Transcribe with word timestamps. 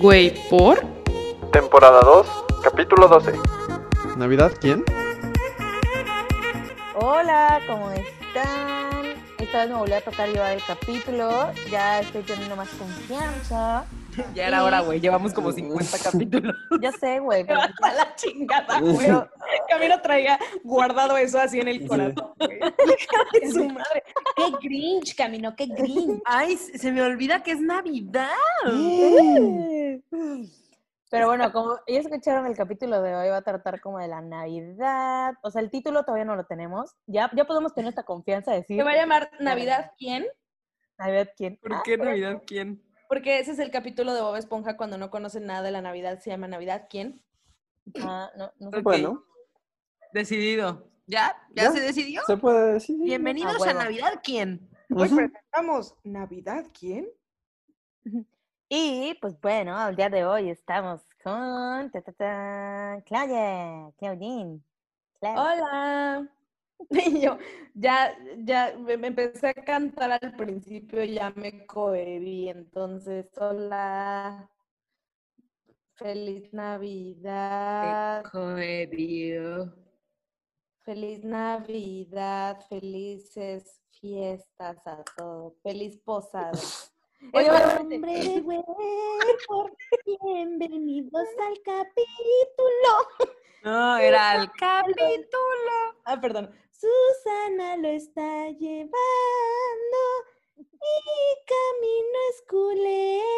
Güey, 0.00 0.32
¿por? 0.48 0.80
Temporada 1.52 2.00
2, 2.02 2.26
capítulo 2.62 3.08
12. 3.08 3.32
¿Navidad 4.16 4.52
quién? 4.60 4.84
Hola, 6.94 7.60
¿cómo 7.66 7.90
están? 7.90 9.06
Esta 9.38 9.58
vez 9.60 9.68
me 9.70 9.76
volví 9.76 9.92
a 9.92 10.00
tocar 10.00 10.28
llevar 10.28 10.52
el 10.52 10.62
capítulo. 10.64 11.50
Ya 11.70 12.00
estoy 12.00 12.22
teniendo 12.22 12.56
más 12.56 12.68
confianza. 12.70 13.84
Ya 14.34 14.48
era 14.48 14.64
hora, 14.64 14.80
güey. 14.80 15.00
Llevamos 15.00 15.32
como 15.32 15.52
50 15.52 15.98
capítulos. 16.12 16.56
Ya 16.80 16.92
sé, 16.92 17.20
güey. 17.20 17.44
pero 17.44 17.60
A 17.82 17.92
la 17.94 18.14
chingada, 18.16 18.80
güey. 18.80 19.08
Camilo 19.68 20.00
traía 20.02 20.38
guardado 20.64 21.16
eso 21.16 21.38
así 21.38 21.60
en 21.60 21.68
el 21.68 21.86
corazón. 21.86 22.32
güey. 22.38 22.58
De 23.40 23.50
su 23.50 23.64
madre. 23.68 24.02
¡Qué 24.36 24.50
grinch, 24.68 25.14
Camino! 25.16 25.54
¡Qué 25.56 25.66
grinch! 25.66 26.22
Ay, 26.24 26.56
se 26.56 26.90
me 26.92 27.02
olvida 27.02 27.42
que 27.42 27.52
es 27.52 27.60
Navidad. 27.60 28.28
Pero 31.10 31.26
bueno, 31.26 31.50
como 31.52 31.76
ya 31.86 32.00
escucharon 32.00 32.46
el 32.46 32.54
capítulo 32.56 33.00
de 33.00 33.14
hoy, 33.16 33.28
va 33.30 33.38
a 33.38 33.42
tratar 33.42 33.80
como 33.80 33.98
de 33.98 34.08
la 34.08 34.20
Navidad. 34.20 35.34
O 35.42 35.50
sea, 35.50 35.62
el 35.62 35.70
título 35.70 36.02
todavía 36.04 36.26
no 36.26 36.36
lo 36.36 36.44
tenemos. 36.44 36.96
Ya, 37.06 37.30
ya 37.34 37.46
podemos 37.46 37.72
tener 37.74 37.88
esta 37.88 38.02
confianza 38.02 38.50
de 38.52 38.58
decir. 38.58 38.76
¿Se 38.76 38.82
va 38.84 38.90
a 38.90 38.96
llamar 38.96 39.30
Navidad 39.40 39.92
quién? 39.98 40.26
Navidad 40.98 41.28
quién. 41.36 41.56
¿Por 41.56 41.72
Ah, 41.74 41.82
qué 41.84 41.96
Navidad 41.96 42.42
quién? 42.46 42.82
Porque 43.08 43.38
ese 43.38 43.52
es 43.52 43.58
el 43.58 43.70
capítulo 43.70 44.12
de 44.12 44.20
Bob 44.20 44.36
Esponja 44.36 44.76
cuando 44.76 44.98
no 44.98 45.10
conocen 45.10 45.46
nada 45.46 45.62
de 45.62 45.70
la 45.70 45.80
Navidad. 45.80 46.18
Se 46.18 46.28
llama 46.28 46.46
Navidad 46.46 46.88
quién. 46.90 47.22
ah, 48.02 48.30
no, 48.36 48.52
no 48.58 48.70
sé. 48.70 48.80
Bueno, 48.82 49.24
Decidido. 50.12 50.88
¿Ya? 51.06 51.36
¿Ya, 51.54 51.64
¿Ya? 51.64 51.72
se 51.72 51.80
decidió? 51.80 52.22
se 52.26 52.36
puede 52.36 52.74
decir. 52.74 52.98
Bienvenidos 53.00 53.54
A 53.54 53.56
a, 53.56 53.60
huevo. 53.60 53.78
Navidad 53.80 54.20
quién. 54.22 54.68
Ujú. 54.90 55.16
presentamos 55.16 55.94
¿Navidad 56.04 56.66
quién? 56.78 57.08
Y 58.70 59.16
pues 59.22 59.40
bueno, 59.40 59.88
el 59.88 59.96
día 59.96 60.10
de 60.10 60.26
hoy 60.26 60.50
estamos 60.50 61.00
con 61.24 61.90
ta, 61.90 62.02
ta, 62.02 62.12
ta, 62.12 63.02
Claudia, 63.06 63.90
Claudine. 63.96 64.60
Clau. 65.20 65.34
Hola. 65.34 66.28
Y 66.90 67.20
yo 67.22 67.38
ya, 67.74 68.16
ya 68.44 68.76
me 68.78 68.96
me 68.98 69.08
empecé 69.08 69.48
a 69.48 69.54
cantar 69.54 70.12
al 70.12 70.36
principio, 70.36 71.02
ya 71.02 71.30
me 71.34 71.66
cohibí. 71.66 72.50
Entonces, 72.50 73.26
hola. 73.38 74.50
Feliz 75.94 76.52
Navidad. 76.52 78.22
Coedio. 78.30 79.87
Feliz 80.88 81.22
Navidad, 81.22 82.64
felices 82.66 83.82
fiestas 84.00 84.78
a 84.86 85.04
todos, 85.18 85.52
feliz 85.62 85.98
posada. 85.98 86.50
Oye, 87.34 87.50
Hombre 87.50 87.98
de 87.98 88.40
güey, 88.40 88.64
por 89.46 89.76
bienvenidos 90.06 91.28
al 91.46 91.60
capítulo. 91.62 92.08
No, 93.64 93.98
era 93.98 94.36
el 94.36 94.50
capítulo. 94.52 95.94
Ah, 96.06 96.18
perdón. 96.18 96.50
Susana 96.70 97.76
lo 97.76 97.88
está 97.88 98.48
llevando 98.48 98.92
y 100.56 100.72
camino 101.52 102.18
esculera. 102.30 103.28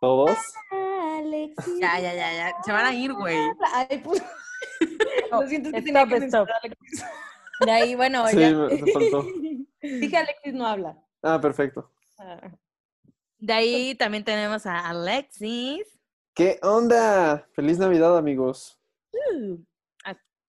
Todos. 0.00 0.38
Alexis. 0.72 1.78
Ya, 1.78 2.00
ya, 2.00 2.14
ya, 2.14 2.32
ya. 2.32 2.62
Se 2.64 2.72
van 2.72 2.86
a 2.86 2.94
ir, 2.94 3.12
güey. 3.12 3.36
Ay, 3.72 3.98
pues, 4.02 4.20
No, 4.20 4.41
lo 5.30 5.48
siento, 5.48 5.68
es 5.68 5.72
que 5.74 5.78
stop, 5.78 5.84
tenía 5.84 6.06
que 6.06 6.14
stop. 6.26 6.46
censurar 6.48 6.50
a 6.50 6.58
Alexis. 6.62 7.04
De 7.60 7.70
ahí, 7.70 7.94
bueno, 7.94 8.26
Sí, 8.28 8.38
ya. 8.38 8.50
me 8.50 8.68
me 8.82 8.92
faltó. 8.92 9.22
Dije 9.82 10.16
Alexis 10.16 10.54
no 10.54 10.66
habla. 10.66 10.96
Ah, 11.22 11.40
perfecto. 11.40 11.90
Ah. 12.18 12.50
De 13.38 13.52
ahí 13.52 13.94
también 13.94 14.24
tenemos 14.24 14.66
a 14.66 14.88
Alexis. 14.88 15.86
¿Qué 16.34 16.58
onda? 16.62 17.46
Feliz 17.52 17.78
Navidad, 17.78 18.16
amigos. 18.16 18.78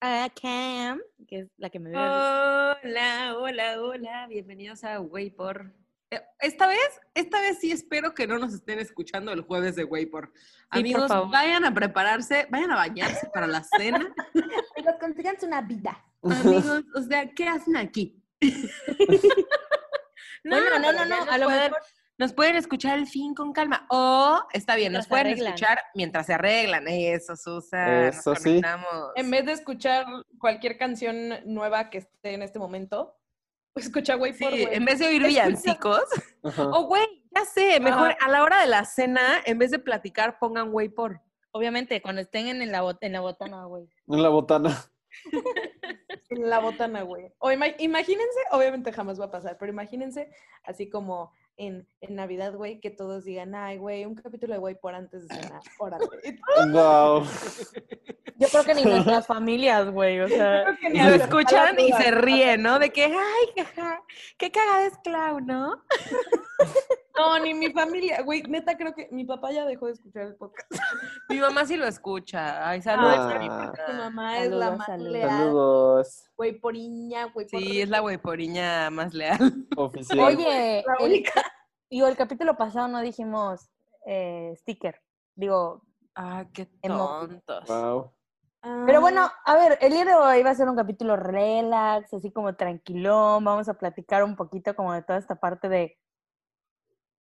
A 0.00 0.28
Cam, 0.30 1.00
que 1.26 1.38
es 1.40 1.48
la 1.56 1.70
que 1.70 1.78
me 1.80 1.88
ve. 1.90 1.96
Hola, 1.96 3.34
hola, 3.38 3.80
hola. 3.80 4.26
Bienvenidos 4.28 4.84
a 4.84 4.98
Güey 4.98 5.30
por. 5.30 5.72
Eh, 6.14 6.22
Esta 6.40 6.66
vez, 6.66 7.00
esta 7.14 7.40
vez 7.40 7.58
sí 7.60 7.72
espero 7.72 8.14
que 8.14 8.26
no 8.26 8.38
nos 8.38 8.54
estén 8.54 8.78
escuchando 8.78 9.32
el 9.32 9.42
jueves 9.42 9.76
de 9.76 9.84
Güey 9.84 10.06
por. 10.06 10.30
por 10.30 10.38
Amigos, 10.70 11.08
favor. 11.08 11.30
vayan 11.30 11.64
a 11.64 11.72
prepararse, 11.74 12.46
vayan 12.50 12.70
a 12.72 12.76
bañarse 12.76 13.28
para 13.32 13.46
la 13.46 13.62
cena. 13.64 14.14
Amigos, 14.76 14.94
consíganse 15.00 15.46
una 15.46 15.60
vida. 15.62 16.04
Amigos, 16.22 16.84
o 16.94 17.02
sea, 17.02 17.28
¿qué 17.34 17.48
hacen 17.48 17.76
aquí? 17.76 18.20
Bueno, 20.46 20.78
no, 20.78 20.92
no, 20.92 21.04
no, 21.06 21.24
ya 21.26 21.32
a 21.32 21.38
lo 21.38 21.48
mejor- 21.48 21.76
Nos 22.18 22.32
pueden 22.34 22.56
escuchar 22.56 22.98
el 22.98 23.06
fin 23.06 23.34
con 23.34 23.52
calma. 23.54 23.86
O, 23.88 24.42
está 24.52 24.76
bien, 24.76 24.92
nos 24.92 25.06
Mientras 25.06 25.08
pueden 25.08 25.26
arreglan. 25.28 25.54
escuchar 25.54 25.78
mientras 25.94 26.26
se 26.26 26.34
arreglan. 26.34 26.86
Eso, 26.86 27.34
Susa. 27.34 28.08
Eso 28.08 28.34
nos 28.34 28.42
sí. 28.42 28.60
En 29.16 29.30
vez 29.30 29.46
de 29.46 29.52
escuchar 29.52 30.04
cualquier 30.38 30.76
canción 30.76 31.30
nueva 31.46 31.88
que 31.90 31.98
esté 31.98 32.34
en 32.34 32.42
este 32.42 32.58
momento, 32.58 33.16
escucha 33.80 34.16
Way 34.16 34.32
Sí, 34.34 34.44
por 34.44 34.52
Way. 34.52 34.68
en 34.72 34.84
vez 34.84 34.98
de 34.98 35.06
oír 35.06 35.22
villancicos. 35.26 36.02
O, 36.56 36.84
güey, 36.86 37.04
ya 37.34 37.44
sé, 37.44 37.80
mejor 37.80 38.10
Ajá. 38.12 38.18
a 38.26 38.28
la 38.30 38.42
hora 38.42 38.60
de 38.60 38.66
la 38.66 38.84
cena, 38.84 39.20
en 39.44 39.58
vez 39.58 39.70
de 39.70 39.78
platicar, 39.78 40.38
pongan 40.38 40.70
güey 40.70 40.88
por. 40.88 41.20
Obviamente, 41.52 42.00
cuando 42.02 42.20
estén 42.20 42.48
en 42.48 42.72
la, 42.72 42.82
bot- 42.82 42.98
en 43.00 43.12
la 43.12 43.20
botana, 43.20 43.64
güey. 43.66 43.88
En 44.08 44.22
la 44.22 44.28
botana. 44.28 44.84
En 46.30 46.48
la 46.50 46.58
botana, 46.58 47.02
güey. 47.02 47.32
O 47.38 47.52
ima- 47.52 47.74
imagínense, 47.78 48.40
obviamente 48.50 48.92
jamás 48.92 49.20
va 49.20 49.26
a 49.26 49.30
pasar, 49.30 49.56
pero 49.58 49.70
imagínense 49.70 50.30
así 50.64 50.88
como 50.88 51.32
en, 51.56 51.88
en 52.00 52.14
Navidad, 52.16 52.54
güey, 52.54 52.80
que 52.80 52.90
todos 52.90 53.24
digan, 53.24 53.54
ay, 53.54 53.78
güey, 53.78 54.04
un 54.04 54.14
capítulo 54.14 54.54
de 54.54 54.58
güey 54.58 54.74
por 54.74 54.94
antes 54.94 55.28
de 55.28 55.34
cenar. 55.34 55.60
Órale. 55.78 56.06
Wow. 56.72 57.24
Yo 58.36 58.48
creo 58.48 58.64
que 58.64 58.74
ni 58.74 58.84
nuestras 58.84 59.26
familias, 59.28 59.90
güey. 59.90 60.20
O 60.20 60.28
sea, 60.28 60.64
Creo 60.64 60.76
que 60.78 60.90
ni 60.90 60.98
lo 60.98 61.14
escuchan 61.14 61.78
y 61.78 61.92
se 61.92 62.10
ríen, 62.10 62.62
¿no? 62.62 62.78
De 62.78 62.90
que, 62.90 63.04
ay, 63.04 63.64
jaja, 63.64 64.02
qué 64.36 64.50
cagada 64.50 64.86
es 64.86 64.98
Clau, 65.04 65.40
¿no? 65.40 65.82
No, 67.16 67.38
ni 67.38 67.54
mi 67.54 67.70
familia, 67.72 68.22
güey. 68.22 68.42
Neta, 68.42 68.76
creo 68.76 68.92
que 68.94 69.08
mi 69.12 69.24
papá 69.24 69.52
ya 69.52 69.64
dejó 69.64 69.86
de 69.86 69.92
escuchar 69.92 70.22
el 70.24 70.34
podcast. 70.36 70.68
Mi 71.28 71.38
mamá 71.38 71.64
sí 71.64 71.76
lo 71.76 71.86
escucha. 71.86 72.68
Ay, 72.68 72.82
saludos 72.82 73.18
a 73.18 73.38
mi 73.38 73.46
Ah. 73.48 73.72
Mi 73.88 73.94
mamá. 73.94 74.38
es 74.40 74.50
la 74.50 74.70
más 74.72 74.86
saludos. 74.86 75.12
leal, 75.12 75.30
Saludos. 75.30 76.30
güey, 76.36 76.52
poriña, 76.58 77.26
güey. 77.32 77.46
por 77.48 77.60
Sí, 77.60 77.80
es 77.82 77.88
la 77.88 78.00
güeyporiña 78.00 78.90
más 78.90 79.14
leal. 79.14 79.38
Oficial. 79.76 80.18
oye, 80.18 80.82
La 80.86 80.94
el, 80.98 81.04
única. 81.06 81.42
digo, 81.88 82.06
el 82.08 82.16
capítulo 82.16 82.56
pasado 82.56 82.88
no 82.88 83.00
dijimos 83.00 83.70
eh, 84.06 84.52
sticker. 84.56 85.00
Digo, 85.36 85.82
Ah, 86.16 86.44
qué 86.52 86.66
tontos. 86.82 87.66
Wow. 87.68 88.12
Pero 88.86 88.98
Ah, 88.98 89.00
bueno, 89.00 89.30
a 89.44 89.54
ver, 89.56 89.78
el 89.82 89.92
día 89.92 90.04
de 90.04 90.14
hoy 90.14 90.42
va 90.42 90.50
a 90.50 90.54
ser 90.54 90.68
un 90.68 90.76
capítulo 90.76 91.16
relax, 91.16 92.14
así 92.14 92.32
como 92.32 92.54
tranquilón. 92.56 93.44
Vamos 93.44 93.68
a 93.68 93.74
platicar 93.74 94.22
un 94.24 94.36
poquito 94.36 94.74
como 94.74 94.92
de 94.94 95.02
toda 95.02 95.18
esta 95.18 95.34
parte 95.36 95.68
de. 95.68 95.98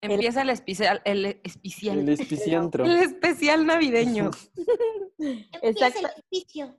Empieza 0.03 0.41
el 0.41 0.49
especial, 0.49 1.01
el 1.05 1.25
especial, 1.43 1.99
El 1.99 2.09
espiciantro. 2.09 2.85
el 2.85 2.97
especial 2.97 3.65
navideño. 3.65 4.31
Empieza 5.17 5.87
Exacto. 5.87 6.09
el. 6.31 6.77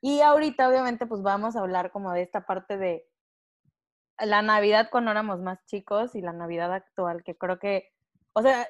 Y 0.00 0.20
ahorita, 0.20 0.68
obviamente, 0.68 1.06
pues 1.06 1.22
vamos 1.22 1.54
a 1.54 1.60
hablar 1.60 1.92
como 1.92 2.12
de 2.12 2.22
esta 2.22 2.46
parte 2.46 2.76
de 2.76 3.06
la 4.18 4.42
Navidad 4.42 4.88
cuando 4.90 5.10
éramos 5.10 5.40
más 5.40 5.64
chicos 5.66 6.14
y 6.14 6.22
la 6.22 6.32
Navidad 6.32 6.72
actual, 6.72 7.22
que 7.22 7.36
creo 7.36 7.58
que, 7.58 7.92
o 8.32 8.42
sea, 8.42 8.66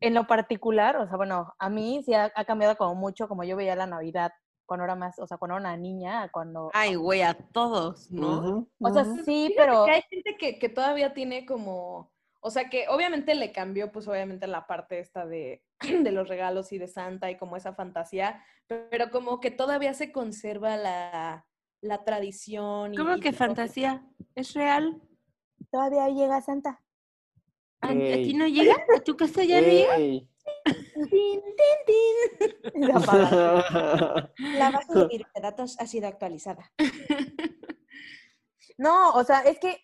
en 0.00 0.14
lo 0.14 0.26
particular, 0.26 0.96
o 0.96 1.06
sea, 1.06 1.16
bueno, 1.16 1.54
a 1.58 1.70
mí 1.70 2.02
sí 2.04 2.12
ha, 2.12 2.32
ha 2.34 2.44
cambiado 2.44 2.76
como 2.76 2.94
mucho 2.94 3.28
como 3.28 3.44
yo 3.44 3.56
veía 3.56 3.76
la 3.76 3.86
Navidad 3.86 4.32
cuando 4.66 4.84
era 4.84 4.94
más, 4.94 5.18
o 5.18 5.26
sea, 5.26 5.38
cuando 5.38 5.56
era 5.56 5.68
una 5.68 5.76
niña, 5.76 6.28
cuando... 6.32 6.70
Ay, 6.72 6.94
güey, 6.94 7.22
a 7.22 7.34
todos, 7.34 8.10
¿no? 8.10 8.66
O 8.80 8.92
sea, 8.92 9.04
sí, 9.04 9.48
Fíjate 9.48 9.54
pero... 9.56 9.84
que 9.84 9.90
hay 9.90 10.02
gente 10.10 10.36
que, 10.38 10.58
que 10.58 10.68
todavía 10.68 11.14
tiene 11.14 11.46
como, 11.46 12.13
o 12.46 12.50
sea, 12.50 12.68
que 12.68 12.88
obviamente 12.88 13.34
le 13.34 13.52
cambió, 13.52 13.90
pues 13.90 14.06
obviamente 14.06 14.46
la 14.46 14.66
parte 14.66 14.98
esta 14.98 15.24
de, 15.24 15.62
de 15.80 16.12
los 16.12 16.28
regalos 16.28 16.72
y 16.72 16.78
de 16.78 16.88
Santa 16.88 17.30
y 17.30 17.38
como 17.38 17.56
esa 17.56 17.72
fantasía, 17.74 18.44
pero 18.66 19.10
como 19.10 19.40
que 19.40 19.50
todavía 19.50 19.94
se 19.94 20.12
conserva 20.12 20.76
la, 20.76 21.46
la 21.80 22.04
tradición. 22.04 22.92
y- 22.92 22.98
¿Cómo 22.98 23.16
que 23.16 23.32
fantasía? 23.32 24.06
¿Es 24.34 24.52
real? 24.52 25.00
Todavía 25.70 26.06
llega 26.10 26.42
Santa. 26.42 26.82
¿A, 27.80 27.88
ti 27.88 28.34
no 28.34 28.46
llega? 28.46 28.76
¿A 28.94 29.00
tu 29.00 29.16
casa 29.16 29.42
ya 29.44 29.62
no 29.62 29.66
llega? 29.66 29.96
Apaga. 32.94 34.32
La 34.38 34.70
base 34.70 34.92
de 34.98 35.24
datos 35.40 35.80
ha 35.80 35.86
sido 35.86 36.08
actualizada. 36.08 36.70
No, 38.76 39.10
o 39.12 39.22
sea, 39.22 39.40
es 39.42 39.60
que 39.60 39.83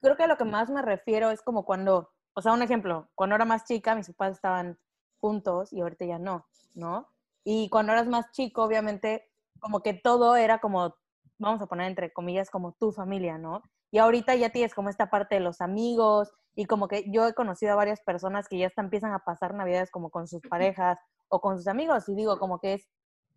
creo 0.00 0.16
que 0.16 0.24
a 0.24 0.26
lo 0.26 0.36
que 0.36 0.44
más 0.44 0.70
me 0.70 0.82
refiero 0.82 1.30
es 1.30 1.42
como 1.42 1.64
cuando, 1.64 2.10
o 2.34 2.42
sea, 2.42 2.52
un 2.52 2.62
ejemplo, 2.62 3.08
cuando 3.14 3.36
era 3.36 3.44
más 3.44 3.64
chica, 3.64 3.94
mis 3.94 4.08
papás 4.08 4.32
estaban 4.32 4.78
juntos 5.20 5.72
y 5.72 5.80
ahorita 5.80 6.04
ya 6.04 6.18
no, 6.18 6.46
¿no? 6.74 7.08
Y 7.44 7.68
cuando 7.68 7.92
eras 7.92 8.06
más 8.06 8.30
chico, 8.32 8.62
obviamente, 8.62 9.30
como 9.60 9.82
que 9.82 9.94
todo 9.94 10.36
era 10.36 10.58
como 10.58 10.94
vamos 11.40 11.60
a 11.62 11.66
poner 11.66 11.86
entre 11.88 12.12
comillas, 12.12 12.50
como 12.50 12.72
tu 12.72 12.92
familia, 12.92 13.38
¿no? 13.38 13.62
Y 13.90 13.98
ahorita 13.98 14.36
ya 14.36 14.50
tienes 14.50 14.74
como 14.74 14.88
esta 14.88 15.10
parte 15.10 15.36
de 15.36 15.40
los 15.40 15.60
amigos 15.60 16.32
y 16.54 16.66
como 16.66 16.86
que 16.86 17.10
yo 17.10 17.26
he 17.26 17.34
conocido 17.34 17.72
a 17.72 17.76
varias 17.76 18.00
personas 18.02 18.46
que 18.46 18.58
ya 18.58 18.66
hasta 18.66 18.82
empiezan 18.82 19.12
a 19.12 19.20
pasar 19.20 19.54
navidades 19.54 19.90
como 19.90 20.10
con 20.10 20.28
sus 20.28 20.42
parejas 20.42 21.00
o 21.28 21.40
con 21.40 21.56
sus 21.56 21.66
amigos 21.66 22.08
y 22.08 22.14
digo 22.14 22.38
como 22.38 22.60
que 22.60 22.74
es 22.74 22.88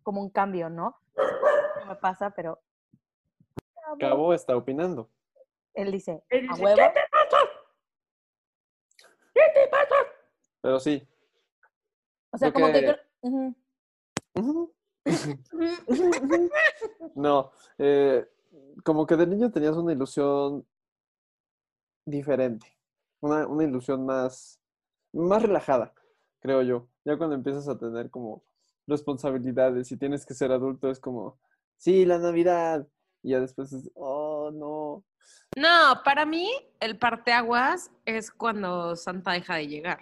como 0.02 0.20
un 0.20 0.30
cambio, 0.30 0.68
¿no? 0.68 0.96
No 1.80 1.86
me 1.86 1.96
pasa, 1.96 2.30
pero 2.30 2.60
Cabo 3.98 4.32
está 4.32 4.56
opinando. 4.56 5.08
Él 5.74 5.92
dice, 5.92 6.22
Él 6.28 6.46
a 6.48 6.52
dice, 6.52 6.62
huevo. 6.62 6.82
Pero 10.60 10.80
sí. 10.80 11.06
O 12.30 12.38
sea, 12.38 12.52
como 12.52 12.72
que... 12.72 12.96
No, 17.14 17.52
eh, 17.78 18.26
como 18.82 19.06
que 19.06 19.16
de 19.16 19.26
niño 19.26 19.50
tenías 19.50 19.76
una 19.76 19.92
ilusión 19.92 20.66
diferente, 22.06 22.66
una, 23.20 23.46
una 23.46 23.64
ilusión 23.64 24.04
más, 24.04 24.60
más 25.12 25.42
relajada, 25.42 25.94
creo 26.40 26.62
yo. 26.62 26.88
Ya 27.04 27.16
cuando 27.18 27.36
empiezas 27.36 27.68
a 27.68 27.78
tener 27.78 28.10
como 28.10 28.42
responsabilidades 28.86 29.90
y 29.92 29.96
tienes 29.96 30.26
que 30.26 30.34
ser 30.34 30.52
adulto, 30.52 30.90
es 30.90 30.98
como, 30.98 31.38
sí, 31.76 32.04
la 32.04 32.18
Navidad. 32.18 32.86
Y 33.22 33.30
ya 33.30 33.40
después 33.40 33.72
es, 33.72 33.90
oh, 33.94 34.50
no. 34.52 35.04
No, 35.56 36.02
para 36.04 36.26
mí 36.26 36.50
el 36.80 36.98
parteaguas 36.98 37.90
es 38.04 38.30
cuando 38.30 38.96
Santa 38.96 39.32
deja 39.32 39.56
de 39.56 39.68
llegar. 39.68 40.00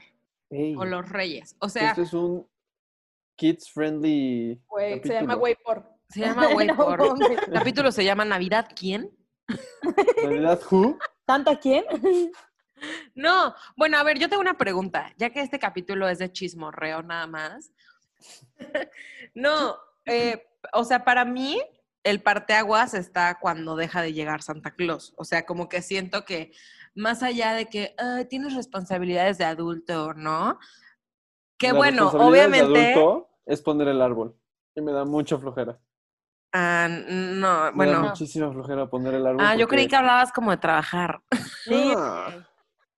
Ey, 0.50 0.74
O 0.76 0.84
los 0.84 1.08
reyes. 1.08 1.56
O 1.60 1.68
sea, 1.68 1.90
esto 1.90 2.02
es 2.02 2.12
un 2.12 2.46
kids 3.36 3.70
friendly. 3.70 4.60
Se 4.78 4.88
llama 4.88 5.34
capítulo. 5.34 5.38
güey 5.38 5.56
por. 5.64 5.98
se 6.08 6.20
llama 6.20 6.48
No 6.64 6.76
por. 6.76 7.18
capítulo 7.52 7.92
se 7.92 8.04
llama 8.04 8.24
Navidad, 8.24 8.68
¿quién? 8.74 9.10
Navidad 10.22 10.60
Who? 10.70 10.98
¿Tanta 11.26 11.58
quién? 11.58 11.84
No, 13.14 13.54
bueno, 13.76 13.96
a 13.96 14.02
ver, 14.02 14.18
yo 14.18 14.28
tengo 14.28 14.40
una 14.40 14.58
pregunta, 14.58 15.12
ya 15.16 15.30
que 15.30 15.40
este 15.40 15.60
capítulo 15.60 16.08
es 16.08 16.18
de 16.18 16.32
chismorreo 16.32 17.00
nada 17.02 17.28
más. 17.28 17.70
no, 19.34 19.76
eh, 20.04 20.44
o 20.72 20.82
sea, 20.82 21.04
para 21.04 21.24
mí 21.24 21.62
el 22.04 22.22
parteaguas 22.22 22.94
está 22.94 23.38
cuando 23.40 23.76
deja 23.76 24.02
de 24.02 24.12
llegar 24.12 24.42
Santa 24.42 24.72
Claus. 24.74 25.14
O 25.16 25.24
sea, 25.24 25.46
como 25.46 25.68
que 25.68 25.82
siento 25.82 26.24
que 26.24 26.52
más 26.94 27.22
allá 27.22 27.54
de 27.54 27.66
que 27.66 27.94
"Ay, 27.98 28.24
tienes 28.26 28.54
responsabilidades 28.54 29.38
de 29.38 29.44
adulto, 29.44 30.12
¿no? 30.14 30.58
Que 31.58 31.68
La 31.68 31.74
bueno, 31.74 32.10
de 32.10 32.18
obviamente. 32.18 32.94
adulto 32.94 33.30
es 33.46 33.62
poner 33.62 33.88
el 33.88 34.02
árbol. 34.02 34.36
Y 34.74 34.80
me 34.80 34.92
da 34.92 35.04
mucha 35.04 35.38
flojera. 35.38 35.78
Ah, 36.54 36.86
no, 36.88 37.72
Me 37.72 37.86
da 37.86 37.98
bueno. 37.98 38.00
muchísima 38.00 38.52
flojera 38.52 38.88
poner 38.90 39.14
el 39.14 39.26
árbol. 39.26 39.40
Ah, 39.44 39.54
yo 39.56 39.68
creí 39.68 39.86
que 39.88 39.96
hablabas 39.96 40.32
como 40.32 40.50
de 40.50 40.56
trabajar. 40.58 41.22
Sí. 41.64 41.92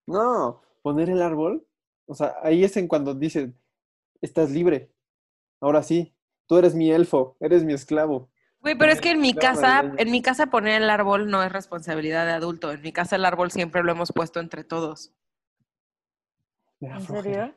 No, 0.07 0.23
no, 0.23 0.63
poner 0.83 1.09
el 1.09 1.23
árbol. 1.23 1.67
O 2.07 2.15
sea, 2.15 2.35
ahí 2.43 2.63
es 2.63 2.77
en 2.77 2.89
cuando 2.89 3.15
dicen, 3.15 3.59
estás 4.21 4.51
libre. 4.51 4.93
Ahora 5.63 5.83
sí, 5.83 6.15
tú 6.47 6.59
eres 6.59 6.75
mi 6.75 6.91
elfo, 6.91 7.37
eres 7.41 7.65
mi 7.65 7.73
esclavo. 7.73 8.31
Güey, 8.65 8.77
pero 8.77 8.91
es 8.93 9.01
que 9.01 9.11
en 9.11 9.21
mi 9.21 9.35
casa, 9.35 9.93
en 9.97 10.11
mi 10.11 10.23
casa 10.23 10.47
poner 10.47 10.83
el 10.83 10.91
árbol 10.91 11.31
no 11.31 11.43
es 11.43 11.53
responsabilidad 11.53 12.27
de 12.27 12.33
adulto. 12.33 12.73
En 12.73 12.81
mi 12.83 12.93
casa 12.93 13.17
el 13.17 13.25
árbol 13.25 13.51
siempre 13.53 13.83
lo 13.85 13.93
hemos 13.93 14.11
puesto 14.13 14.41
entre 14.41 14.65
todos. 14.65 15.13
¿En 16.81 17.01
serio? 17.01 17.55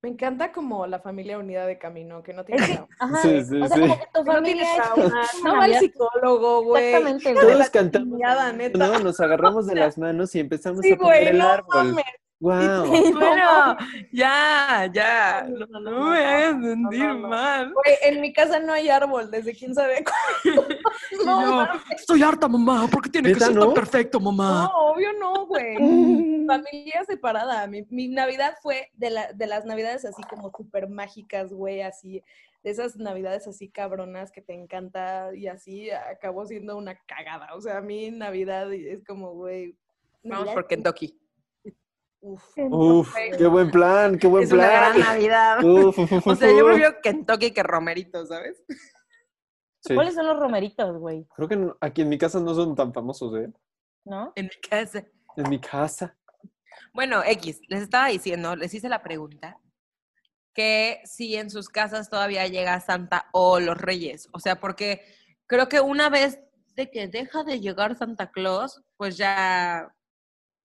Me 0.00 0.10
encanta 0.10 0.52
como 0.52 0.86
la 0.86 1.00
familia 1.00 1.38
unida 1.38 1.66
de 1.66 1.76
camino, 1.76 2.22
que 2.22 2.32
no 2.32 2.44
tiene 2.44 2.66
trauma. 2.66 2.88
Ajá. 3.00 3.16
Sí, 3.22 3.44
sí, 3.44 3.60
o 3.60 3.66
sea, 3.66 3.76
sí. 3.76 3.80
como 3.82 3.98
que 3.98 4.06
tu 4.14 4.24
no 4.24 4.42
tiene 4.42 4.64
familia 4.64 5.10
No 5.42 5.50
va 5.50 5.50
al 5.50 5.70
Navidad- 5.70 5.80
psicólogo, 5.80 6.62
güey. 6.64 6.84
Exactamente. 6.94 7.34
Todos 7.34 7.70
cantamos. 7.70 8.18
neta. 8.54 8.78
No, 8.78 8.98
nos 9.00 9.20
agarramos 9.20 9.66
de 9.66 9.74
las 9.74 9.98
manos 9.98 10.34
y 10.34 10.40
empezamos 10.40 10.80
Sí, 10.82 10.92
a 10.92 10.96
poner 10.96 11.14
güey, 11.22 11.28
el 11.28 11.38
no 11.38 11.48
árbol. 11.48 11.84
mames. 11.88 12.04
Wow. 12.40 12.86
Bueno, 12.86 13.76
ya, 14.12 14.88
ya. 14.92 15.44
No, 15.48 15.66
No, 15.66 15.66
no, 15.66 15.80
no 15.80 15.90
no, 15.90 16.10
me 16.10 16.24
hagas 16.24 16.62
sentir 16.62 17.00
no, 17.00 17.14
no. 17.14 17.28
mal. 17.28 17.74
En 18.02 18.20
mi 18.20 18.32
casa 18.32 18.60
no 18.60 18.72
hay 18.72 18.88
árbol 18.88 19.28
desde 19.30 19.54
quién 19.54 19.74
sabe 19.74 20.04
cuándo. 20.04 20.66
No, 21.24 21.66
estoy 21.90 22.22
harta, 22.22 22.46
mamá. 22.46 22.86
¿Por 22.88 23.02
qué 23.02 23.10
tiene 23.10 23.28
que 23.30 23.34
¿Neta 23.34 23.46
ser 23.46 23.56
no? 23.56 23.66
tan 23.66 23.74
perfecto, 23.74 24.20
mamá? 24.20 24.70
No, 24.72 24.92
obvio 24.92 25.12
no, 25.14 25.46
güey. 25.46 25.76
Familia 26.46 27.04
separada. 27.06 27.66
Mi, 27.66 27.84
mi 27.90 28.06
Navidad 28.08 28.54
fue 28.62 28.90
de, 28.94 29.10
la, 29.10 29.32
de 29.32 29.46
las 29.46 29.64
Navidades 29.64 30.04
así 30.04 30.22
como 30.22 30.52
súper 30.56 30.88
mágicas, 30.88 31.52
güey, 31.52 31.82
así. 31.82 32.22
De 32.62 32.70
esas 32.70 32.96
Navidades 32.96 33.48
así 33.48 33.68
cabronas 33.68 34.30
que 34.30 34.42
te 34.42 34.52
encanta 34.54 35.30
y 35.34 35.48
así 35.48 35.90
acabó 35.90 36.46
siendo 36.46 36.76
una 36.76 36.96
cagada. 37.06 37.54
O 37.54 37.60
sea, 37.60 37.78
a 37.78 37.80
mí 37.80 38.10
Navidad 38.12 38.72
es 38.72 39.04
como, 39.04 39.32
güey. 39.32 39.76
Vamos 40.22 40.54
por 40.54 40.66
Kentucky. 40.68 41.18
Uf. 42.20 42.42
Uf, 42.56 43.14
qué 43.36 43.46
buen 43.46 43.70
plan, 43.70 44.18
qué 44.18 44.26
buen 44.26 44.42
Es 44.44 44.52
una 44.52 44.68
plan. 44.68 44.80
gran 44.96 45.00
Navidad. 45.00 45.64
Uf, 45.64 45.98
uf, 45.98 46.12
uf, 46.12 46.26
O 46.26 46.34
sea, 46.34 46.50
yo 46.50 46.64
prefiero 46.66 46.94
Kentucky 47.02 47.52
que 47.52 47.62
Romerito, 47.62 48.26
¿sabes? 48.26 48.62
Sí. 49.80 49.94
¿Cuáles 49.94 50.14
son 50.14 50.26
los 50.26 50.38
romeritos, 50.38 50.98
güey? 50.98 51.26
Creo 51.36 51.48
que 51.48 51.56
no- 51.56 51.76
aquí 51.80 52.02
en 52.02 52.08
mi 52.08 52.18
casa 52.18 52.40
no 52.40 52.52
son 52.54 52.74
tan 52.74 52.92
famosos, 52.92 53.34
¿eh? 53.38 53.52
¿No? 54.04 54.32
En 54.34 54.46
mi 54.46 54.60
casa. 54.68 55.04
En 55.36 55.48
mi 55.48 55.60
casa. 55.60 56.16
Bueno, 56.92 57.22
X, 57.24 57.60
les 57.68 57.82
estaba 57.82 58.08
diciendo, 58.08 58.56
les 58.56 58.74
hice 58.74 58.88
la 58.88 59.02
pregunta, 59.02 59.58
que 60.54 61.00
si 61.04 61.36
en 61.36 61.50
sus 61.50 61.68
casas 61.68 62.10
todavía 62.10 62.46
llega 62.48 62.80
Santa 62.80 63.26
o 63.32 63.60
los 63.60 63.78
Reyes. 63.78 64.28
O 64.32 64.40
sea, 64.40 64.58
porque 64.58 65.04
creo 65.46 65.68
que 65.68 65.80
una 65.80 66.10
vez 66.10 66.40
de 66.74 66.90
que 66.90 67.06
deja 67.06 67.44
de 67.44 67.60
llegar 67.60 67.96
Santa 67.96 68.30
Claus, 68.32 68.82
pues 68.96 69.16
ya, 69.16 69.94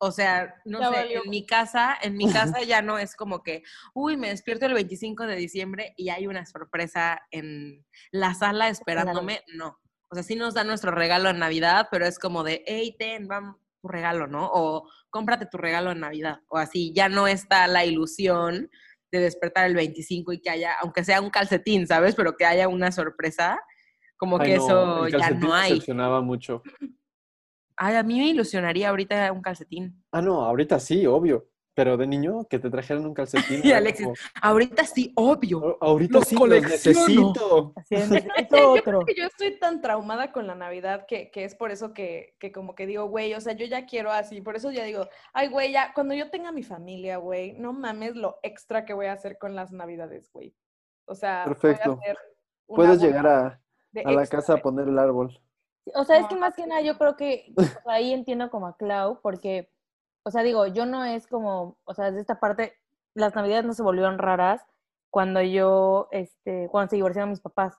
o 0.05 0.11
sea, 0.11 0.55
no 0.65 0.79
Ya 0.79 0.89
sé, 0.89 0.95
valió. 0.95 1.23
en 1.23 1.29
mi 1.29 1.45
casa, 1.45 1.97
en 2.01 2.17
mi 2.17 2.31
casa 2.31 2.61
ya 2.63 2.81
no 2.81 2.97
es 2.97 3.15
como 3.15 3.41
que, 3.41 3.63
uy, 3.93 4.17
me 4.17 4.29
despierto 4.29 4.65
el 4.65 4.73
25 4.73 5.25
de 5.25 5.35
diciembre 5.37 5.93
y 5.95 6.09
hay 6.09 6.27
una 6.27 6.45
sorpresa 6.45 7.21
en 7.31 7.85
la 8.11 8.33
sala 8.33 8.67
esperándome. 8.69 9.41
No. 9.55 9.79
O 10.09 10.15
sea, 10.15 10.23
sí 10.23 10.35
nos 10.35 10.53
da 10.53 10.63
nuestro 10.63 10.91
regalo 10.91 11.29
en 11.29 11.39
Navidad, 11.39 11.87
pero 11.89 12.05
es 12.05 12.19
como 12.19 12.43
de, 12.43 12.63
hey, 12.67 12.95
ten, 12.99 13.27
vamos, 13.27 13.55
tu 13.81 13.87
regalo, 13.87 14.27
¿no? 14.27 14.49
O 14.53 14.89
cómprate 15.09 15.45
tu 15.45 15.57
regalo 15.57 15.91
en 15.91 16.01
Navidad. 16.01 16.41
O 16.49 16.57
así, 16.57 16.91
ya 16.93 17.07
no 17.09 17.27
está 17.27 17.65
la 17.67 17.85
ilusión 17.85 18.69
de 19.11 19.19
despertar 19.19 19.65
el 19.67 19.75
25 19.75 20.33
y 20.33 20.41
que 20.41 20.49
haya, 20.49 20.73
aunque 20.81 21.03
sea 21.03 21.21
un 21.21 21.29
calcetín, 21.29 21.87
¿sabes? 21.87 22.13
Pero 22.15 22.35
que 22.35 22.45
haya 22.45 22.67
una 22.67 22.91
sorpresa. 22.91 23.59
Como 24.17 24.39
Ay, 24.39 24.51
que 24.51 24.57
no, 24.57 24.65
eso 24.65 25.05
el 25.05 25.11
ya 25.13 25.17
calcetín 25.19 25.39
no 25.47 25.53
hay. 25.53 25.69
decepcionaba 25.71 26.21
mucho. 26.21 26.61
Ay, 27.77 27.95
a 27.95 28.03
mí 28.03 28.19
me 28.19 28.27
ilusionaría 28.27 28.89
ahorita 28.89 29.31
un 29.31 29.41
calcetín. 29.41 30.03
Ah, 30.11 30.21
no, 30.21 30.43
ahorita 30.43 30.79
sí, 30.79 31.05
obvio. 31.05 31.47
Pero 31.75 31.97
de 31.97 32.05
niño, 32.05 32.45
que 32.47 32.59
te 32.59 32.69
trajeran 32.69 33.03
un 33.03 33.15
calcetín. 33.15 33.61
Y 33.63 33.71
Alexis, 33.71 34.05
como, 34.05 34.15
Ahorita 34.43 34.85
sí, 34.85 35.11
obvio. 35.15 35.57
"Oh, 35.59 35.77
ahorita 35.81 36.19
los 36.19 36.27
sí, 36.27 36.35
los 36.35 36.41
colecciono". 36.41 36.69
necesito. 36.99 37.73
Así 37.75 37.95
es, 37.95 38.09
necesito 38.11 38.57
Yo 38.57 38.71
otro. 38.73 38.83
creo 38.83 39.05
que 39.05 39.15
yo 39.15 39.25
estoy 39.25 39.57
tan 39.57 39.81
traumada 39.81 40.31
con 40.31 40.45
la 40.45 40.53
Navidad 40.53 41.05
que, 41.07 41.31
que 41.31 41.45
es 41.45 41.55
por 41.55 41.71
eso 41.71 41.91
que, 41.95 42.35
que 42.39 42.51
como 42.51 42.75
que 42.75 42.85
digo, 42.85 43.05
güey, 43.07 43.33
o 43.33 43.41
sea, 43.41 43.53
yo 43.53 43.65
ya 43.65 43.87
quiero 43.87 44.11
así, 44.11 44.39
por 44.41 44.55
eso 44.55 44.69
ya 44.71 44.83
digo, 44.83 45.07
ay, 45.33 45.47
güey, 45.47 45.71
ya, 45.71 45.93
cuando 45.95 46.13
yo 46.13 46.29
tenga 46.29 46.51
mi 46.51 46.61
familia, 46.61 47.17
güey, 47.17 47.53
no 47.53 47.73
mames 47.73 48.15
lo 48.15 48.37
extra 48.43 48.85
que 48.85 48.93
voy 48.93 49.07
a 49.07 49.13
hacer 49.13 49.39
con 49.39 49.55
las 49.55 49.71
Navidades, 49.71 50.29
güey. 50.31 50.53
O 51.05 51.15
sea, 51.15 51.43
voy 51.45 51.53
a 51.53 51.55
Perfecto. 51.55 51.93
hacer 51.99 52.17
una 52.67 52.75
Puedes 52.75 53.01
llegar 53.01 53.25
a, 53.25 53.61
a 54.05 54.11
la 54.11 54.27
casa 54.27 54.53
a 54.53 54.57
poner 54.57 54.87
el 54.89 54.99
árbol. 54.99 55.41
O 55.95 56.03
sea, 56.03 56.17
es 56.17 56.27
que 56.27 56.35
más 56.35 56.55
que 56.55 56.65
nada 56.65 56.81
yo 56.81 56.97
creo 56.97 57.15
que 57.15 57.53
o 57.57 57.61
sea, 57.61 57.81
ahí 57.87 58.13
entiendo 58.13 58.49
como 58.49 58.67
a 58.67 58.77
Clau, 58.77 59.19
porque, 59.21 59.69
o 60.23 60.31
sea, 60.31 60.43
digo, 60.43 60.67
yo 60.67 60.85
no 60.85 61.03
es 61.03 61.27
como, 61.27 61.77
o 61.83 61.93
sea, 61.93 62.05
desde 62.05 62.21
esta 62.21 62.39
parte, 62.39 62.73
las 63.13 63.35
navidades 63.35 63.65
no 63.65 63.73
se 63.73 63.83
volvieron 63.83 64.17
raras 64.17 64.65
cuando 65.09 65.41
yo, 65.41 66.07
este, 66.11 66.67
cuando 66.71 66.89
se 66.89 66.95
divorciaron 66.95 67.29
mis 67.29 67.41
papás. 67.41 67.77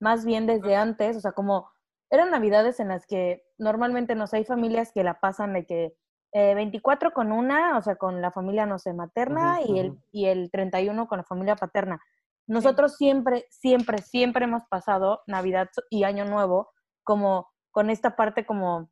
Más 0.00 0.24
bien 0.24 0.46
desde 0.46 0.76
antes, 0.76 1.16
o 1.16 1.20
sea, 1.20 1.32
como 1.32 1.70
eran 2.10 2.30
navidades 2.30 2.80
en 2.80 2.88
las 2.88 3.06
que 3.06 3.44
normalmente, 3.58 4.14
no 4.14 4.26
sé, 4.26 4.38
hay 4.38 4.44
familias 4.44 4.92
que 4.92 5.02
la 5.02 5.18
pasan 5.20 5.54
de 5.54 5.66
que 5.66 5.96
eh, 6.32 6.54
24 6.54 7.12
con 7.12 7.32
una, 7.32 7.76
o 7.78 7.82
sea, 7.82 7.96
con 7.96 8.20
la 8.20 8.30
familia, 8.30 8.66
no 8.66 8.78
sé, 8.78 8.92
materna, 8.92 9.58
Ujú, 9.60 9.74
y, 9.74 9.78
el, 9.80 9.98
y 10.12 10.26
el 10.26 10.50
31 10.50 11.08
con 11.08 11.18
la 11.18 11.24
familia 11.24 11.56
paterna. 11.56 12.00
Nosotros 12.46 12.96
siempre, 12.96 13.46
siempre, 13.50 13.98
siempre 13.98 14.44
hemos 14.44 14.64
pasado 14.66 15.22
Navidad 15.26 15.68
y 15.90 16.04
Año 16.04 16.24
Nuevo 16.24 16.70
como 17.08 17.50
con 17.70 17.88
esta 17.88 18.14
parte 18.16 18.44
como, 18.44 18.90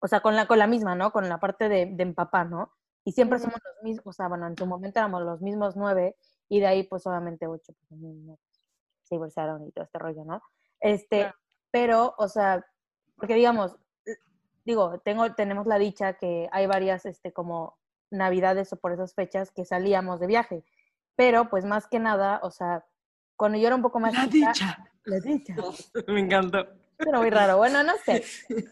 o 0.00 0.08
sea, 0.08 0.20
con 0.20 0.36
la, 0.36 0.46
con 0.46 0.58
la 0.58 0.66
misma, 0.66 0.94
¿no? 0.94 1.10
Con 1.10 1.26
la 1.26 1.38
parte 1.40 1.70
de, 1.70 1.86
de 1.86 2.04
mi 2.04 2.12
papá, 2.12 2.44
¿no? 2.44 2.70
Y 3.02 3.12
siempre 3.12 3.38
somos 3.38 3.58
los 3.64 3.82
mismos, 3.82 4.06
o 4.06 4.12
sea, 4.12 4.28
bueno, 4.28 4.46
en 4.46 4.54
su 4.58 4.66
momento 4.66 4.98
éramos 4.98 5.22
los 5.22 5.40
mismos 5.40 5.74
nueve 5.74 6.16
y 6.50 6.60
de 6.60 6.66
ahí 6.66 6.82
pues 6.82 7.06
obviamente 7.06 7.46
ocho, 7.46 7.72
pues, 7.88 8.00
se 9.04 9.14
divorciaron 9.14 9.66
y 9.66 9.72
todo 9.72 9.86
este 9.86 9.98
rollo, 9.98 10.22
¿no? 10.26 10.42
Este, 10.80 11.20
Claro. 11.20 11.36
pero, 11.70 12.14
o 12.18 12.28
sea, 12.28 12.62
porque 13.16 13.34
digamos, 13.36 13.78
digo, 14.66 15.00
tengo, 15.00 15.34
tenemos 15.34 15.66
la 15.66 15.78
dicha 15.78 16.12
que 16.18 16.46
hay 16.52 16.66
varias, 16.66 17.06
este, 17.06 17.32
como 17.32 17.78
navidades 18.10 18.70
o 18.74 18.76
por 18.76 18.92
esas 18.92 19.14
fechas 19.14 19.50
que 19.50 19.64
salíamos 19.64 20.20
de 20.20 20.26
viaje, 20.26 20.62
pero 21.16 21.48
pues 21.48 21.64
más 21.64 21.86
que 21.86 22.00
nada, 22.00 22.40
o 22.42 22.50
sea, 22.50 22.84
cuando 23.34 23.56
yo 23.56 23.66
era 23.68 23.76
un 23.76 23.82
poco 23.82 23.98
más 23.98 24.12
La 24.12 24.28
chica- 24.28 24.52
dicha. 24.52 24.90
la 25.04 25.20
dicha. 25.20 25.54
Me 26.08 26.20
encantó. 26.20 26.66
Pero 26.98 27.18
muy 27.20 27.30
raro. 27.30 27.56
Bueno, 27.56 27.82
no 27.82 27.94
sé. 28.04 28.22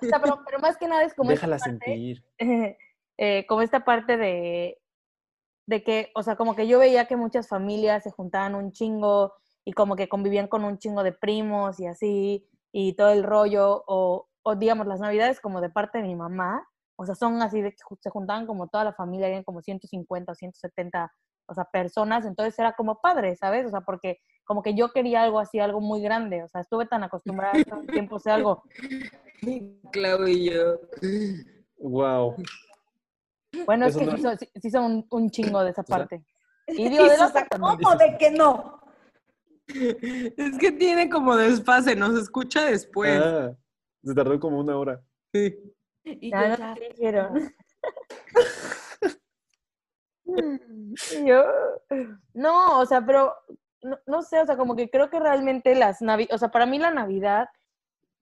O 0.02 0.06
sea, 0.06 0.20
pero, 0.20 0.40
pero 0.44 0.58
más 0.58 0.76
que 0.76 0.88
nada 0.88 1.04
es 1.04 1.14
como 1.14 1.30
esta 1.30 1.46
Déjala 1.46 1.58
parte- 1.58 1.84
sentir. 1.86 2.24
eh, 3.18 3.46
como 3.46 3.62
esta 3.62 3.84
parte 3.84 4.16
de, 4.16 4.78
de 5.66 5.82
que, 5.82 6.10
o 6.14 6.22
sea, 6.22 6.36
como 6.36 6.54
que 6.54 6.66
yo 6.66 6.78
veía 6.78 7.06
que 7.06 7.16
muchas 7.16 7.48
familias 7.48 8.02
se 8.02 8.10
juntaban 8.10 8.54
un 8.54 8.72
chingo 8.72 9.34
y 9.64 9.72
como 9.72 9.96
que 9.96 10.08
convivían 10.08 10.48
con 10.48 10.64
un 10.64 10.78
chingo 10.78 11.02
de 11.02 11.12
primos 11.12 11.80
y 11.80 11.86
así, 11.86 12.48
y 12.72 12.92
todo 12.94 13.08
el 13.10 13.24
rollo, 13.24 13.82
o, 13.86 14.28
o 14.42 14.54
digamos, 14.54 14.86
las 14.86 15.00
navidades 15.00 15.40
como 15.40 15.60
de 15.60 15.70
parte 15.70 15.98
de 15.98 16.04
mi 16.04 16.14
mamá, 16.14 16.68
o 16.96 17.04
sea, 17.04 17.14
son 17.14 17.42
así 17.42 17.62
de 17.62 17.72
que 17.72 17.78
se 18.00 18.10
juntaban 18.10 18.46
como 18.46 18.68
toda 18.68 18.84
la 18.84 18.92
familia, 18.92 19.28
eran 19.28 19.42
como 19.44 19.60
150 19.62 20.32
o 20.32 20.34
170, 20.34 21.12
o 21.46 21.54
sea, 21.54 21.64
personas, 21.64 22.24
entonces 22.26 22.56
era 22.58 22.72
como 22.74 23.00
padre, 23.00 23.34
¿sabes? 23.36 23.66
O 23.66 23.70
sea, 23.70 23.80
porque 23.80 24.20
como 24.46 24.62
que 24.62 24.74
yo 24.74 24.92
quería 24.92 25.22
algo 25.24 25.38
así, 25.40 25.58
algo 25.58 25.80
muy 25.80 26.00
grande, 26.00 26.42
o 26.44 26.48
sea, 26.48 26.60
estuve 26.62 26.86
tan 26.86 27.02
acostumbrada 27.04 27.58
a 27.58 27.64
todo 27.64 27.80
el 27.80 27.86
tiempo, 27.88 28.18
sea, 28.18 28.36
algo, 28.36 28.62
Clau 29.92 30.26
y 30.26 30.50
yo. 30.50 30.80
Wow. 31.78 32.36
bueno, 33.66 33.86
es 33.86 33.96
que 33.96 34.06
no- 34.06 34.16
sí, 34.16 34.22
son- 34.22 34.38
sí- 34.38 34.50
sí 34.62 34.70
son 34.70 34.84
un, 34.84 35.06
un 35.10 35.30
chingo 35.30 35.62
de 35.62 35.70
esa 35.70 35.82
parte. 35.82 36.24
Y 36.68 36.88
digo, 36.88 37.04
de. 37.04 37.16
¿Cómo 37.48 37.76
de 37.96 38.16
que 38.18 38.30
no? 38.32 38.80
Es 39.68 40.58
que 40.58 40.72
tiene 40.72 41.08
como 41.08 41.36
desfase, 41.36 41.94
nos 41.94 42.18
escucha 42.20 42.64
después. 42.64 43.20
Ah, 43.22 43.52
se 44.02 44.14
tardó 44.14 44.38
como 44.40 44.58
una 44.58 44.76
hora. 44.76 45.00
Sí. 45.32 45.56
Y 46.04 46.30
Ya 46.30 46.56
no 46.56 46.74
te 46.74 46.88
dijeron. 46.88 47.52
Yo, 51.24 51.44
no, 52.34 52.80
o 52.80 52.86
sea, 52.86 53.04
pero 53.04 53.32
no, 53.82 53.98
no 54.06 54.22
sé, 54.22 54.40
o 54.40 54.46
sea, 54.46 54.56
como 54.56 54.76
que 54.76 54.90
creo 54.90 55.10
que 55.10 55.20
realmente 55.20 55.74
las 55.74 56.02
navidades, 56.02 56.34
o 56.34 56.38
sea, 56.38 56.50
para 56.50 56.66
mí 56.66 56.78
la 56.78 56.90
Navidad 56.90 57.48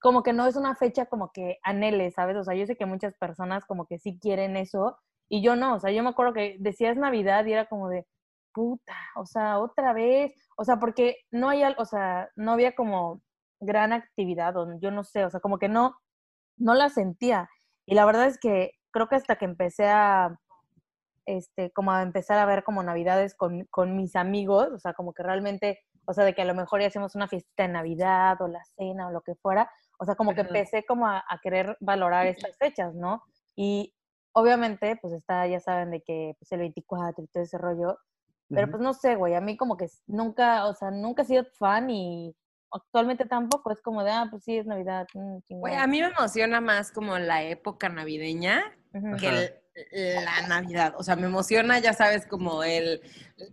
como 0.01 0.23
que 0.23 0.35
no 0.35 0.47
es 0.47 0.57
una 0.57 0.75
fecha 0.77 1.07
como 1.07 1.33
que 1.33 1.59
anhele, 1.63 2.11
¿sabes? 2.11 2.37
O 2.37 2.45
sea, 2.45 2.55
yo 2.55 2.67
sé 2.67 2.77
que 2.77 2.87
muchas 2.87 3.15
personas 3.15 3.65
como 3.65 3.87
que 3.87 3.99
sí 3.99 4.19
quieren 4.21 4.57
eso 4.57 4.99
y 5.29 5.43
yo 5.43 5.57
no, 5.57 5.77
o 5.77 5.81
sea, 5.81 5.91
yo 5.93 6.03
me 6.03 6.11
acuerdo 6.11 6.35
que 6.35 6.57
decías 6.61 6.97
Navidad 6.97 7.47
y 7.47 7.55
era 7.55 7.67
como 7.67 7.89
de, 7.89 8.07
puta, 8.53 8.95
o 9.17 9.27
sea, 9.27 9.59
otra 9.59 9.93
vez, 9.95 10.33
o 10.57 10.65
sea, 10.65 10.79
porque 10.79 11.19
no 11.31 11.49
hay, 11.49 11.63
o 11.79 11.85
sea, 11.87 12.29
no 12.37 12.53
había 12.53 12.75
como 12.75 13.23
gran 13.61 13.93
actividad, 13.93 14.57
o 14.57 14.79
yo 14.81 14.91
no 14.91 15.05
sé, 15.05 15.25
o 15.25 15.31
sea, 15.31 15.41
como 15.41 15.59
que 15.59 15.69
no, 15.69 15.97
no 16.59 16.75
la 16.75 16.89
sentía. 16.91 17.49
Y 17.87 17.95
la 17.95 18.07
verdad 18.07 18.27
es 18.27 18.39
que 18.39 18.73
creo 18.93 19.09
que 19.09 19.17
hasta 19.17 19.37
que 19.37 19.47
empecé 19.47 19.89
a, 19.89 20.39
este, 21.27 21.71
como 21.73 21.93
a 21.93 22.03
empezar 22.03 22.39
a 22.39 22.47
ver 22.47 22.65
como 22.65 22.83
navidades 22.83 23.35
con, 23.35 23.65
con 23.67 23.97
mis 23.97 24.17
amigos, 24.17 24.69
o 24.73 24.79
sea, 24.79 24.93
como 24.95 25.13
que 25.13 25.23
realmente, 25.23 25.81
o 26.07 26.13
sea, 26.13 26.25
de 26.25 26.35
que 26.35 26.43
a 26.43 26.47
lo 26.47 26.55
mejor 26.55 26.81
ya 26.81 26.87
hacemos 26.89 27.15
una 27.15 27.29
fiesta 27.29 27.63
de 27.65 27.69
Navidad 27.69 28.41
o 28.43 28.49
la 28.49 28.63
cena 28.77 29.09
o 29.09 29.11
lo 29.11 29.23
que 29.23 29.35
fuera, 29.35 29.71
o 29.99 30.05
sea, 30.05 30.15
como 30.17 30.35
que 30.35 30.43
empecé 30.43 30.85
como 30.85 31.07
a, 31.07 31.25
a 31.29 31.39
querer 31.43 31.77
valorar 31.81 32.27
estas 32.27 32.57
fechas, 32.59 32.95
¿no? 32.95 33.23
Y 33.57 33.95
obviamente, 34.33 34.97
pues 35.01 35.15
está, 35.15 35.47
ya 35.47 35.61
saben, 35.61 35.91
de 35.91 36.03
que 36.03 36.35
pues 36.39 36.51
el 36.53 36.59
24 36.61 37.25
y 37.25 37.29
todo 37.29 37.43
ese 37.43 37.59
rollo, 37.59 37.99
pero 38.49 38.71
pues 38.71 38.83
no 38.83 38.93
sé, 38.93 39.17
güey, 39.17 39.35
a 39.35 39.41
mí 39.41 39.57
como 39.57 39.77
que 39.77 39.89
nunca, 40.07 40.67
o 40.67 40.75
sea, 40.75 40.91
nunca 40.91 41.23
he 41.23 41.25
sido 41.25 41.45
fan 41.59 41.89
y 41.89 42.37
actualmente 42.71 43.25
tampoco, 43.25 43.71
es 43.71 43.81
como 43.81 44.05
de, 44.05 44.11
ah, 44.11 44.27
pues 44.31 44.45
sí, 44.45 44.59
es 44.59 44.67
Navidad, 44.67 45.07
mm. 45.15 45.39
Güey, 45.61 45.75
a 45.77 45.87
mí 45.87 46.01
me 46.01 46.09
emociona 46.09 46.61
más 46.61 46.93
como 46.93 47.19
la 47.19 47.43
época 47.43 47.89
navideña 47.89 48.63
que 49.19 49.29
el- 49.29 49.55
la 50.01 50.47
Navidad. 50.47 50.95
O 50.99 51.03
sea, 51.03 51.17
me 51.17 51.27
emociona, 51.27 51.79
ya 51.79 51.93
sabes, 51.93 52.27
como 52.27 52.63
el, 52.65 53.01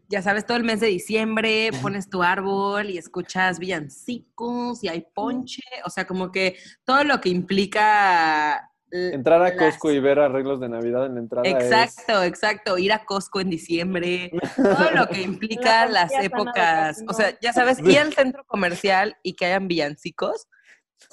ya 0.08 0.22
sabes, 0.22 0.46
todo 0.46 0.58
el 0.58 0.64
mes 0.64 0.80
de 0.80 0.88
diciembre 0.88 1.72
pones 1.82 2.10
tu 2.10 2.22
árbol 2.24 2.90
y 2.90 2.98
escuchas 2.98 3.60
villancicos 3.60 4.84
y 4.84 4.88
hay 4.88 5.06
ponche. 5.14 5.64
O 5.86 5.90
sea, 5.90 6.06
como 6.06 6.32
que 6.32 6.58
todo 6.84 7.04
lo 7.04 7.20
que 7.22 7.30
implica... 7.30 8.68
Entrar 8.94 9.42
a 9.42 9.50
las- 9.50 9.58
Costco 9.58 9.90
y 9.92 10.00
ver 10.02 10.20
arreglos 10.20 10.60
de 10.60 10.68
Navidad 10.68 11.06
en 11.06 11.14
la 11.16 11.20
entrada 11.22 11.48
es... 11.48 11.56
Exacto, 11.56 12.24
exacto. 12.24 12.78
Ir 12.78 12.92
a 12.92 13.06
Costco 13.06 13.40
en 13.40 13.50
diciembre, 13.50 14.32
todo 14.58 14.92
lo 14.94 15.08
que 15.08 15.22
implica 15.22 15.86
La 15.86 16.02
las 16.04 16.12
épocas, 16.22 17.02
o 17.08 17.14
sea, 17.14 17.38
ya 17.40 17.54
sabes, 17.54 17.80
ir 17.80 18.00
al 18.00 18.14
centro 18.14 18.44
comercial 18.46 19.16
y 19.24 19.34
que 19.34 19.46
hayan 19.46 19.70
villancicos, 19.70 20.48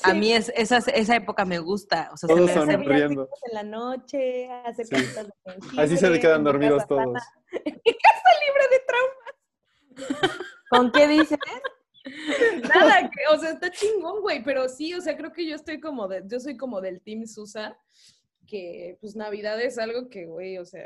a 0.04 0.14
mí 0.14 0.32
es, 0.32 0.52
esa, 0.56 0.78
esa 0.78 1.16
época 1.16 1.44
me 1.44 1.58
gusta. 1.58 2.10
O 2.12 2.16
sea, 2.16 2.28
se 2.28 2.34
Todos 2.34 2.66
me 2.66 2.76
riendo. 2.76 2.88
villancicos 2.88 3.40
en 3.48 3.54
la 3.54 3.62
noche, 3.62 4.50
hacer 4.64 4.86
Sí. 4.86 4.94
de 4.96 5.02
jengibre, 5.44 5.82
Así 5.82 5.96
se 5.96 6.10
le 6.10 6.20
quedan 6.20 6.44
dormidos 6.44 6.84
casa 6.84 6.94
sana. 7.02 7.04
todos. 7.12 7.22
libre 8.44 8.64
de 8.70 8.80
trauma. 8.86 10.28
¿Con 10.70 10.92
qué 10.92 11.08
dices? 11.08 11.38
Nada, 12.74 13.10
que, 13.10 13.34
o 13.34 13.38
sea, 13.38 13.50
está 13.50 13.70
chingón, 13.70 14.20
güey, 14.22 14.42
pero 14.42 14.68
sí, 14.68 14.94
o 14.94 15.00
sea, 15.00 15.16
creo 15.16 15.32
que 15.32 15.46
yo 15.46 15.54
estoy 15.56 15.80
como 15.80 16.08
de, 16.08 16.22
yo 16.26 16.40
soy 16.40 16.56
como 16.56 16.80
del 16.80 17.00
Team 17.02 17.26
Susa, 17.26 17.76
que 18.46 18.96
pues 19.00 19.14
Navidad 19.16 19.60
es 19.60 19.78
algo 19.78 20.08
que, 20.08 20.24
güey, 20.26 20.56
o 20.58 20.64
sea, 20.64 20.82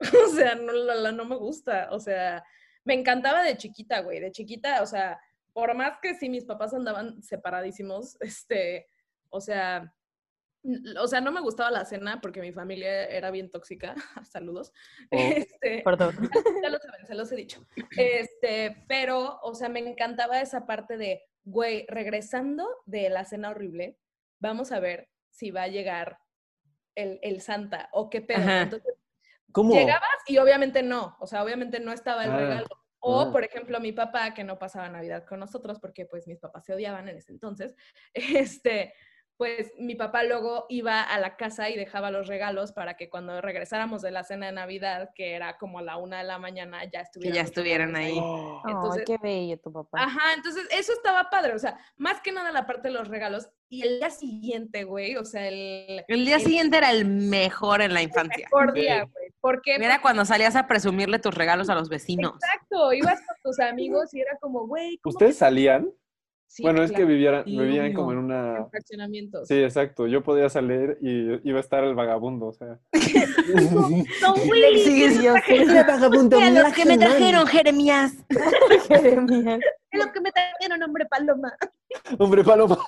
o 0.26 0.28
sea, 0.34 0.54
no, 0.56 0.72
la, 0.72 0.94
la- 0.96 1.12
no 1.12 1.24
me 1.24 1.36
gusta, 1.36 1.88
o 1.92 2.00
sea, 2.00 2.44
me 2.84 2.94
encantaba 2.94 3.42
de 3.42 3.56
chiquita, 3.56 4.00
güey, 4.00 4.20
de 4.20 4.30
chiquita, 4.32 4.82
o 4.82 4.86
sea, 4.86 5.18
por 5.56 5.74
más 5.74 5.96
que 6.02 6.14
sí 6.14 6.28
mis 6.28 6.44
papás 6.44 6.74
andaban 6.74 7.22
separadísimos, 7.22 8.18
este, 8.20 8.88
o 9.30 9.40
sea, 9.40 9.90
o 11.00 11.06
sea, 11.08 11.22
no 11.22 11.32
me 11.32 11.40
gustaba 11.40 11.70
la 11.70 11.86
cena 11.86 12.20
porque 12.20 12.42
mi 12.42 12.52
familia 12.52 13.06
era 13.06 13.30
bien 13.30 13.50
tóxica, 13.50 13.94
saludos, 14.30 14.70
Oh. 15.10 15.16
este, 15.16 15.80
Perdón. 15.82 16.14
ya 16.62 16.68
lo 16.68 16.78
saben, 16.78 17.06
se 17.06 17.14
los 17.14 17.32
he 17.32 17.36
dicho. 17.36 17.64
Este, 17.96 18.84
pero, 18.86 19.38
o 19.42 19.54
sea, 19.54 19.70
me 19.70 19.80
encantaba 19.80 20.42
esa 20.42 20.66
parte 20.66 20.98
de, 20.98 21.22
güey, 21.44 21.86
regresando 21.88 22.68
de 22.84 23.08
la 23.08 23.24
cena 23.24 23.48
horrible, 23.48 23.98
vamos 24.38 24.72
a 24.72 24.78
ver 24.80 25.08
si 25.30 25.50
va 25.50 25.62
a 25.62 25.68
llegar 25.68 26.18
el, 26.96 27.18
el 27.22 27.40
Santa 27.40 27.88
o 27.92 28.10
qué 28.10 28.20
pedo. 28.20 28.42
Entonces, 28.46 28.94
¿Cómo? 29.52 29.72
llegabas 29.72 30.18
y 30.26 30.36
obviamente 30.36 30.82
no, 30.82 31.16
o 31.18 31.26
sea, 31.26 31.42
obviamente 31.42 31.80
no 31.80 31.92
estaba 31.92 32.24
el 32.26 32.30
Ah, 32.32 32.36
regalo. 32.36 32.66
O, 33.08 33.30
por 33.30 33.44
ejemplo, 33.44 33.78
mi 33.78 33.92
papá, 33.92 34.34
que 34.34 34.42
no 34.42 34.58
pasaba 34.58 34.88
Navidad 34.88 35.24
con 35.24 35.38
nosotros 35.38 35.78
porque 35.78 36.06
pues 36.06 36.26
mis 36.26 36.40
papás 36.40 36.64
se 36.64 36.74
odiaban 36.74 37.08
en 37.08 37.16
ese 37.16 37.30
entonces, 37.30 37.76
este, 38.14 38.94
pues 39.36 39.70
mi 39.78 39.94
papá 39.94 40.22
luego 40.24 40.64
iba 40.70 41.02
a 41.02 41.18
la 41.20 41.36
casa 41.36 41.68
y 41.68 41.76
dejaba 41.76 42.10
los 42.10 42.26
regalos 42.26 42.72
para 42.72 42.96
que 42.96 43.10
cuando 43.10 43.40
regresáramos 43.42 44.00
de 44.00 44.10
la 44.10 44.24
cena 44.24 44.46
de 44.46 44.52
Navidad, 44.52 45.10
que 45.14 45.34
era 45.34 45.58
como 45.58 45.80
a 45.80 45.82
la 45.82 45.96
una 45.98 46.18
de 46.18 46.24
la 46.24 46.38
mañana, 46.38 46.84
ya 46.84 47.00
que 47.00 47.02
estuvieran. 47.02 47.34
ya 47.34 47.42
los 47.42 47.50
estuvieran 47.50 47.96
ahí. 47.96 48.16
Oh. 48.18 48.62
Entonces- 48.66 49.04
Ay, 49.06 49.16
qué 49.16 49.18
bello 49.22 49.58
tu 49.58 49.72
papá. 49.72 49.98
Ajá, 50.02 50.32
entonces 50.34 50.66
eso 50.70 50.92
estaba 50.94 51.28
padre, 51.28 51.54
o 51.54 51.58
sea, 51.58 51.78
más 51.96 52.20
que 52.22 52.32
nada 52.32 52.50
la 52.50 52.66
parte 52.66 52.88
de 52.88 52.94
los 52.94 53.08
regalos. 53.08 53.48
Y 53.68 53.82
el 53.82 53.98
día 53.98 54.10
siguiente, 54.10 54.84
güey, 54.84 55.16
o 55.16 55.24
sea, 55.24 55.46
el 55.48 56.04
El 56.08 56.24
día 56.24 56.36
el 56.36 56.42
siguiente 56.42 56.76
era 56.78 56.90
el 56.92 57.04
mejor 57.04 57.82
en 57.82 57.92
la 57.94 58.00
infancia. 58.02 58.46
mejor 58.50 58.72
Sí. 58.72 58.80
día, 58.80 59.02
güey. 59.04 59.26
¿Por 59.40 59.60
qué? 59.60 59.74
Era 59.74 60.00
cuando 60.00 60.24
salías 60.24 60.56
a 60.56 60.66
presumirle 60.66 61.18
tus 61.18 61.34
regalos 61.34 61.68
a 61.68 61.74
los 61.74 61.88
vecinos. 61.88 62.34
Exacto, 62.42 62.92
ibas 62.92 63.20
con 63.26 63.36
tus 63.42 63.60
amigos 63.60 64.14
y 64.14 64.20
era 64.20 64.36
como, 64.40 64.66
güey, 64.66 64.98
¿cómo 64.98 65.12
¿Ustedes 65.12 65.36
salían? 65.38 65.90
Sí, 66.48 66.62
bueno, 66.62 66.82
es 66.82 66.90
que 66.92 67.04
vivían, 67.04 67.44
Sí, 67.44 67.58
vivían 67.58 67.86
obvio. 67.86 67.94
como 67.96 68.12
en 68.12 68.18
en 68.18 68.24
una... 68.24 68.66
fraccionamientos. 68.70 69.46
Sí, 69.48 69.62
exacto. 69.62 70.06
Yo 70.06 70.22
podía 70.22 70.48
salir 70.48 70.96
y 71.02 71.48
iba 71.48 71.58
a 71.58 71.60
estar 71.60 71.84
el 71.84 71.94
vagabundo, 71.94 72.46
o 72.46 72.52
sea. 72.52 72.78
Don 74.22 74.34
Willy, 74.48 74.78
Sí, 74.80 75.22
yo 75.22 75.34
vagabundo, 75.86 76.38
Mira 76.38 76.62
los 76.62 76.72
que 76.72 76.84
me 76.86 76.96
trajeron, 76.96 77.46
Jeremías. 77.46 78.14
Jeremías. 78.88 79.60
es 79.90 80.04
lo 80.06 80.12
que 80.12 80.20
me 80.20 80.32
trajeron, 80.32 80.82
hombre 80.82 81.06
paloma. 81.06 81.52
Hombre 82.18 82.42
paloma. 82.44 82.78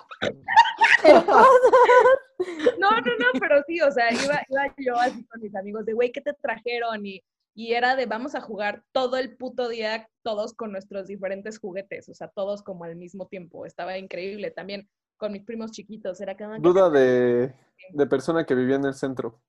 No, 2.78 2.90
no, 2.90 3.00
no, 3.00 3.40
pero 3.40 3.62
sí, 3.66 3.80
o 3.80 3.90
sea, 3.90 4.12
iba, 4.12 4.40
iba 4.48 4.74
yo 4.78 4.94
así 4.96 5.24
con 5.26 5.40
mis 5.40 5.54
amigos 5.54 5.84
de, 5.86 5.92
güey, 5.92 6.12
¿qué 6.12 6.20
te 6.20 6.32
trajeron? 6.34 7.04
Y, 7.04 7.22
y 7.58 7.72
era 7.74 7.96
de, 7.96 8.06
vamos 8.06 8.36
a 8.36 8.40
jugar 8.40 8.84
todo 8.92 9.16
el 9.16 9.36
puto 9.36 9.68
día, 9.68 10.08
todos 10.22 10.54
con 10.54 10.70
nuestros 10.70 11.08
diferentes 11.08 11.58
juguetes, 11.58 12.08
o 12.08 12.14
sea, 12.14 12.28
todos 12.28 12.62
como 12.62 12.84
al 12.84 12.94
mismo 12.94 13.26
tiempo. 13.26 13.66
Estaba 13.66 13.98
increíble. 13.98 14.52
También 14.52 14.88
con 15.16 15.32
mis 15.32 15.42
primos 15.42 15.72
chiquitos, 15.72 16.20
era 16.20 16.36
cada 16.36 16.56
Duda 16.60 16.88
de, 16.88 17.52
de 17.90 18.06
persona 18.06 18.46
que 18.46 18.54
vivía 18.54 18.76
en 18.76 18.84
el 18.84 18.94
centro. 18.94 19.42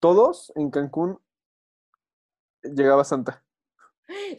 Todos 0.00 0.52
en 0.56 0.72
Cancún 0.72 1.20
llegaba 2.64 3.04
Santa. 3.04 3.44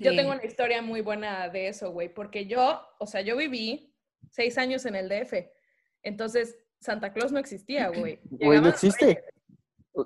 Yo 0.01 0.11
Sí. 0.11 0.17
tengo 0.17 0.33
una 0.33 0.43
historia 0.43 0.81
muy 0.81 0.99
buena 0.99 1.47
de 1.47 1.69
eso, 1.69 1.93
güey, 1.93 2.13
porque 2.13 2.45
yo, 2.45 2.81
o 2.99 3.07
sea, 3.07 3.21
yo 3.21 3.37
viví 3.37 3.95
seis 4.31 4.57
años 4.57 4.85
en 4.85 4.95
el 4.95 5.07
DF. 5.07 5.49
Entonces, 6.03 6.57
Santa 6.81 7.13
Claus 7.13 7.31
no 7.31 7.39
existía, 7.39 7.87
güey. 7.87 8.19
Güey, 8.25 8.59
no 8.59 8.67
existe. 8.67 9.23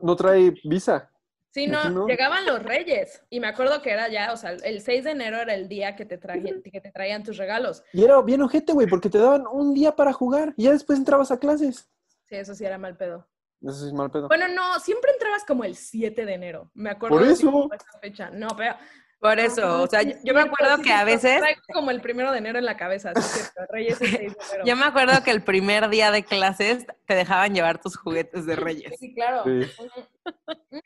No 0.03 0.15
trae 0.15 0.53
visa. 0.65 1.11
Sí, 1.55 1.67
no, 1.67 2.05
llegaban 2.05 2.45
los 2.45 2.61
reyes. 2.61 3.23
Y 3.29 3.39
me 3.39 3.47
acuerdo 3.47 3.81
que 3.81 3.89
era 3.91 4.09
ya, 4.09 4.33
o 4.33 4.35
sea, 4.35 4.51
el 4.51 4.81
6 4.81 5.05
de 5.05 5.11
enero 5.11 5.37
era 5.39 5.53
el 5.53 5.69
día 5.69 5.95
que 5.95 6.03
te, 6.05 6.17
traje- 6.19 6.61
que 6.69 6.81
te 6.81 6.91
traían 6.91 7.23
tus 7.23 7.37
regalos. 7.37 7.81
Y 7.93 8.03
era 8.03 8.21
bien 8.21 8.41
ojete, 8.41 8.73
güey, 8.73 8.87
porque 8.87 9.09
te 9.09 9.17
daban 9.19 9.45
un 9.49 9.73
día 9.73 9.95
para 9.95 10.11
jugar 10.11 10.53
y 10.57 10.65
ya 10.65 10.71
después 10.73 10.99
entrabas 10.99 11.31
a 11.31 11.39
clases. 11.39 11.89
Sí, 12.27 12.35
eso 12.35 12.53
sí 12.55 12.65
era 12.65 12.77
mal 12.77 12.97
pedo. 12.97 13.25
Eso 13.61 13.87
es 13.87 13.93
mal 13.93 14.11
pedo. 14.11 14.27
Bueno, 14.27 14.49
no, 14.49 14.79
siempre 14.81 15.11
entrabas 15.13 15.45
como 15.45 15.63
el 15.63 15.77
7 15.77 16.25
de 16.25 16.33
enero. 16.33 16.71
Me 16.73 16.89
acuerdo 16.89 17.19
Por 17.19 17.25
eso. 17.25 17.69
esa 17.73 17.99
fecha. 18.01 18.29
No, 18.31 18.49
pero 18.57 18.75
Por 19.17 19.39
eso, 19.39 19.83
o 19.83 19.87
sea, 19.87 20.01
Sí, 20.01 20.09
yo, 20.11 20.17
yo 20.25 20.33
me 20.33 20.41
acuerdo 20.41 20.75
sí, 20.75 20.81
que 20.83 20.91
a 20.91 21.05
veces, 21.05 21.39
Traigo 21.39 21.61
como 21.73 21.89
el 21.89 22.01
primero 22.01 22.33
de 22.33 22.39
enero 22.39 22.59
en 22.59 22.65
la 22.65 22.75
cabeza, 22.75 23.13
sí, 23.15 23.21
es 23.21 23.25
cierto, 23.53 23.71
Reyes 23.71 24.01
es 24.01 24.09
6 24.09 24.19
de 24.19 24.25
enero. 24.51 24.65
yo 24.65 24.75
me 24.75 24.83
acuerdo 24.83 25.23
que 25.23 25.31
el 25.31 25.41
primer 25.41 25.87
día 25.87 26.11
de 26.11 26.25
clases 26.25 26.85
te 27.07 27.15
dejaban 27.15 27.55
llevar 27.55 27.79
tus 27.79 27.95
juguetes 27.95 28.45
de 28.45 28.57
Reyes. 28.57 28.93
Sí, 28.99 29.13
claro. 29.15 29.43
Sí. 29.45 30.81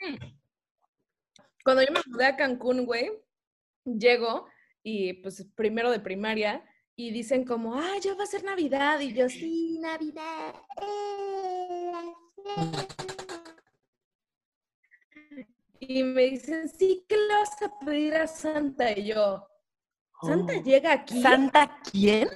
Cuando 1.70 1.84
yo 1.84 1.94
me 1.94 2.02
mudé 2.08 2.26
a 2.26 2.36
Cancún, 2.36 2.84
güey, 2.84 3.12
llego 3.86 4.48
y 4.82 5.14
pues 5.22 5.46
primero 5.54 5.92
de 5.92 6.00
primaria 6.00 6.66
y 6.96 7.12
dicen 7.12 7.46
como, 7.46 7.76
ah, 7.76 7.94
ya 8.02 8.16
va 8.16 8.24
a 8.24 8.26
ser 8.26 8.44
Navidad. 8.44 9.00
Y 9.02 9.14
yo, 9.14 9.30
sí, 9.30 9.78
Navidad. 9.80 10.56
Y 15.80 16.02
me 16.02 16.24
dicen, 16.24 16.70
sí, 16.70 17.06
¿qué 17.08 17.16
le 17.16 17.36
vas 17.36 17.62
a 17.62 17.86
pedir 17.86 18.16
a 18.16 18.26
Santa? 18.26 18.98
Y 18.98 19.10
yo, 19.14 19.48
¿Santa 20.24 20.54
Oh. 20.58 20.64
llega 20.64 20.94
aquí? 20.94 21.22
¿Santa 21.22 21.80
quién? 21.92 22.30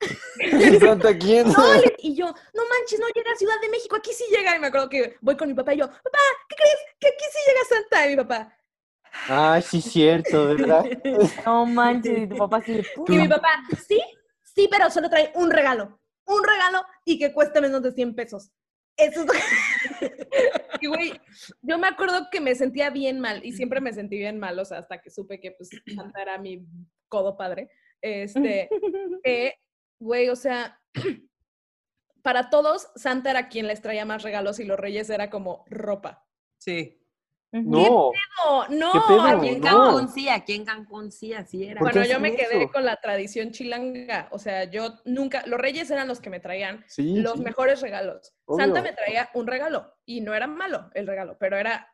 ¿Santa 0.80 1.18
quién? 1.18 1.46
No, 1.46 1.54
y 1.98 2.14
yo, 2.14 2.24
no 2.24 2.62
manches, 2.70 3.00
no 3.00 3.08
llega 3.14 3.32
a 3.32 3.36
Ciudad 3.36 3.60
de 3.60 3.68
México, 3.68 3.96
aquí 3.96 4.14
sí 4.14 4.24
llega. 4.30 4.56
Y 4.56 4.60
me 4.60 4.68
acuerdo 4.68 4.88
que 4.88 5.18
voy 5.20 5.36
con 5.36 5.48
mi 5.48 5.54
papá 5.54 5.74
y 5.74 5.78
yo, 5.80 5.88
papá, 5.88 6.18
¿qué 6.48 6.56
crees? 6.56 6.78
Que 6.98 7.08
aquí 7.08 7.24
sí 7.30 7.38
llega 7.46 7.64
Santa. 7.68 8.06
Y 8.06 8.10
mi 8.12 8.16
papá, 8.16 8.54
Ah, 9.28 9.60
sí, 9.60 9.80
cierto, 9.80 10.46
¿verdad? 10.46 10.84
No 11.46 11.66
manches, 11.66 12.18
y 12.18 12.26
tu 12.26 12.36
papá 12.36 12.62
sí. 12.62 12.80
Y 13.06 13.12
mi 13.12 13.28
papá, 13.28 13.48
sí, 13.86 14.00
sí, 14.42 14.68
pero 14.70 14.90
solo 14.90 15.08
trae 15.10 15.32
un 15.34 15.50
regalo. 15.50 16.00
Un 16.26 16.44
regalo 16.44 16.82
y 17.04 17.18
que 17.18 17.32
cueste 17.32 17.60
menos 17.60 17.82
de 17.82 17.92
100 17.92 18.14
pesos. 18.14 18.50
Eso 18.96 19.24
es. 19.24 19.30
Y 20.80 20.86
güey, 20.86 21.12
yo 21.62 21.78
me 21.78 21.88
acuerdo 21.88 22.28
que 22.30 22.40
me 22.40 22.54
sentía 22.54 22.90
bien 22.90 23.18
mal 23.18 23.44
y 23.44 23.52
siempre 23.52 23.80
me 23.80 23.92
sentí 23.92 24.16
bien 24.16 24.38
mal, 24.38 24.56
o 24.58 24.64
sea, 24.64 24.78
hasta 24.78 25.00
que 25.00 25.10
supe 25.10 25.40
que 25.40 25.52
pues 25.52 25.70
Santa 25.94 26.22
era 26.22 26.38
mi 26.38 26.64
codo 27.08 27.36
padre. 27.36 27.70
Este, 28.00 28.68
que, 29.24 29.54
güey, 29.98 30.28
o 30.28 30.36
sea, 30.36 30.80
para 32.22 32.50
todos 32.50 32.90
Santa 32.94 33.30
era 33.30 33.48
quien 33.48 33.66
les 33.66 33.82
traía 33.82 34.04
más 34.04 34.22
regalos 34.22 34.60
y 34.60 34.64
los 34.64 34.78
reyes 34.78 35.10
era 35.10 35.30
como 35.30 35.64
ropa. 35.68 36.26
Sí. 36.58 37.00
No. 37.50 38.10
No, 38.44 38.68
no, 38.68 38.92
¿Qué 38.92 38.98
pedo? 39.08 39.22
Aquí 39.22 39.48
en 39.48 39.60
no. 39.60 39.66
Cancún 39.66 40.08
sí, 40.08 40.28
aquí 40.28 40.52
en 40.54 40.64
Cancún 40.66 41.10
sí, 41.10 41.32
así 41.32 41.64
era. 41.64 41.80
¿Por 41.80 41.92
qué 41.92 42.00
Bueno, 42.00 42.12
yo 42.14 42.20
me 42.20 42.36
quedé 42.36 42.64
eso? 42.64 42.72
con 42.72 42.84
la 42.84 42.96
tradición 42.96 43.52
chilanga. 43.52 44.28
O 44.32 44.38
sea, 44.38 44.64
yo 44.64 44.96
nunca, 45.06 45.42
los 45.46 45.58
reyes 45.58 45.90
eran 45.90 46.08
los 46.08 46.20
que 46.20 46.28
me 46.30 46.40
traían 46.40 46.84
Sí, 46.88 47.16
los 47.20 47.34
sí. 47.38 47.40
mejores 47.42 47.80
regalos. 47.80 48.34
Obvio. 48.44 48.64
Santa 48.66 48.82
me 48.82 48.92
traía 48.92 49.30
un 49.34 49.46
regalo 49.46 49.94
y 50.04 50.20
no 50.20 50.34
era 50.34 50.46
malo 50.46 50.90
el 50.94 51.06
regalo, 51.06 51.36
pero 51.40 51.56
era, 51.56 51.90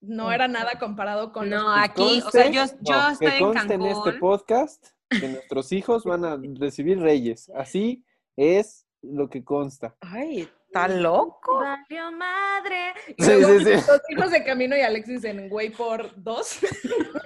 no 0.00 0.32
era 0.32 0.48
nada 0.48 0.72
comparado 0.78 1.32
con 1.32 1.50
No, 1.50 1.72
aquí, 1.72 2.20
o 2.26 2.30
sea, 2.30 2.50
yo, 2.50 2.64
yo 2.80 2.94
no, 2.96 3.10
estoy 3.10 3.28
que 3.28 3.36
en 3.38 3.44
conste 3.44 3.74
en 3.74 3.82
este 3.82 4.02
Cancún. 4.10 4.18
podcast 4.20 4.86
que 5.08 5.28
nuestros 5.28 5.70
hijos 5.72 6.02
van 6.04 6.24
a 6.24 6.36
recibir 6.58 6.98
reyes. 7.00 7.48
Así 7.54 8.04
es 8.36 8.86
lo 9.02 9.30
que 9.30 9.44
consta. 9.44 9.94
Ay, 10.00 10.48
está 10.84 10.88
loco. 10.88 11.58
Valió 11.58 12.12
madre. 12.12 12.94
Y 13.16 13.22
Sí, 13.24 13.30
luego 13.32 13.58
sí, 13.58 13.64
sí. 13.64 13.70
los 13.88 14.00
hijos 14.10 14.30
de 14.30 14.44
Camino 14.44 14.76
y 14.76 14.80
Alexis 14.80 15.24
en 15.24 15.48
Güey 15.48 15.70
por 15.70 16.10
dos. 16.22 16.58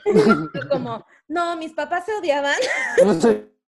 como, 0.70 1.04
no, 1.28 1.56
mis 1.56 1.72
papás 1.72 2.04
se 2.06 2.14
odiaban, 2.14 2.56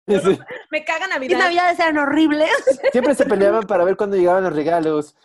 Sí. 0.07 0.39
me 0.71 0.83
cagan 0.83 1.09
Mis 1.19 1.29
Navidad. 1.29 1.37
navidades 1.39 1.79
eran 1.79 1.97
horribles. 1.99 2.49
Siempre 2.91 3.13
se 3.13 3.25
peleaban 3.25 3.67
para 3.67 3.83
ver 3.83 3.95
cuándo 3.95 4.17
llegaban 4.17 4.43
los 4.43 4.55
regalos. 4.55 5.15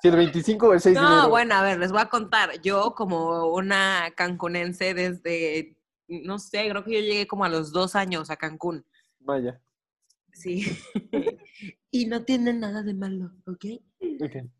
Si 0.00 0.08
el 0.08 0.16
25 0.16 0.68
o 0.68 0.72
el 0.74 0.80
6 0.80 0.94
de 0.94 1.00
No, 1.00 1.12
enero. 1.14 1.28
bueno, 1.30 1.54
a 1.56 1.62
ver, 1.62 1.78
les 1.78 1.90
voy 1.90 2.00
a 2.00 2.08
contar. 2.08 2.60
Yo, 2.60 2.94
como 2.94 3.48
una 3.52 4.12
cancunense 4.14 4.94
desde, 4.94 5.74
no 6.06 6.38
sé, 6.38 6.68
creo 6.68 6.84
que 6.84 6.92
yo 6.92 7.00
llegué 7.00 7.26
como 7.26 7.44
a 7.44 7.48
los 7.48 7.72
dos 7.72 7.96
años 7.96 8.30
a 8.30 8.36
Cancún. 8.36 8.86
Vaya. 9.18 9.60
Sí. 10.32 10.78
Y 11.94 12.06
no 12.06 12.24
tiene 12.24 12.52
nada 12.52 12.82
de 12.82 12.92
malo, 12.94 13.30
¿ok? 13.46 13.64
Ok. 14.22 14.36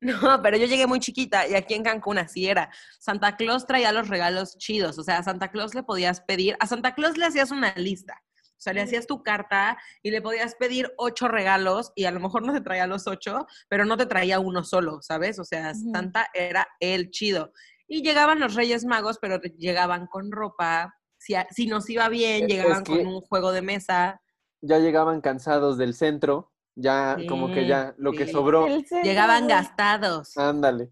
No, 0.00 0.42
pero 0.42 0.58
yo 0.58 0.66
llegué 0.66 0.86
muy 0.86 1.00
chiquita 1.00 1.48
y 1.48 1.54
aquí 1.54 1.72
en 1.72 1.82
Cancún 1.82 2.18
así 2.18 2.46
era. 2.46 2.70
Santa 2.98 3.36
Claus 3.36 3.64
traía 3.66 3.90
los 3.90 4.08
regalos 4.08 4.58
chidos, 4.58 4.98
o 4.98 5.02
sea, 5.02 5.16
a 5.18 5.22
Santa 5.22 5.50
Claus 5.50 5.74
le 5.74 5.82
podías 5.82 6.20
pedir, 6.20 6.56
a 6.60 6.66
Santa 6.66 6.94
Claus 6.94 7.16
le 7.16 7.24
hacías 7.24 7.50
una 7.50 7.72
lista. 7.76 8.20
O 8.50 8.60
sea, 8.64 8.74
le 8.74 8.82
hacías 8.82 9.06
tu 9.06 9.22
carta 9.22 9.78
y 10.02 10.10
le 10.10 10.20
podías 10.20 10.56
pedir 10.56 10.92
ocho 10.98 11.26
regalos 11.28 11.90
y 11.94 12.04
a 12.04 12.10
lo 12.10 12.20
mejor 12.20 12.44
no 12.46 12.52
te 12.52 12.60
traía 12.60 12.86
los 12.86 13.06
ocho, 13.06 13.46
pero 13.68 13.86
no 13.86 13.96
te 13.96 14.04
traía 14.04 14.40
uno 14.40 14.62
solo, 14.62 15.00
¿sabes? 15.00 15.38
O 15.38 15.44
sea. 15.44 15.72
Santa 15.74 16.28
era 16.34 16.66
el 16.80 17.10
chido. 17.10 17.52
Y 17.88 18.02
llegaban 18.02 18.40
los 18.40 18.54
Reyes 18.54 18.84
Magos, 18.84 19.18
pero 19.22 19.40
llegaban 19.40 20.06
con 20.06 20.30
ropa. 20.32 20.94
Si, 21.18 21.34
a- 21.34 21.48
si 21.50 21.66
nos 21.66 21.88
iba 21.88 22.10
bien, 22.10 22.42
es 22.44 22.48
llegaban 22.50 22.84
que- 22.84 22.98
con 22.98 23.06
un 23.06 23.20
juego 23.22 23.52
de 23.52 23.62
mesa. 23.62 24.20
Ya 24.60 24.78
llegaban 24.78 25.22
cansados 25.22 25.78
del 25.78 25.94
centro. 25.94 26.52
Ya, 26.76 27.16
como 27.28 27.52
que 27.52 27.66
ya 27.66 27.94
lo 27.98 28.12
que 28.12 28.26
sobró. 28.26 28.66
Llegaban 29.02 29.46
gastados. 29.46 30.36
Ándale. 30.36 30.90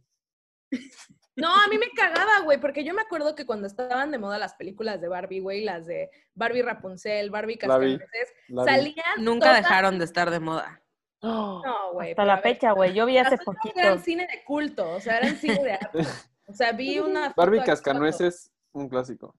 No, 1.35 1.49
a 1.55 1.67
mí 1.69 1.79
me 1.79 1.91
cagaba, 1.91 2.41
güey, 2.45 2.61
porque 2.61 2.85
yo 2.85 2.93
me 2.95 3.01
acuerdo 3.03 3.35
que 3.35 3.47
cuando 3.47 3.67
estaban 3.67 4.11
de 4.11 4.19
moda 4.19 4.39
las 4.39 4.55
películas 4.55 5.01
de 5.01 5.09
Barbie, 5.09 5.41
güey, 5.41 5.65
las 5.65 5.87
de 5.87 6.11
Barbie 6.35 6.63
Rapunzel, 6.63 7.31
Barbie 7.31 7.57
Cascanueces, 7.57 8.33
salían 8.65 8.97
Nunca 9.19 9.47
todas- 9.49 9.63
dejaron 9.63 9.99
de 9.99 10.05
estar 10.05 10.31
de 10.31 10.41
moda. 10.41 10.83
No, 11.23 11.63
güey. 11.93 12.11
Hasta 12.11 12.25
la 12.25 12.35
ver, 12.37 12.43
fecha, 12.43 12.73
güey. 12.73 12.93
Yo 12.95 13.07
vi 13.07 13.17
hace 13.17 13.39
poquito. 13.39 13.79
eran 13.79 14.03
cine 14.03 14.27
de 14.31 14.45
culto, 14.45 14.91
o 14.91 15.01
sea, 15.01 15.19
eran 15.19 15.37
cine 15.37 15.63
de 15.63 15.73
arte. 15.73 15.99
O 16.49 16.55
sea, 16.55 16.73
vi 16.73 16.99
una 16.99 17.33
Barbie 17.35 17.63
Cascanueces, 17.63 18.53
un 18.73 18.89
clásico. 18.89 19.37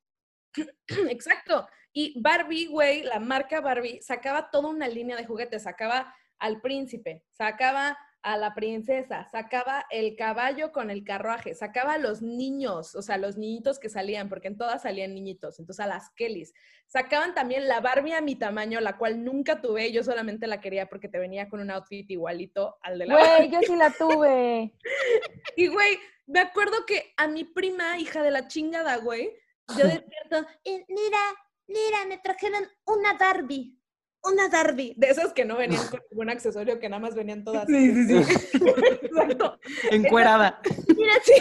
Exacto. 1.10 1.67
Y 1.91 2.19
Barbie, 2.19 2.67
güey, 2.67 3.03
la 3.03 3.19
marca 3.19 3.60
Barbie 3.62 4.01
sacaba 4.01 4.49
toda 4.49 4.69
una 4.69 4.88
línea 4.88 5.15
de 5.17 5.25
juguetes, 5.25 5.63
sacaba 5.63 6.12
al 6.39 6.62
príncipe, 6.62 7.24
sacaba 7.30 7.98
a 8.24 8.38
la 8.38 8.56
princesa, 8.56 9.28
sacaba 9.30 9.86
el 9.89 10.15
caballo 10.15 10.72
con 10.72 10.89
el 10.89 11.04
carruaje, 11.04 11.54
sacaba 11.56 11.96
a 11.96 11.98
los 11.98 12.22
niños, 12.22 12.96
o 12.96 13.02
sea, 13.02 13.17
los 13.17 13.38
niñitos 13.38 13.80
que 13.80 13.89
salían, 13.89 14.30
porque 14.30 14.48
en 14.48 14.58
todas 14.58 14.84
salían 14.84 15.13
niñitos, 15.13 15.60
entonces 15.60 15.84
a 15.84 15.88
las 15.88 16.10
Kellys. 16.12 16.54
Sacaban 16.88 17.34
también 17.34 17.67
la 17.67 17.82
Barbie 17.82 18.13
a 18.13 18.22
mi 18.22 18.36
tamaño, 18.36 18.80
la 18.80 18.98
cual 18.98 19.26
nunca 19.26 19.62
tuve, 19.62 19.91
yo 19.91 20.04
solamente 20.04 20.48
la 20.48 20.62
quería 20.62 20.88
porque 20.88 21.10
te 21.10 21.19
venía 21.19 21.50
con 21.50 21.60
un 21.60 21.69
outfit 21.69 22.10
igualito 22.10 22.78
al 22.82 22.98
de 22.98 23.08
la 23.08 23.17
Güey, 23.17 23.52
yo 23.52 23.60
sí 23.62 23.76
la 23.76 23.91
tuve. 23.91 24.74
Y, 25.58 25.67
güey, 25.67 26.00
me 26.26 26.39
acuerdo 26.39 26.86
que 26.88 27.13
a 27.17 27.28
mi 27.28 27.43
prima, 27.43 27.98
hija 28.00 28.24
de 28.24 28.32
la 28.32 28.48
chingada, 28.48 28.96
güey, 28.98 29.32
yo 29.78 29.86
despierto, 29.86 30.48
Eh, 30.63 30.86
mira, 30.88 31.19
mira, 31.67 32.06
me 32.08 32.17
trajeron 32.19 32.63
una 32.86 33.13
Barbie. 33.13 33.78
Una 34.24 34.48
Darby, 34.50 34.94
de 34.98 35.10
esas 35.10 35.34
que 35.34 35.46
no 35.46 35.58
venían 35.58 35.86
con 35.88 36.00
ningún 36.10 36.30
accesorio, 36.30 36.80
que 36.80 36.90
nada 36.90 37.02
más 37.02 37.16
venían 37.16 37.44
todas. 37.44 37.68
Sí, 37.68 37.94
sí, 37.94 38.24
sí. 38.24 38.68
Exacto. 39.02 39.60
Encuerada. 39.92 40.62
Mira, 40.96 41.14
sí. 41.24 41.34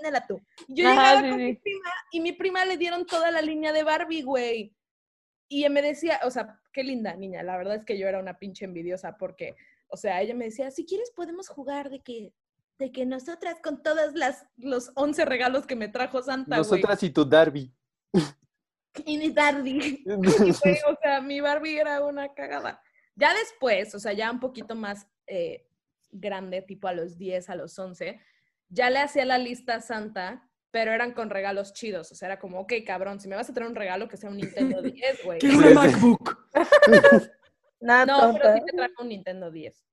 Mírala 0.00 0.26
tú. 0.26 0.40
Yo 0.68 0.88
Ajá, 0.88 1.20
llegaba 1.20 1.20
sí, 1.22 1.28
con 1.28 1.38
sí. 1.38 1.44
mi 1.44 1.54
prima 1.56 1.90
y 2.12 2.20
mi 2.20 2.32
prima 2.32 2.64
le 2.64 2.76
dieron 2.76 3.06
toda 3.06 3.30
la 3.30 3.42
línea 3.42 3.72
de 3.72 3.82
Barbie, 3.82 4.22
güey. 4.22 4.74
Y 5.48 5.60
ella 5.60 5.70
me 5.70 5.82
decía, 5.82 6.20
o 6.24 6.30
sea, 6.30 6.60
qué 6.72 6.84
linda 6.84 7.14
niña. 7.16 7.42
La 7.42 7.56
verdad 7.56 7.74
es 7.74 7.84
que 7.84 7.98
yo 7.98 8.06
era 8.06 8.20
una 8.20 8.38
pinche 8.38 8.64
envidiosa 8.64 9.16
porque, 9.18 9.56
o 9.88 9.96
sea, 9.96 10.22
ella 10.22 10.34
me 10.34 10.46
decía, 10.46 10.70
si 10.70 10.86
quieres 10.86 11.10
podemos 11.10 11.48
jugar 11.48 11.90
de 11.90 12.00
que, 12.00 12.32
de 12.78 12.92
que 12.92 13.04
nosotras 13.04 13.56
con 13.60 13.82
todas 13.82 14.14
las, 14.14 14.46
los 14.56 14.92
11 14.94 15.24
regalos 15.24 15.66
que 15.66 15.74
me 15.74 15.88
trajo 15.88 16.22
Santa, 16.22 16.58
güey. 16.58 16.70
Nosotras 16.70 17.02
y 17.02 17.10
tu 17.10 17.24
Darby. 17.24 17.72
Y 19.04 19.18
mi 19.18 19.30
Barbie. 19.30 20.04
Y, 20.06 20.78
o 20.86 20.96
sea, 21.02 21.20
mi 21.20 21.40
Barbie 21.40 21.78
era 21.78 22.04
una 22.04 22.32
cagada. 22.34 22.82
Ya 23.14 23.34
después, 23.34 23.94
o 23.94 23.98
sea, 23.98 24.12
ya 24.12 24.30
un 24.30 24.40
poquito 24.40 24.74
más 24.74 25.06
eh, 25.26 25.66
grande, 26.10 26.62
tipo 26.62 26.88
a 26.88 26.92
los 26.92 27.18
10, 27.18 27.50
a 27.50 27.54
los 27.54 27.78
11, 27.78 28.20
ya 28.68 28.90
le 28.90 28.98
hacía 29.00 29.24
la 29.24 29.38
lista 29.38 29.80
Santa, 29.80 30.48
pero 30.70 30.92
eran 30.92 31.12
con 31.12 31.30
regalos 31.30 31.72
chidos. 31.72 32.12
O 32.12 32.14
sea, 32.14 32.26
era 32.26 32.38
como, 32.38 32.60
ok, 32.60 32.72
cabrón, 32.86 33.20
si 33.20 33.28
me 33.28 33.36
vas 33.36 33.50
a 33.50 33.54
traer 33.54 33.68
un 33.68 33.76
regalo, 33.76 34.08
que 34.08 34.16
sea 34.16 34.30
un 34.30 34.36
Nintendo 34.36 34.80
10, 34.82 35.24
güey. 35.24 35.38
Quiero 35.38 35.58
una 35.58 35.70
MacBook. 35.70 36.48
Nada 37.80 38.06
No, 38.06 38.34
pero 38.34 38.54
sí 38.54 38.60
te 38.66 38.76
trajo 38.76 39.02
un 39.02 39.08
Nintendo 39.08 39.50
10. 39.50 39.84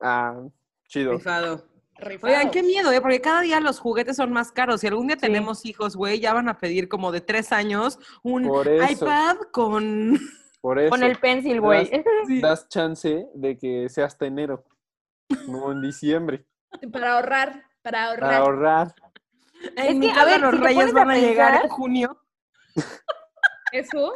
Ah, 0.00 0.42
chido. 0.88 1.12
Rifado. 1.12 1.71
Rifado. 1.98 2.32
Oigan, 2.32 2.50
qué 2.50 2.62
miedo, 2.62 2.90
¿eh? 2.90 3.00
Porque 3.00 3.20
cada 3.20 3.42
día 3.42 3.60
los 3.60 3.78
juguetes 3.78 4.16
son 4.16 4.32
más 4.32 4.50
caros. 4.50 4.80
Si 4.80 4.86
algún 4.86 5.06
día 5.06 5.16
tenemos 5.16 5.64
hijos, 5.64 5.94
güey, 5.94 6.20
ya 6.20 6.34
van 6.34 6.48
a 6.48 6.58
pedir 6.58 6.88
como 6.88 7.12
de 7.12 7.20
tres 7.20 7.52
años 7.52 7.98
un 8.22 8.46
Por 8.46 8.68
eso. 8.68 8.92
iPad 8.92 9.36
con... 9.52 10.18
Por 10.60 10.78
eso. 10.78 10.90
Con 10.90 11.02
el 11.02 11.18
pencil, 11.18 11.60
güey. 11.60 11.90
Das 12.40 12.68
chance 12.68 13.26
de 13.34 13.58
que 13.58 13.88
sea 13.88 14.06
hasta 14.06 14.26
enero. 14.26 14.64
No 15.48 15.72
en 15.72 15.82
diciembre. 15.82 16.46
Para 16.92 17.14
ahorrar, 17.16 17.64
para 17.82 18.04
ahorrar. 18.06 18.30
Para 18.30 18.36
ahorrar. 18.38 18.94
En 19.76 19.86
que, 19.86 19.94
mi 19.94 20.10
a 20.10 20.14
casa 20.14 20.26
ver, 20.26 20.40
los 20.40 20.54
si 20.54 20.60
reyes 20.60 20.90
a 20.90 20.92
van 20.92 21.10
a 21.10 21.16
llegar 21.16 21.64
en 21.64 21.68
junio. 21.68 22.20
Eso. 23.72 24.12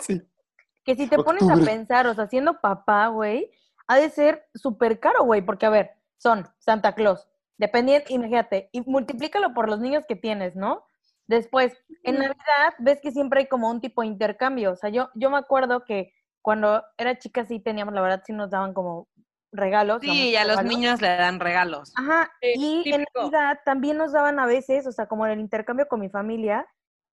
Que 0.85 0.95
si 0.95 1.09
te 1.09 1.19
pones 1.19 1.49
a 1.49 1.57
pensar, 1.57 2.07
o 2.07 2.15
sea, 2.15 2.27
siendo 2.29 2.61
papá, 2.61 3.09
güey, 3.09 3.51
ha 3.87 3.97
de 3.97 4.11
ser 4.11 4.49
súper 4.55 5.01
caro, 5.01 5.25
güey, 5.25 5.43
porque 5.43 5.67
a 5.67 5.71
ver, 5.71 5.91
son 6.19 6.49
Santa 6.59 6.95
Claus, 6.95 7.27
dependiente, 7.59 8.13
imagínate, 8.13 8.69
y 8.73 8.81
multiplícalo 8.83 9.55
por 9.55 9.69
los 9.69 9.81
niños 9.81 10.05
que 10.07 10.17
tienes, 10.17 10.57
¿no? 10.57 10.85
Después, 11.27 11.77
en. 12.05 12.19
Navidad, 12.19 12.75
ves 12.79 13.01
que 13.01 13.11
siempre 13.11 13.41
hay 13.41 13.47
como 13.47 13.69
un 13.71 13.81
tipo 13.81 14.03
de 14.03 14.09
intercambio. 14.09 14.73
O 14.73 14.77
sea, 14.77 14.91
yo, 14.91 15.11
yo 15.15 15.31
me 15.31 15.39
acuerdo 15.39 15.85
que 15.85 16.13
cuando 16.41 16.85
era 16.99 17.19
chica 17.19 17.45
sí 17.45 17.59
teníamos, 17.59 17.95
la 17.95 18.01
verdad, 18.01 18.23
sí 18.25 18.33
nos 18.33 18.51
daban 18.51 18.75
como 18.75 19.09
regalos. 19.51 20.03
Sí, 20.03 20.31
y 20.31 20.37
a 20.37 20.45
los 20.45 20.63
niños 20.63 21.01
le 21.01 21.09
dan 21.17 21.41
regalos. 21.41 21.93
Ajá, 21.97 22.31
Sí, 22.41 22.83
y 22.85 22.93
en. 22.95 23.05
Navidad 23.15 23.59
también 23.65 23.97
nos 23.97 24.13
daban 24.13 24.39
a 24.39 24.47
veces, 24.47 24.87
o 24.87 24.93
sea, 24.93 25.07
como 25.07 25.27
en 25.27 25.33
el 25.33 25.41
intercambio 25.41 25.89
con 25.89 25.99
mi 26.01 26.09
familia, 26.09 26.67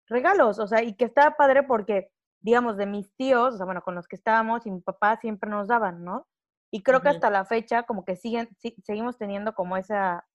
regalos, 0.09 0.59
o 0.59 0.67
sea, 0.67 0.83
y 0.83 0.95
que 0.95 1.05
estaba 1.07 1.37
padre 1.37 1.63
porque, 1.63 2.11
digamos, 2.41 2.77
de 2.77 2.87
mis 2.87 3.15
tíos, 3.17 3.55
o 3.55 3.57
sea, 3.57 3.65
bueno, 3.65 3.81
con 3.83 3.95
los 3.95 4.07
que 4.09 4.17
estábamos 4.17 4.67
y 4.67 4.71
mi 4.71 4.81
papá 4.81 5.17
siempre 5.17 5.49
nos 5.49 5.69
daban, 5.69 6.05
¿no? 6.05 6.27
Y 6.71 6.83
creo 6.83 7.01
que 7.01 7.09
hasta 7.09 7.31
la 7.31 7.45
fecha 7.47 7.85
como 7.85 8.05
que 8.05 8.17
siguen, 8.17 8.49
sí- 8.59 8.77
seguimos 8.85 9.17
teniendo 9.17 9.55
como 9.55 9.77
esa 9.79 10.27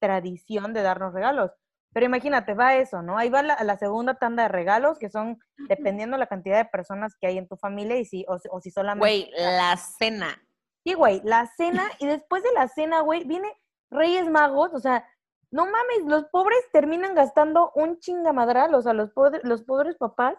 tradición 0.00 0.72
de 0.72 0.82
darnos 0.82 1.12
regalos. 1.14 1.50
Pero 1.92 2.06
imagínate, 2.06 2.52
va 2.54 2.76
eso, 2.76 3.00
¿no? 3.02 3.16
Ahí 3.16 3.30
va 3.30 3.42
la, 3.42 3.56
la 3.64 3.78
segunda 3.78 4.14
tanda 4.14 4.42
de 4.44 4.48
regalos, 4.50 4.98
que 4.98 5.08
son 5.08 5.38
dependiendo 5.68 6.16
la 6.18 6.26
cantidad 6.26 6.58
de 6.58 6.68
personas 6.68 7.14
que 7.18 7.26
hay 7.28 7.38
en 7.38 7.48
tu 7.48 7.56
familia 7.56 7.96
y 7.98 8.04
si, 8.04 8.24
o, 8.28 8.36
o 8.50 8.60
si 8.60 8.70
solamente... 8.70 9.00
Güey, 9.00 9.30
la 9.36 9.76
cena. 9.76 10.42
Sí, 10.84 10.92
güey, 10.94 11.20
la 11.24 11.46
cena 11.56 11.84
y 11.98 12.06
después 12.06 12.42
de 12.42 12.52
la 12.52 12.68
cena, 12.68 13.00
güey, 13.00 13.24
viene 13.24 13.48
Reyes 13.90 14.28
Magos, 14.28 14.70
o 14.74 14.78
sea, 14.78 15.08
no 15.50 15.64
mames, 15.64 16.04
los 16.06 16.24
pobres 16.26 16.58
terminan 16.72 17.14
gastando 17.14 17.72
un 17.74 17.98
chingamadral, 17.98 18.74
o 18.74 18.82
sea, 18.82 18.92
los, 18.92 19.10
pobres- 19.14 19.40
los 19.44 19.62
pobres 19.64 19.96
papás, 19.96 20.34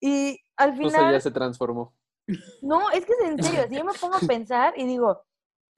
y 0.00 0.38
al 0.56 0.70
Entonces 0.70 0.98
final, 0.98 1.12
ya 1.14 1.20
se 1.20 1.30
transformó. 1.30 1.94
no, 2.62 2.90
es 2.90 3.04
que 3.06 3.12
es 3.12 3.20
en 3.20 3.42
serio, 3.42 3.66
si 3.68 3.76
yo 3.76 3.84
me 3.84 3.92
pongo 3.94 4.16
a 4.16 4.20
pensar 4.26 4.74
y 4.76 4.86
digo, 4.86 5.22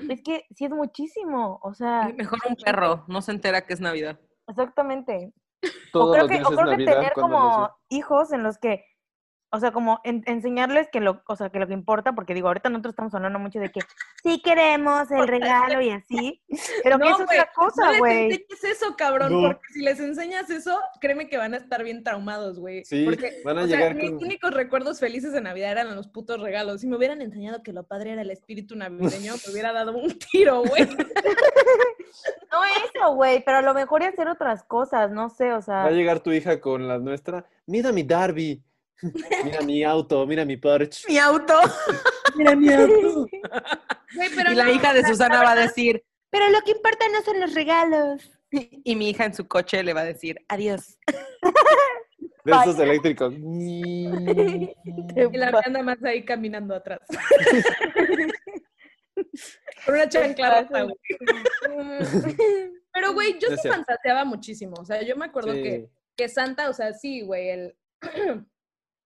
es 0.08 0.22
que 0.24 0.46
sí 0.54 0.64
es 0.64 0.70
muchísimo, 0.70 1.58
o 1.62 1.74
sea, 1.74 2.12
Mejor 2.16 2.38
un 2.48 2.56
perro, 2.56 3.04
no 3.08 3.22
se 3.22 3.32
entera 3.32 3.66
que 3.66 3.74
es 3.74 3.80
Navidad. 3.80 4.18
exactamente. 4.48 5.32
O 5.94 6.10
creo 6.10 6.22
los 6.22 6.28
que, 6.28 6.38
días 6.38 6.46
o 6.46 6.50
es 6.50 6.56
creo 6.56 6.70
que 6.70 6.76
Navidad 6.76 6.94
tener 6.94 7.12
como 7.12 7.70
hijos 7.88 8.32
en 8.32 8.42
los 8.42 8.58
que, 8.58 8.84
o 9.54 9.60
sea, 9.60 9.70
como 9.70 10.00
en- 10.04 10.22
enseñarles 10.26 10.88
que 10.90 11.00
lo, 11.00 11.22
o 11.26 11.36
sea, 11.36 11.50
que 11.50 11.58
lo 11.58 11.66
que 11.66 11.74
importa, 11.74 12.14
porque 12.14 12.32
digo, 12.34 12.48
ahorita 12.48 12.70
nosotros 12.70 12.92
estamos 12.92 13.14
hablando 13.14 13.38
mucho 13.38 13.60
de 13.60 13.70
que 13.70 13.80
sí 14.22 14.40
queremos 14.42 15.10
el 15.10 15.28
regalo 15.28 15.80
y 15.82 15.90
así, 15.90 16.42
pero 16.82 16.98
que 16.98 17.04
No, 17.04 17.10
es 17.10 17.16
güey, 17.26 17.38
otra 17.38 17.50
cosa, 17.54 17.84
no 17.84 17.90
les 17.92 17.98
güey. 18.00 18.24
enseñes 18.32 18.64
eso, 18.64 18.96
cabrón, 18.96 19.32
No. 19.32 19.48
porque 19.48 19.60
si 19.72 19.82
les 19.82 20.00
enseñas 20.00 20.48
eso, 20.50 20.80
créeme 21.00 21.28
que 21.28 21.36
van 21.36 21.52
a 21.54 21.58
estar 21.58 21.84
bien 21.84 22.02
traumados, 22.02 22.58
güey. 22.58 22.84
Sí, 22.86 23.04
porque, 23.04 23.42
van 23.44 23.58
a 23.58 23.62
o 23.64 23.66
sea, 23.66 23.76
llegar 23.76 23.94
mis 23.94 24.10
con... 24.10 24.24
únicos 24.24 24.54
recuerdos 24.54 24.98
felices 25.00 25.32
de 25.32 25.42
Navidad 25.42 25.72
eran 25.72 25.94
los 25.94 26.08
putos 26.08 26.40
regalos. 26.40 26.80
Si 26.80 26.86
me 26.86 26.96
hubieran 26.96 27.20
enseñado 27.22 27.62
que 27.62 27.72
lo 27.74 27.84
padre 27.84 28.12
era 28.12 28.22
el 28.22 28.30
espíritu 28.30 28.74
navideño, 28.74 29.34
me 29.46 29.52
hubiera 29.52 29.72
dado 29.72 29.92
un 29.96 30.18
tiro, 30.32 30.62
güey. 30.62 30.88
No 32.50 32.58
eso, 32.64 33.14
güey, 33.14 33.42
pero 33.44 33.58
a 33.58 33.62
lo 33.62 33.72
mejor 33.72 34.02
y 34.02 34.06
hacer 34.06 34.28
otras 34.28 34.62
cosas, 34.64 35.10
no 35.10 35.30
sé, 35.30 35.52
o 35.52 35.62
sea, 35.62 35.76
Va 35.76 35.84
a 35.86 35.90
llegar 35.90 36.20
tu 36.20 36.30
hija 36.32 36.60
con 36.60 36.86
la 36.86 36.98
nuestra. 36.98 37.46
Mira 37.66 37.92
mi 37.92 38.02
Darby. 38.02 38.62
Mira 39.44 39.60
mi 39.62 39.82
auto, 39.84 40.26
mira 40.26 40.44
mi 40.44 40.56
Porsche. 40.56 41.08
Mi 41.08 41.18
auto. 41.18 41.54
Mira 42.36 42.54
mi 42.56 42.72
auto. 42.72 43.26
Pero 44.36 44.52
y 44.52 44.54
la 44.54 44.64
no, 44.64 44.72
hija 44.72 44.94
de 44.94 45.04
Susana 45.04 45.42
va 45.42 45.52
a 45.52 45.56
decir, 45.56 46.02
Pero 46.30 46.48
lo 46.50 46.60
que 46.62 46.70
importa 46.70 47.06
no 47.08 47.20
son 47.22 47.40
los 47.40 47.52
regalos. 47.54 48.30
y 48.50 48.96
mi 48.96 49.10
hija 49.10 49.24
en 49.24 49.34
su 49.34 49.46
coche 49.48 49.82
le 49.82 49.92
va 49.92 50.00
a 50.02 50.04
decir, 50.04 50.38
adiós. 50.48 50.98
De 52.44 52.52
esos 52.52 52.78
eléctricos. 52.80 53.32
Y 53.38 54.08
la 55.32 55.62
anda 55.64 55.80
más 55.82 56.02
ahí 56.02 56.24
caminando 56.24 56.74
atrás. 56.74 56.98
Con 59.84 59.94
una 59.94 60.08
chancla 60.08 60.62
rota, 60.62 60.82
güey. 60.82 60.96
Pero, 62.92 63.12
güey, 63.14 63.38
yo 63.38 63.56
sí 63.56 63.68
fantaseaba 63.68 64.24
muchísimo. 64.24 64.74
O 64.80 64.84
sea, 64.84 65.02
yo 65.02 65.14
me 65.16 65.26
acuerdo 65.26 65.52
Sí. 65.52 65.62
que, 65.62 65.88
que 66.16 66.28
Santa, 66.28 66.68
o 66.68 66.72
sea, 66.72 66.92
sí, 66.94 67.22
güey, 67.22 67.50
el, 67.50 67.76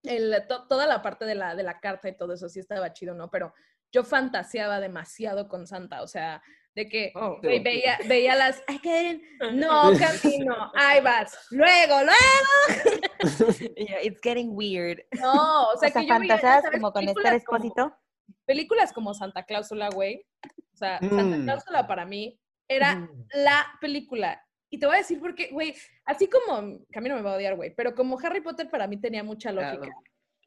el, 0.06 0.46
to- 0.48 0.66
toda 0.68 0.86
la 0.86 1.02
parte 1.02 1.24
de 1.24 1.34
la, 1.34 1.54
de 1.54 1.62
la 1.62 1.80
carta 1.80 2.08
y 2.08 2.16
todo 2.16 2.34
eso 2.34 2.48
sí 2.48 2.60
estaba 2.60 2.92
chido, 2.92 3.14
¿no? 3.14 3.30
Pero 3.30 3.52
yo 3.92 4.04
fantaseaba 4.04 4.80
demasiado 4.80 5.48
con 5.48 5.66
Santa, 5.66 6.02
o 6.02 6.06
sea, 6.06 6.42
de 6.74 6.88
que 6.88 7.12
Oh, 7.14 7.38
veía, 7.40 7.98
veía 8.06 8.34
las, 8.34 8.62
ay, 8.66 8.78
Karen, 8.80 9.22
no, 9.54 9.90
camino, 9.98 10.70
ahí 10.74 11.00
vas, 11.00 11.38
luego, 11.50 11.96
luego, 12.02 13.06
Yeah, 13.76 14.02
It's 14.02 14.20
getting 14.22 14.50
weird. 14.54 15.00
no, 15.20 15.68
o 15.68 15.76
sea, 15.78 15.88
o 15.88 15.92
sea, 15.92 16.02
que 16.02 16.06
yo 16.06 16.18
veía, 16.18 16.38
sabes, 16.40 16.70
como 16.70 16.92
con 16.92 17.00
películas 17.04 17.32
Esther 17.34 17.44
como- 17.46 17.56
Expósito. 17.64 17.96
películas 18.44 18.92
como 18.92 19.14
Santa 19.14 19.44
Cláusula, 19.44 19.88
güey, 19.90 20.26
o 20.74 20.76
sea, 20.76 20.98
Santa 20.98 21.22
Mm. 21.36 21.44
Cláusula 21.44 21.86
para 21.86 22.04
mí 22.04 22.38
era 22.68 22.96
Mm. 22.96 23.26
la 23.34 23.66
película. 23.80 24.42
Y 24.70 24.78
te 24.78 24.86
voy 24.86 24.96
a 24.96 24.98
decir 24.98 25.20
porque, 25.20 25.48
güey, 25.52 25.74
así 26.04 26.28
como, 26.28 26.80
Camino 26.90 27.14
me 27.16 27.22
va 27.22 27.32
a 27.32 27.36
odiar, 27.36 27.56
güey, 27.56 27.74
pero 27.74 27.94
como 27.94 28.18
Harry 28.18 28.40
Potter 28.40 28.68
para 28.68 28.86
mí 28.86 29.00
tenía 29.00 29.22
mucha 29.22 29.52
lógica. 29.52 29.78
Claro. 29.78 30.00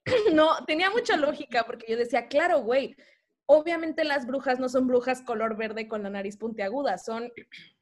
No, 0.34 0.65
tenía 0.65 0.89
mucha 0.89 1.17
lógica 1.17 1.65
porque 1.65 1.86
yo 1.88 1.97
decía, 1.97 2.27
claro, 2.27 2.62
güey, 2.62 2.95
obviamente 3.45 4.03
las 4.03 4.25
brujas 4.25 4.60
no 4.60 4.69
son 4.69 4.88
brujas 4.88 5.21
color 5.21 5.58
verde 5.58 5.88
con 5.88 6.03
la 6.03 6.10
nariz 6.10 6.38
puntiaguda, 6.38 6.97
son 6.97 7.32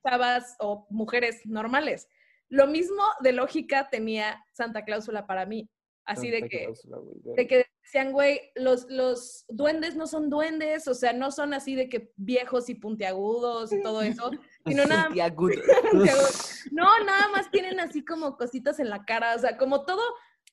chavas 0.05 0.55
o 0.59 0.87
mujeres 0.89 1.45
normales. 1.45 2.07
Lo 2.49 2.67
mismo 2.67 3.03
de 3.21 3.33
lógica 3.33 3.89
tenía 3.89 4.43
Santa 4.53 4.83
Cláusula 4.83 5.27
para 5.27 5.45
mí. 5.45 5.69
Así 6.05 6.31
de 6.31 6.47
que, 6.47 6.63
Cláusula, 6.63 6.97
de 7.35 7.47
que 7.47 7.65
decían, 7.87 8.11
güey, 8.11 8.51
los, 8.55 8.85
los 8.89 9.45
duendes 9.47 9.95
no 9.95 10.07
son 10.07 10.29
duendes, 10.29 10.89
o 10.89 10.93
sea, 10.93 11.13
no 11.13 11.31
son 11.31 11.53
así 11.53 11.73
de 11.73 11.87
que 11.87 12.11
viejos 12.17 12.67
y 12.67 12.75
puntiagudos 12.75 13.71
y 13.71 13.81
todo 13.81 14.01
eso, 14.01 14.29
sino 14.65 14.85
nada. 14.85 15.09
No, 16.71 16.85
nada 17.05 17.29
más 17.29 17.49
tienen 17.49 17.79
así 17.79 18.03
como 18.03 18.35
cositas 18.35 18.79
en 18.79 18.89
la 18.89 19.05
cara, 19.05 19.35
o 19.35 19.39
sea, 19.39 19.57
como 19.57 19.85
todo, 19.85 20.01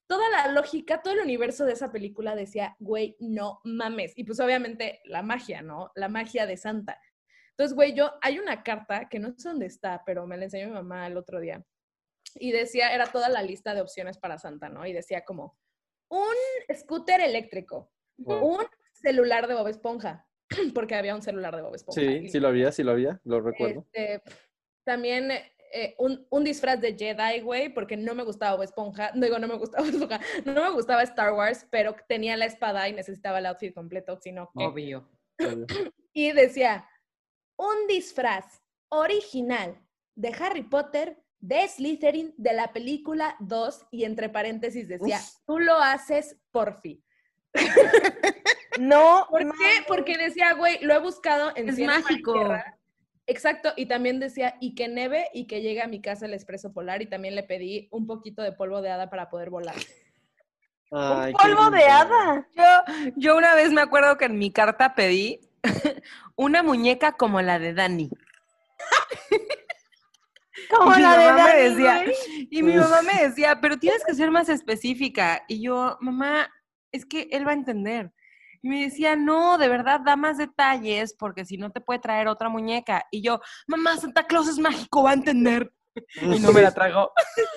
toda 0.07 0.31
la 0.31 0.53
lógica, 0.53 1.03
todo 1.03 1.15
el 1.15 1.21
universo 1.21 1.65
de 1.65 1.73
esa 1.73 1.91
película 1.91 2.37
decía, 2.37 2.77
güey, 2.79 3.17
no 3.19 3.61
mames. 3.65 4.13
Y 4.17 4.23
pues 4.23 4.39
obviamente 4.39 5.01
la 5.05 5.23
magia, 5.23 5.61
¿no? 5.61 5.91
La 5.97 6.09
magia 6.09 6.47
de 6.47 6.57
Santa. 6.57 7.01
Entonces, 7.51 7.75
güey, 7.75 7.95
yo, 7.95 8.13
hay 8.23 8.39
una 8.39 8.63
carta 8.63 9.09
que 9.09 9.19
no 9.19 9.35
sé 9.37 9.49
dónde 9.49 9.67
está, 9.67 10.05
pero 10.07 10.25
me 10.27 10.37
la 10.37 10.45
enseñó 10.45 10.69
mi 10.69 10.75
mamá 10.75 11.09
el 11.09 11.17
otro 11.17 11.41
día. 11.41 11.65
Y 12.37 12.53
decía, 12.53 12.95
era 12.95 13.07
toda 13.07 13.29
la 13.29 13.43
lista 13.43 13.75
de 13.75 13.81
opciones 13.81 14.19
para 14.19 14.39
Santa, 14.39 14.69
¿no? 14.69 14.87
Y 14.87 14.93
decía 14.93 15.25
como, 15.25 15.59
un 16.19 16.77
scooter 16.77 17.21
eléctrico, 17.21 17.91
Wow. 18.19 18.45
un 18.59 18.67
celular 18.93 19.49
de 19.49 19.55
Bob 19.55 19.67
Esponja, 19.69 20.27
porque 20.75 20.95
había 20.95 21.15
un 21.15 21.23
celular 21.23 21.55
de 21.57 21.63
Bob 21.63 21.75
Esponja. 21.75 22.01
Sí, 22.01 22.07
Y- 22.07 22.29
sí 22.31 22.39
lo 22.41 22.49
había, 22.49 22.71
sí 22.73 22.83
lo 22.83 22.93
había, 22.93 23.21
lo 23.25 23.41
recuerdo. 23.41 23.81
este, 23.93 24.23
también 24.85 25.31
eh, 25.31 25.95
un, 25.99 26.25
un 26.31 26.45
disfraz 26.45 26.81
de 26.81 26.97
Jedi, 26.97 27.41
güey, 27.41 27.69
porque 27.75 27.97
no 27.97 28.15
me 28.15 28.23
gustaba 28.23 28.55
Bob 28.57 28.63
Esponja. 28.63 29.11
No 29.15 29.23
digo, 29.27 29.39
no 29.41 29.49
me 29.49 29.57
gustaba 29.57 29.83
Bob 29.85 29.93
Esponja. 29.95 30.21
No 30.45 30.63
me 30.63 30.71
gustaba 30.71 31.03
Star 31.03 31.33
Wars, 31.33 31.67
pero 31.71 31.97
tenía 32.09 32.37
la 32.37 32.45
espada 32.45 32.89
y 32.89 32.93
necesitaba 32.93 33.41
el 33.41 33.47
outfit 33.47 33.75
completo, 33.75 34.17
sino 34.21 34.51
que... 34.57 34.65
Obvio. 34.65 35.09
obvio. 35.41 35.67
Y 36.17 36.31
decía, 36.31 36.89
un 37.59 37.89
disfraz 37.89 38.63
original 38.89 39.77
de 40.17 40.29
Harry 40.39 40.63
Potter 40.63 41.21
de 41.45 41.69
Slytherin 41.69 42.35
de 42.39 42.55
la 42.55 42.73
película 42.73 43.37
2 43.41 43.89
y 43.91 44.05
entre 44.05 44.31
paréntesis 44.31 44.89
decía, 44.89 45.21
tú 45.47 45.59
lo 45.59 45.75
haces 45.75 46.39
por 46.51 46.81
fin. 46.81 47.05
No, 48.81 49.27
¿Por 49.31 49.43
qué? 49.43 49.85
Porque 49.87 50.17
decía, 50.17 50.55
güey, 50.55 50.79
lo 50.83 50.95
he 50.95 50.99
buscado 50.99 51.53
en 51.55 51.69
Es 51.69 51.79
mágico. 51.79 52.33
Tierra. 52.33 52.79
Exacto, 53.27 53.73
y 53.77 53.87
también 53.87 54.21
decía, 54.21 54.57
y 54.61 54.75
que 54.75 54.89
neve 54.89 55.29
y 55.33 55.47
que 55.47 55.61
llegue 55.61 55.81
a 55.83 55.87
mi 55.87 56.01
casa 56.01 56.27
el 56.27 56.35
expreso 56.35 56.73
polar, 56.73 57.01
y 57.03 57.07
también 57.07 57.35
le 57.35 57.43
pedí 57.43 57.89
un 57.91 58.07
poquito 58.07 58.43
de 58.43 58.53
polvo 58.53 58.83
de 58.83 58.91
hada 58.91 59.11
para 59.11 59.29
poder 59.29 59.51
volar. 59.51 59.77
Ay, 60.91 61.33
qué 61.33 61.49
polvo 61.49 61.71
de 61.71 61.85
hada. 61.85 62.49
Yo, 62.57 63.13
yo 63.17 63.37
una 63.37 63.55
vez 63.55 63.71
me 63.71 63.83
acuerdo 63.83 64.17
que 64.17 64.25
en 64.25 64.39
mi 64.39 64.51
carta 64.51 64.95
pedí 64.95 65.41
una 66.37 66.63
muñeca 66.63 67.13
como 67.13 67.41
la 67.43 67.59
de 67.59 67.75
Dani. 67.75 68.11
Como 70.77 70.93
Y 70.93 70.97
mi 70.97 71.03
la 71.03 71.19
de 71.19 71.25
mamá 71.27 71.45
me 71.45 71.51
Dani, 71.51 71.63
decía, 71.63 72.03
güey. 72.03 72.49
Y 72.51 72.63
mi 72.63 72.77
mamá 72.77 73.03
me 73.03 73.23
decía, 73.29 73.61
pero 73.61 73.79
tienes 73.79 74.05
que 74.05 74.15
ser 74.15 74.31
más 74.31 74.49
específica. 74.49 75.45
Y 75.49 75.63
yo, 75.63 75.97
mamá, 76.01 76.51
es 76.93 77.05
que 77.05 77.29
él 77.31 77.47
va 77.47 77.53
a 77.53 77.55
entender. 77.55 78.13
Y 78.63 78.69
me 78.69 78.85
decía, 78.85 79.15
no, 79.15 79.59
de 79.59 79.69
verdad, 79.69 80.01
da 80.01 80.17
más 80.17 80.39
detalles 80.39 81.15
porque 81.15 81.45
si 81.45 81.59
no 81.59 81.71
te 81.71 81.81
puede 81.83 82.01
traer 82.01 82.29
otra 82.29 82.49
muñeca. 82.49 83.07
Y 83.11 83.21
yo, 83.21 83.41
mamá, 83.67 83.97
Santa 83.99 84.27
Claus 84.27 84.49
es 84.49 84.59
mágico, 84.59 85.03
va 85.03 85.11
a 85.11 85.15
entender. 85.15 85.73
Y 86.23 86.41
no 86.41 86.53
me 86.53 86.63
la. 86.63 86.69
A 86.77 87.09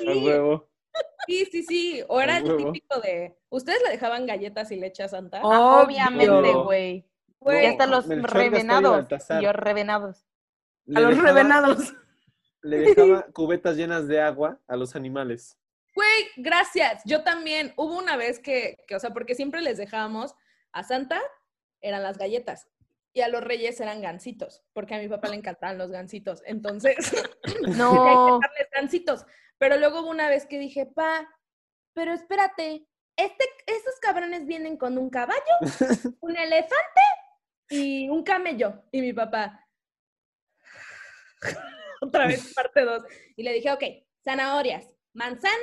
huevo. 0.05 0.69
Sí, 1.25 1.45
sí, 1.51 1.63
sí. 1.63 2.03
O 2.07 2.21
era 2.21 2.37
el 2.37 2.55
típico 2.55 2.99
de. 2.99 3.35
¿Ustedes 3.49 3.81
le 3.83 3.91
dejaban 3.91 4.27
galletas 4.27 4.71
y 4.71 4.75
leche 4.75 5.01
a 5.01 5.07
Santa? 5.07 5.41
Oh, 5.43 5.81
Obviamente, 5.83 6.53
güey. 6.53 7.09
Güey, 7.39 7.63
Y 7.63 7.67
hasta 7.67 7.87
los 7.87 8.07
revenados. 8.07 9.07
Y 9.39 9.43
yo 9.43 9.53
revenados. 9.53 10.25
A 10.95 10.99
los 10.99 11.17
revenados. 11.17 11.93
Le 12.67 12.77
dejaba 12.79 13.25
cubetas 13.33 13.75
llenas 13.77 14.07
de 14.07 14.19
agua 14.21 14.59
a 14.67 14.75
los 14.75 14.95
animales. 14.95 15.57
Güey, 15.95 16.27
gracias. 16.37 17.01
Yo 17.05 17.23
también. 17.23 17.73
Hubo 17.77 17.97
una 17.97 18.17
vez 18.17 18.39
que, 18.39 18.77
que, 18.87 18.95
o 18.95 18.99
sea, 18.99 19.11
porque 19.11 19.35
siempre 19.35 19.61
les 19.61 19.77
dejábamos 19.77 20.35
a 20.71 20.83
Santa, 20.83 21.21
eran 21.81 22.03
las 22.03 22.17
galletas. 22.17 22.67
Y 23.13 23.21
a 23.21 23.29
los 23.29 23.43
reyes 23.43 23.79
eran 23.81 24.01
gansitos, 24.01 24.63
porque 24.73 24.93
a 24.93 24.99
mi 24.99 25.07
papá 25.07 25.29
le 25.29 25.37
encantaban 25.37 25.79
los 25.79 25.89
gansitos. 25.89 26.43
Entonces, 26.45 26.95
No. 27.77 28.39
darles 28.39 28.69
gansitos. 28.71 29.25
Pero 29.57 29.77
luego 29.77 30.01
hubo 30.01 30.09
una 30.11 30.29
vez 30.29 30.45
que 30.45 30.59
dije, 30.59 30.85
pa, 30.85 31.27
pero 31.93 32.13
espérate, 32.13 32.85
este, 33.15 33.45
estos 33.65 33.95
cabrones 34.01 34.45
vienen 34.45 34.77
con 34.77 34.99
un 34.99 35.09
caballo, 35.09 35.41
un 36.21 36.37
elefante 36.37 37.01
y 37.69 38.07
un 38.09 38.23
camello. 38.23 38.83
Y 38.91 39.01
mi 39.01 39.13
papá, 39.13 39.67
otra 42.01 42.27
vez 42.27 42.53
parte 42.53 42.83
dos. 42.83 43.03
Y 43.35 43.43
le 43.43 43.53
dije, 43.53 43.71
ok, 43.71 43.83
zanahorias, 44.23 44.85
manzana, 45.13 45.53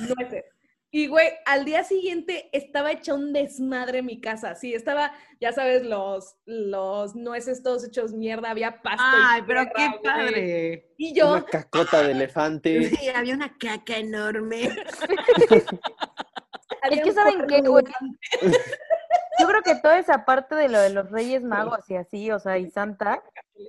nueces. 0.00 0.44
Y 0.90 1.06
güey, 1.06 1.28
al 1.44 1.66
día 1.66 1.84
siguiente 1.84 2.48
estaba 2.52 2.92
hecha 2.92 3.12
un 3.12 3.34
desmadre 3.34 3.98
en 3.98 4.06
mi 4.06 4.22
casa. 4.22 4.54
Sí, 4.54 4.72
estaba, 4.72 5.12
ya 5.38 5.52
sabes, 5.52 5.84
los, 5.84 6.36
los 6.46 7.14
nueces 7.14 7.62
todos 7.62 7.84
hechos 7.84 8.14
mierda, 8.14 8.48
había 8.50 8.80
pasto. 8.80 9.02
y 9.02 9.20
Ay, 9.22 9.42
pero 9.46 9.64
tierra, 9.64 9.74
qué 9.76 9.88
güey. 9.88 10.02
padre. 10.02 10.94
Y 10.96 11.14
yo, 11.14 11.32
Una 11.32 11.44
cacota 11.44 12.02
de 12.02 12.12
elefante. 12.12 12.90
Sí, 12.98 13.08
había 13.10 13.34
una 13.34 13.54
caca 13.58 13.98
enorme. 13.98 14.70
Es 16.90 17.02
que 17.02 17.12
saben 17.12 17.46
qué, 17.48 17.60
güey. 17.60 17.84
Creo 19.48 19.62
que 19.62 19.74
toda 19.80 19.98
esa 19.98 20.24
parte 20.24 20.54
de 20.54 20.68
lo 20.68 20.78
de 20.80 20.90
los 20.90 21.10
Reyes 21.10 21.42
Magos 21.42 21.88
y 21.90 21.96
así, 21.96 22.30
o 22.30 22.38
sea, 22.38 22.58
y 22.58 22.70
Santa, 22.70 23.22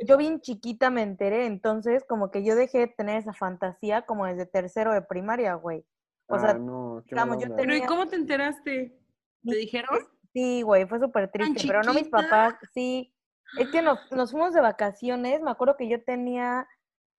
yo 0.05 0.17
bien 0.17 0.41
chiquita 0.41 0.89
me 0.89 1.01
enteré, 1.01 1.45
entonces 1.45 2.03
como 2.07 2.29
que 2.31 2.43
yo 2.43 2.55
dejé 2.55 2.79
de 2.79 2.87
tener 2.87 3.17
esa 3.17 3.33
fantasía 3.33 4.03
como 4.03 4.25
desde 4.25 4.45
tercero 4.45 4.93
de 4.93 5.01
primaria, 5.01 5.53
güey. 5.55 5.85
O 6.27 6.37
sea, 6.37 6.51
ah, 6.51 6.53
no, 6.53 7.01
qué 7.07 7.15
digamos, 7.15 7.37
yo 7.39 7.43
onda. 7.45 7.55
Pero 7.57 7.71
¿y 7.71 7.75
tenía- 7.75 7.87
cómo 7.87 8.07
te 8.07 8.15
enteraste? 8.15 8.99
¿Te 9.43 9.55
dijeron? 9.55 9.97
Sí, 10.33 10.61
güey, 10.61 10.85
fue 10.85 10.99
súper 10.99 11.31
triste, 11.31 11.61
pero 11.67 11.81
no 11.83 11.93
mis 11.93 12.07
papás, 12.09 12.53
sí. 12.73 13.13
Es 13.57 13.69
que 13.69 13.81
nos, 13.81 13.99
nos 14.11 14.31
fuimos 14.31 14.53
de 14.53 14.61
vacaciones, 14.61 15.41
me 15.41 15.49
acuerdo 15.49 15.75
que 15.75 15.87
yo 15.89 16.03
tenía 16.03 16.67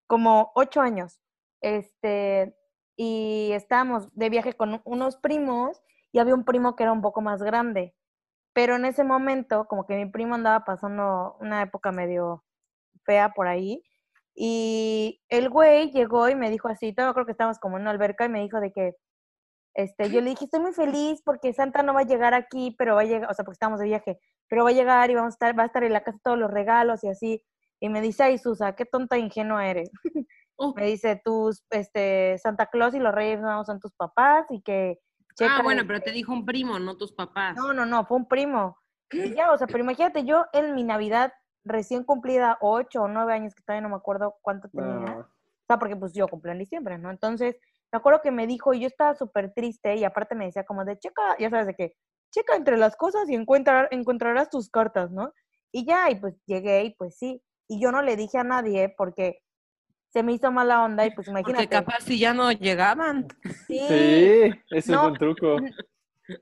como 0.07 0.53
ocho 0.55 0.81
años, 0.81 1.21
este, 1.61 2.57
y 2.97 3.51
estábamos 3.53 4.15
de 4.15 4.31
viaje 4.31 4.53
con 4.55 4.75
un- 4.75 4.83
unos 4.85 5.17
primos 5.17 5.83
y 6.13 6.19
había 6.19 6.35
un 6.35 6.45
primo 6.45 6.77
que 6.77 6.83
era 6.85 6.93
un 6.93 7.03
poco 7.03 7.21
más 7.21 7.43
grande, 7.43 7.95
pero 8.53 8.77
en 8.77 8.85
ese 8.85 9.05
momento 9.05 9.67
como 9.67 9.87
que 9.87 9.97
mi 9.97 10.07
primo 10.11 10.35
andaba 10.35 10.65
pasando 10.65 11.37
una 11.41 11.63
época 11.63 11.93
medio 11.93 12.45
fea 13.05 13.31
por 13.31 13.49
ahí 13.49 13.83
y 14.35 15.21
el 15.29 15.51
güey 15.51 15.91
llegó 15.91 16.29
y 16.29 16.35
me 16.35 16.51
dijo 16.51 16.69
así, 16.69 16.95
todo 16.95 17.13
creo 17.15 17.27
que 17.27 17.33
estábamos 17.33 17.59
como 17.59 17.77
en 17.77 17.83
una 17.83 17.91
alberca 17.91 18.25
y 18.25 18.29
me 18.29 18.41
dijo 18.41 18.61
de 18.61 18.73
que, 18.73 18.95
este, 19.75 20.11
yo 20.11 20.21
le 20.21 20.31
dije, 20.31 20.47
estoy 20.47 20.61
muy 20.61 20.73
feliz 20.73 21.23
porque 21.25 21.53
Santa 21.53 21.83
no 21.83 21.95
va 21.95 22.01
a 22.01 22.05
llegar 22.05 22.35
aquí, 22.35 22.75
pero 22.79 22.95
va 22.97 23.03
a 23.03 23.05
llegar, 23.05 23.31
o 23.31 23.35
sea, 23.35 23.45
porque 23.45 23.57
estamos 23.57 23.81
de 23.81 23.87
viaje, 23.87 24.19
pero 24.49 24.65
va 24.65 24.71
a 24.71 24.73
llegar 24.75 25.11
y 25.11 25.15
vamos 25.15 25.35
a 25.35 25.37
estar, 25.37 25.59
va 25.59 25.65
a 25.65 25.67
estar 25.67 25.85
en 25.85 25.93
la 25.93 26.03
casa 26.05 26.19
todos 26.23 26.39
los 26.39 26.51
regalos 26.51 27.05
y 27.05 27.09
así. 27.09 27.45
Y 27.81 27.89
me 27.89 28.01
dice, 28.01 28.25
ay, 28.25 28.39
Susa, 28.39 28.75
qué 28.75 28.85
tonta 28.87 29.17
e 29.17 29.21
ingenua 29.21 29.69
eres. 29.69 29.91
Oh. 30.57 30.75
Me 30.77 30.87
dice, 30.87 31.21
tus, 31.25 31.65
este, 31.71 32.39
Santa 32.39 32.67
Claus 32.67 32.95
y 32.95 32.99
los 32.99 33.15
Reyes 33.15 33.41
Magos 33.41 33.67
son 33.67 33.81
tus 33.81 33.93
papás 33.95 34.47
y 34.51 34.63
que... 34.63 34.99
Ah, 35.41 35.61
bueno, 35.63 35.83
el- 35.83 35.87
pero 35.87 36.01
te 36.01 36.13
dijo 36.13 36.33
un 36.33 36.45
primo, 36.45 36.79
no 36.79 36.97
tus 36.97 37.13
papás. 37.13 37.57
No, 37.57 37.73
no, 37.73 37.87
no, 37.87 38.05
fue 38.05 38.17
un 38.17 38.27
primo. 38.29 38.79
Y 39.13 39.35
ya, 39.35 39.53
o 39.53 39.59
sea, 39.59 39.67
pero 39.67 39.81
imagínate, 39.81 40.25
yo 40.25 40.47
en 40.53 40.75
mi 40.75 40.85
Navidad 40.85 41.33
recién 41.65 42.05
cumplida, 42.05 42.59
ocho 42.61 43.03
o 43.03 43.09
nueve 43.09 43.33
años, 43.35 43.55
que 43.55 43.63
todavía 43.63 43.83
no 43.83 43.89
me 43.91 43.97
acuerdo 43.97 44.37
cuánto 44.43 44.69
tenía. 44.69 44.85
No. 44.95 45.21
O 45.21 45.27
sea, 45.67 45.79
porque 45.79 45.97
pues 45.97 46.13
yo 46.15 46.27
cumplí 46.29 46.53
en 46.53 46.59
diciembre, 46.59 46.99
¿no? 46.99 47.11
Entonces, 47.11 47.57
me 47.93 47.99
acuerdo 47.99 48.21
que 48.23 48.31
me 48.31 48.47
dijo, 48.47 48.73
y 48.73 48.81
yo 48.81 48.87
estaba 48.87 49.15
súper 49.15 49.53
triste, 49.53 49.97
y 49.97 50.05
aparte 50.05 50.35
me 50.35 50.47
decía 50.47 50.65
como 50.65 50.85
de, 50.85 50.99
checa, 50.99 51.37
ya 51.39 51.51
sabes 51.51 51.67
de 51.67 51.75
qué, 51.75 51.97
checa 52.33 52.55
entre 52.57 52.77
las 52.77 52.97
cosas 52.97 53.29
y 53.29 53.35
encuentra, 53.35 53.89
encontrarás 53.91 54.49
tus 54.49 54.71
cartas, 54.71 55.11
¿no? 55.11 55.33
Y 55.73 55.85
ya, 55.85 56.11
y 56.11 56.15
pues 56.17 56.35
llegué, 56.47 56.85
y 56.85 56.95
pues 56.95 57.17
sí. 57.19 57.43
Y 57.69 57.81
yo 57.81 57.93
no 57.93 58.03
le 58.03 58.17
dije 58.17 58.39
a 58.39 58.45
nadie 58.45 58.95
porque 58.97 59.41
se 60.11 60.23
me 60.23 60.33
hizo 60.33 60.51
mala 60.51 60.85
onda, 60.85 61.07
y 61.07 61.11
pues 61.11 61.27
Porque 61.29 61.41
imagínate. 61.53 61.69
capaz 61.69 62.01
si 62.05 62.19
ya 62.19 62.35
no 62.35 62.51
llegaban. 62.53 63.29
Sí. 63.67 63.79
Sí, 63.89 64.51
ese 64.71 64.93
No, 64.93 65.01
fue 65.03 65.11
un 65.13 65.19
truco. 65.19 65.57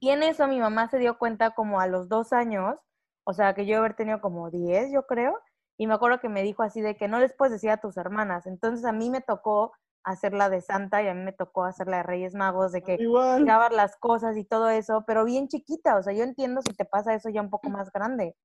Y 0.00 0.10
en 0.10 0.22
eso 0.22 0.46
mi 0.48 0.60
mamá 0.60 0.88
se 0.88 0.98
dio 0.98 1.16
cuenta 1.16 1.52
como 1.52 1.80
a 1.80 1.86
los 1.86 2.10
dos 2.10 2.34
años, 2.34 2.76
o 3.24 3.32
sea, 3.32 3.54
que 3.54 3.64
yo 3.64 3.78
haber 3.78 3.94
tenido 3.94 4.20
como 4.20 4.50
diez, 4.50 4.90
yo 4.92 5.06
creo, 5.06 5.40
y 5.78 5.86
me 5.86 5.94
acuerdo 5.94 6.20
que 6.20 6.28
me 6.28 6.42
dijo 6.42 6.62
así 6.62 6.82
de 6.82 6.94
que 6.96 7.08
no 7.08 7.18
les 7.20 7.32
puedes 7.32 7.52
decir 7.52 7.70
a 7.70 7.78
tus 7.78 7.96
hermanas. 7.96 8.46
Entonces 8.46 8.84
a 8.84 8.92
mí 8.92 9.08
me 9.08 9.22
tocó 9.22 9.72
hacer 10.04 10.34
la 10.34 10.50
de 10.50 10.60
Santa 10.60 11.02
y 11.02 11.08
a 11.08 11.14
mí 11.14 11.22
me 11.22 11.32
tocó 11.32 11.64
hacer 11.64 11.86
la 11.88 11.98
de 11.98 12.02
Reyes 12.02 12.34
Magos, 12.34 12.72
de 12.72 12.82
que 12.82 12.96
Igual. 13.00 13.44
grabar 13.44 13.72
las 13.72 13.96
cosas 13.96 14.36
y 14.36 14.44
todo 14.44 14.68
eso, 14.68 15.04
pero 15.06 15.24
bien 15.24 15.48
chiquita, 15.48 15.96
o 15.96 16.02
sea, 16.02 16.12
yo 16.12 16.22
entiendo 16.22 16.60
si 16.60 16.74
te 16.74 16.84
pasa 16.84 17.14
eso 17.14 17.30
ya 17.30 17.40
un 17.40 17.48
poco 17.50 17.70
más 17.70 17.90
grande. 17.90 18.36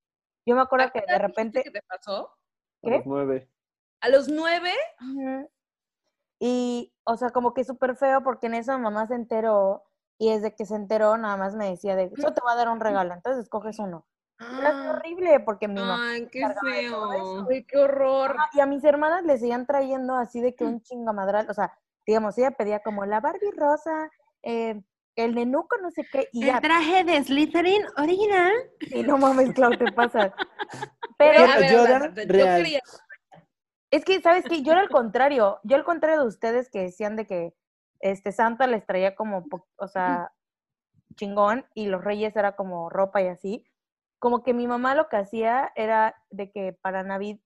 Yo 0.46 0.56
me 0.56 0.62
acuerdo 0.62 0.86
¿A 0.88 0.90
qué 0.92 1.02
que 1.02 1.12
de 1.12 1.20
repente... 1.20 1.64
que 1.64 1.72
te 1.72 1.82
pasó? 1.82 2.28
A 2.30 2.38
¿Qué? 2.84 2.98
los 2.98 3.06
nueve. 3.06 3.50
A 4.04 4.10
los 4.10 4.28
nueve. 4.28 4.72
Y, 6.40 6.94
o 7.06 7.16
sea, 7.18 7.30
como 7.30 7.54
que 7.54 7.64
súper 7.64 7.96
feo 7.96 8.22
porque 8.24 8.48
en 8.48 8.56
eso 8.56 8.78
mi 8.78 8.84
mamá 8.84 9.08
se 9.08 9.16
enteró 9.16 9.84
y 10.18 10.30
desde 10.32 10.54
que 10.56 10.66
se 10.66 10.76
enteró 10.76 11.18
nada 11.18 11.38
más 11.38 11.56
me 11.56 11.70
decía 11.70 11.96
de, 11.96 12.12
eso 12.16 12.34
te 12.34 12.42
va 12.46 12.52
a 12.54 12.56
dar 12.56 12.70
un 12.70 12.80
regalo, 12.80 13.14
entonces 13.14 13.44
escoges 13.44 13.80
uno. 13.80 14.06
Era 14.40 14.72
Ah, 14.72 14.92
horrible 14.92 15.40
porque 15.40 15.68
mi 15.68 15.76
mamá... 15.80 16.00
Ay, 16.12 16.28
qué 16.30 16.46
feo. 16.62 17.44
güey, 17.46 17.64
qué 17.66 17.78
horror. 17.78 18.36
Y 18.54 18.60
a 18.60 18.66
mis 18.66 18.84
hermanas 18.84 19.24
le 19.24 19.38
seguían 19.38 19.66
trayendo 19.66 20.16
así 20.16 20.42
de 20.42 20.54
que 20.54 20.66
un 20.66 20.82
chingamadral, 20.82 21.50
o 21.50 21.54
sea, 21.54 21.74
digamos, 22.06 22.38
ella 22.38 22.52
pedía 22.52 22.82
como 22.82 23.06
la 23.06 23.22
Barbie 23.22 23.52
rosa, 23.56 24.10
eh, 24.42 24.82
el 25.16 25.36
nenuco, 25.36 25.78
no 25.82 25.92
sé 25.92 26.06
qué, 26.12 26.28
y 26.34 26.46
ya, 26.46 26.56
El 26.56 26.62
traje 26.62 27.04
de 27.06 27.24
Slytherin 27.24 27.84
original. 27.98 28.52
y 28.82 29.04
no 29.04 29.18
mames, 29.18 29.54
Clau, 29.54 29.78
te 29.78 29.90
pasas. 29.92 30.34
Pero, 31.18 31.34
Pero 31.44 31.54
a 31.54 31.58
ver, 31.60 31.72
Yoda 31.72 31.96
aguanta, 31.98 32.24
yo 32.24 32.28
real. 32.34 32.64
quería- 32.64 32.82
es 33.94 34.04
que, 34.06 34.22
¿sabes 34.22 34.44
qué? 34.50 34.64
Yo 34.64 34.72
era 34.72 34.82
al 34.82 34.90
contrario, 34.90 35.60
yo 35.64 35.76
al 35.76 35.84
contrario 35.84 36.22
de 36.22 36.28
ustedes 36.28 36.72
que 36.72 36.82
decían 36.82 37.16
de 37.16 37.28
que 37.28 37.54
este 38.00 38.32
Santa 38.32 38.66
les 38.66 38.88
traía 38.88 39.14
como, 39.14 39.46
o 39.78 39.88
sea, 39.88 40.34
chingón 41.14 41.68
y 41.76 41.86
los 41.86 42.04
reyes 42.04 42.36
era 42.36 42.56
como 42.56 42.90
ropa 42.90 43.22
y 43.22 43.28
así. 43.28 43.64
Como 44.18 44.42
que 44.42 44.56
mi 44.56 44.66
mamá 44.66 44.96
lo 44.96 45.10
que 45.10 45.18
hacía 45.18 45.72
era 45.76 46.16
de 46.32 46.52
que 46.52 46.74
para 46.82 47.04
Navidad 47.04 47.40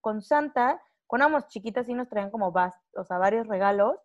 con 0.00 0.22
Santa, 0.22 0.80
cuando 1.06 1.26
éramos 1.26 1.48
chiquitas 1.48 1.84
sí 1.84 1.92
nos 1.92 2.08
traían 2.08 2.30
como 2.30 2.48
o 2.48 3.04
sea, 3.04 3.18
varios 3.18 3.46
regalos, 3.46 3.98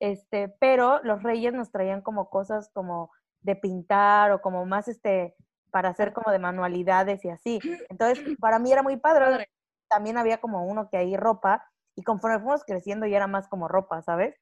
este, 0.00 0.48
pero 0.58 1.00
los 1.04 1.22
reyes 1.22 1.54
nos 1.54 1.70
traían 1.70 2.02
como 2.02 2.30
cosas 2.30 2.68
como 2.74 3.12
de 3.42 3.54
pintar 3.54 4.32
o 4.32 4.40
como 4.40 4.66
más 4.66 4.88
este 4.88 5.36
para 5.70 5.90
hacer 5.90 6.12
como 6.12 6.32
de 6.32 6.40
manualidades 6.40 7.24
y 7.24 7.28
así. 7.28 7.60
Entonces, 7.90 8.36
para 8.40 8.58
mí 8.58 8.72
era 8.72 8.82
muy 8.82 8.96
padre. 8.96 9.48
También 9.88 10.18
había 10.18 10.38
como 10.40 10.64
uno 10.64 10.88
que 10.90 10.96
ahí 10.96 11.16
ropa 11.16 11.64
y 11.94 12.02
conforme 12.02 12.38
fuimos 12.38 12.64
creciendo 12.64 13.06
ya 13.06 13.16
era 13.16 13.26
más 13.26 13.48
como 13.48 13.68
ropa, 13.68 14.02
¿sabes? 14.02 14.34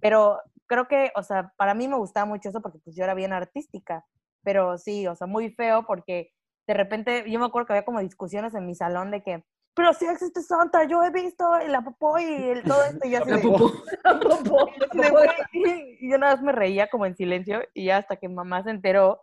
Pero 0.00 0.38
creo 0.66 0.86
que, 0.88 1.10
o 1.16 1.22
sea, 1.22 1.52
para 1.56 1.74
mí 1.74 1.88
me 1.88 1.96
gustaba 1.96 2.26
mucho 2.26 2.48
eso 2.48 2.60
porque 2.60 2.78
pues 2.78 2.94
yo 2.96 3.04
era 3.04 3.14
bien 3.14 3.32
artística, 3.32 4.04
pero 4.42 4.78
sí, 4.78 5.06
o 5.06 5.14
sea, 5.16 5.26
muy 5.26 5.50
feo 5.50 5.84
porque 5.86 6.32
de 6.66 6.74
repente 6.74 7.24
yo 7.30 7.38
me 7.40 7.46
acuerdo 7.46 7.66
que 7.66 7.72
había 7.74 7.84
como 7.84 8.00
discusiones 8.00 8.54
en 8.54 8.66
mi 8.66 8.74
salón 8.74 9.10
de 9.10 9.22
que, 9.22 9.44
pero 9.74 9.92
si 9.92 10.06
existe 10.06 10.42
Santa, 10.42 10.84
yo 10.84 11.02
he 11.02 11.10
visto 11.10 11.58
la 11.66 11.82
popó 11.82 12.18
y 12.18 12.24
el, 12.24 12.62
todo 12.64 12.82
esto 12.84 13.06
y 13.06 13.10
yo 13.10 13.18
así 13.18 13.30
La 13.30 13.36
de- 13.36 13.42
popó. 13.42 13.70
de, 14.92 15.10
"Güey", 15.10 15.96
y 16.00 16.10
yo 16.10 16.18
nada 16.18 16.34
más 16.36 16.42
me 16.42 16.52
reía 16.52 16.88
como 16.88 17.06
en 17.06 17.16
silencio 17.16 17.60
y 17.74 17.86
ya 17.86 17.98
hasta 17.98 18.16
que 18.16 18.28
mamá 18.28 18.62
se 18.62 18.70
enteró 18.70 19.22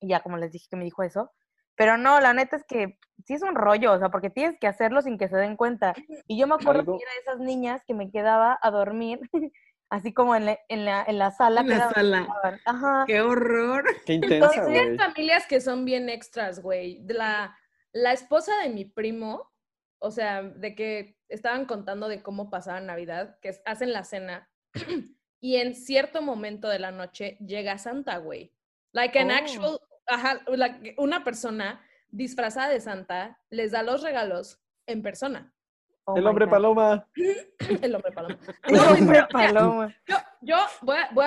y 0.00 0.08
ya 0.08 0.20
como 0.20 0.36
les 0.36 0.52
dije 0.52 0.66
que 0.70 0.76
me 0.76 0.84
dijo 0.84 1.02
eso. 1.02 1.30
Pero 1.76 1.96
no, 1.98 2.20
la 2.20 2.32
neta 2.32 2.56
es 2.56 2.64
que 2.64 2.98
sí 3.24 3.34
es 3.34 3.42
un 3.42 3.54
rollo, 3.54 3.92
o 3.92 3.98
sea, 3.98 4.08
porque 4.10 4.30
tienes 4.30 4.58
que 4.58 4.66
hacerlo 4.66 5.02
sin 5.02 5.18
que 5.18 5.28
se 5.28 5.36
den 5.36 5.56
cuenta. 5.56 5.94
Y 6.26 6.38
yo 6.38 6.46
me 6.46 6.54
acuerdo 6.54 6.80
Algo- 6.80 6.98
que 6.98 7.02
era 7.04 7.12
de 7.12 7.18
esas 7.20 7.38
niñas 7.40 7.82
que 7.86 7.94
me 7.94 8.10
quedaba 8.10 8.58
a 8.62 8.70
dormir, 8.70 9.20
así 9.90 10.12
como 10.12 10.34
en 10.34 10.46
la, 10.46 10.58
en 10.68 10.84
la, 10.84 11.04
en 11.06 11.18
la 11.18 11.30
sala. 11.30 11.60
En 11.60 11.68
la 11.68 11.90
sala. 11.90 12.28
Ajá. 12.64 13.04
Qué 13.06 13.20
horror. 13.20 13.84
Qué 14.06 14.14
intensa, 14.14 14.50
Entonces. 14.54 14.68
Hay 14.68 14.96
familias 14.96 15.46
que 15.46 15.60
son 15.60 15.84
bien 15.84 16.08
extras, 16.08 16.60
güey. 16.62 17.02
La, 17.08 17.56
la 17.92 18.12
esposa 18.12 18.52
de 18.62 18.68
mi 18.70 18.84
primo, 18.84 19.52
o 19.98 20.10
sea, 20.10 20.42
de 20.42 20.74
que 20.74 21.16
estaban 21.28 21.66
contando 21.66 22.08
de 22.08 22.22
cómo 22.22 22.48
pasaba 22.50 22.80
Navidad, 22.80 23.38
que 23.40 23.48
es- 23.50 23.62
hacen 23.64 23.92
la 23.92 24.04
cena 24.04 24.48
y 25.40 25.56
en 25.56 25.74
cierto 25.74 26.22
momento 26.22 26.68
de 26.68 26.78
la 26.78 26.90
noche 26.90 27.36
llega 27.40 27.78
Santa, 27.78 28.18
güey. 28.18 28.52
Like 28.92 29.18
an 29.18 29.30
Oh. 29.30 29.34
actual, 29.34 29.78
ajá, 30.06 30.40
like 30.48 30.94
una 30.98 31.24
persona 31.24 31.80
disfrazada 32.10 32.68
de 32.70 32.80
Santa 32.80 33.40
les 33.50 33.72
da 33.72 33.82
los 33.82 34.02
regalos 34.02 34.60
en 34.86 35.02
persona. 35.02 35.52
Oh 36.04 36.16
El 36.16 36.26
hombre 36.26 36.44
God. 36.44 36.52
paloma. 36.52 37.08
El 37.82 37.94
hombre 37.94 38.12
paloma. 38.12 38.38
El 38.64 38.74
No, 38.74 38.90
hombre 38.92 39.26
paloma. 39.30 39.96
yo, 40.06 40.16
yo 40.40 40.56
voy, 40.82 40.96
a, 40.96 41.10
voy 41.12 41.24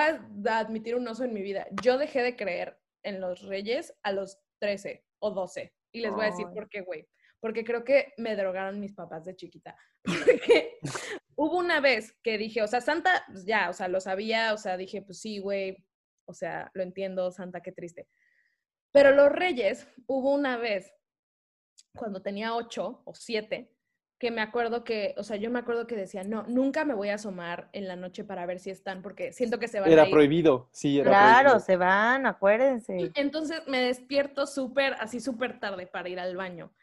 a 0.48 0.58
admitir 0.58 0.94
un 0.96 1.06
oso 1.06 1.24
en 1.24 1.34
mi 1.34 1.42
vida. 1.42 1.66
Yo 1.82 1.98
dejé 1.98 2.22
de 2.22 2.34
creer 2.36 2.78
en 3.02 3.20
los 3.20 3.42
reyes 3.42 3.94
a 4.02 4.12
los 4.12 4.38
13 4.58 5.04
o 5.18 5.30
12. 5.32 5.74
Y 5.92 6.00
les 6.00 6.12
voy 6.12 6.22
a 6.24 6.30
decir 6.30 6.46
por 6.54 6.68
qué, 6.68 6.80
güey. 6.80 7.06
Porque 7.40 7.64
creo 7.64 7.84
que 7.84 8.14
me 8.16 8.36
drogaron 8.36 8.80
mis 8.80 8.94
papás 8.94 9.24
de 9.26 9.36
chiquita. 9.36 9.76
Porque 10.04 10.78
hubo 11.34 11.58
una 11.58 11.80
vez 11.80 12.16
que 12.22 12.38
dije, 12.38 12.62
o 12.62 12.66
sea, 12.66 12.80
Santa, 12.80 13.24
pues 13.26 13.44
ya, 13.44 13.68
o 13.68 13.72
sea, 13.74 13.88
lo 13.88 14.00
sabía, 14.00 14.54
o 14.54 14.56
sea, 14.58 14.76
dije, 14.78 15.02
pues 15.02 15.20
sí, 15.20 15.38
güey, 15.40 15.76
o 16.26 16.32
sea, 16.32 16.70
lo 16.74 16.82
entiendo, 16.82 17.30
Santa, 17.32 17.60
qué 17.60 17.72
triste. 17.72 18.08
Pero 18.92 19.12
los 19.14 19.30
reyes, 19.30 19.86
hubo 20.06 20.34
una 20.34 20.56
vez, 20.56 20.92
cuando 21.94 22.22
tenía 22.22 22.54
ocho 22.54 23.02
o 23.04 23.14
siete, 23.14 23.72
que 24.18 24.30
me 24.30 24.42
acuerdo 24.42 24.84
que, 24.84 25.14
o 25.16 25.22
sea, 25.22 25.36
yo 25.36 25.50
me 25.50 25.58
acuerdo 25.60 25.86
que 25.86 25.96
decía, 25.96 26.22
no, 26.24 26.42
nunca 26.46 26.84
me 26.84 26.92
voy 26.92 27.08
a 27.08 27.14
asomar 27.14 27.70
en 27.72 27.88
la 27.88 27.96
noche 27.96 28.22
para 28.22 28.44
ver 28.44 28.58
si 28.58 28.68
están, 28.70 29.00
porque 29.00 29.32
siento 29.32 29.58
que 29.58 29.66
se 29.66 29.80
van 29.80 29.88
a 29.88 29.92
Era 29.92 30.04
ir. 30.04 30.10
prohibido, 30.10 30.68
sí, 30.72 31.00
era 31.00 31.10
Claro, 31.10 31.40
prohibido. 31.50 31.60
se 31.66 31.76
van, 31.76 32.26
acuérdense. 32.26 33.10
Entonces 33.14 33.62
me 33.66 33.78
despierto 33.82 34.46
súper, 34.46 34.94
así 35.00 35.20
súper 35.20 35.58
tarde 35.58 35.86
para 35.86 36.08
ir 36.10 36.20
al 36.20 36.36
baño. 36.36 36.74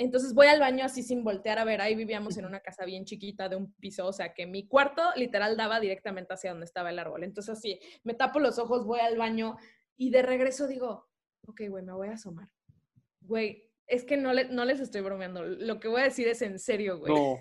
Entonces 0.00 0.32
voy 0.32 0.46
al 0.46 0.60
baño 0.60 0.84
así 0.84 1.02
sin 1.02 1.24
voltear 1.24 1.58
a 1.58 1.64
ver. 1.64 1.80
Ahí 1.80 1.96
vivíamos 1.96 2.36
en 2.36 2.44
una 2.46 2.60
casa 2.60 2.84
bien 2.84 3.04
chiquita 3.04 3.48
de 3.48 3.56
un 3.56 3.72
piso, 3.72 4.06
o 4.06 4.12
sea 4.12 4.32
que 4.32 4.46
mi 4.46 4.68
cuarto 4.68 5.02
literal 5.16 5.56
daba 5.56 5.80
directamente 5.80 6.34
hacia 6.34 6.50
donde 6.50 6.66
estaba 6.66 6.90
el 6.90 7.00
árbol. 7.00 7.24
Entonces 7.24 7.58
así, 7.58 7.80
me 8.04 8.14
tapo 8.14 8.38
los 8.38 8.60
ojos, 8.60 8.86
voy 8.86 9.00
al 9.00 9.16
baño 9.18 9.56
y 9.96 10.10
de 10.10 10.22
regreso 10.22 10.68
digo, 10.68 11.07
ok, 11.48 11.62
güey, 11.68 11.82
me 11.84 11.92
voy 11.92 12.08
a 12.08 12.12
asomar. 12.12 12.48
Güey, 13.22 13.64
es 13.86 14.04
que 14.04 14.16
no, 14.16 14.32
le- 14.32 14.48
no 14.50 14.64
les 14.64 14.80
estoy 14.80 15.00
bromeando. 15.00 15.42
Lo 15.44 15.80
que 15.80 15.88
voy 15.88 16.02
a 16.02 16.04
decir 16.04 16.28
es 16.28 16.42
en 16.42 16.58
serio, 16.58 16.98
güey. 16.98 17.12
No, 17.14 17.38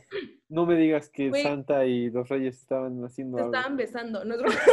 no 0.50 0.66
me 0.66 0.76
digas 0.76 1.10
que 1.10 1.30
Güey. 1.30 1.44
Santa 1.44 1.86
y 1.86 2.10
los 2.10 2.28
reyes 2.30 2.58
estaban 2.58 3.04
haciendo 3.04 3.38
Se 3.38 3.44
algo. 3.44 3.56
estaban 3.56 3.78
besando. 3.78 4.24
No 4.26 4.36
es 4.36 4.42
broma. 4.42 4.56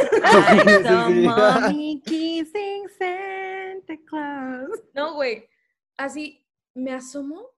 Sí, 0.55 0.59
sí, 0.65 0.83
So 0.83 1.07
sí. 1.07 1.13
mommy 1.27 2.01
kissing 2.05 2.89
Santa 2.97 3.97
Claus. 4.05 4.83
No, 4.93 5.15
güey. 5.15 5.47
Así 5.97 6.45
me 6.73 6.91
asomo 6.91 7.49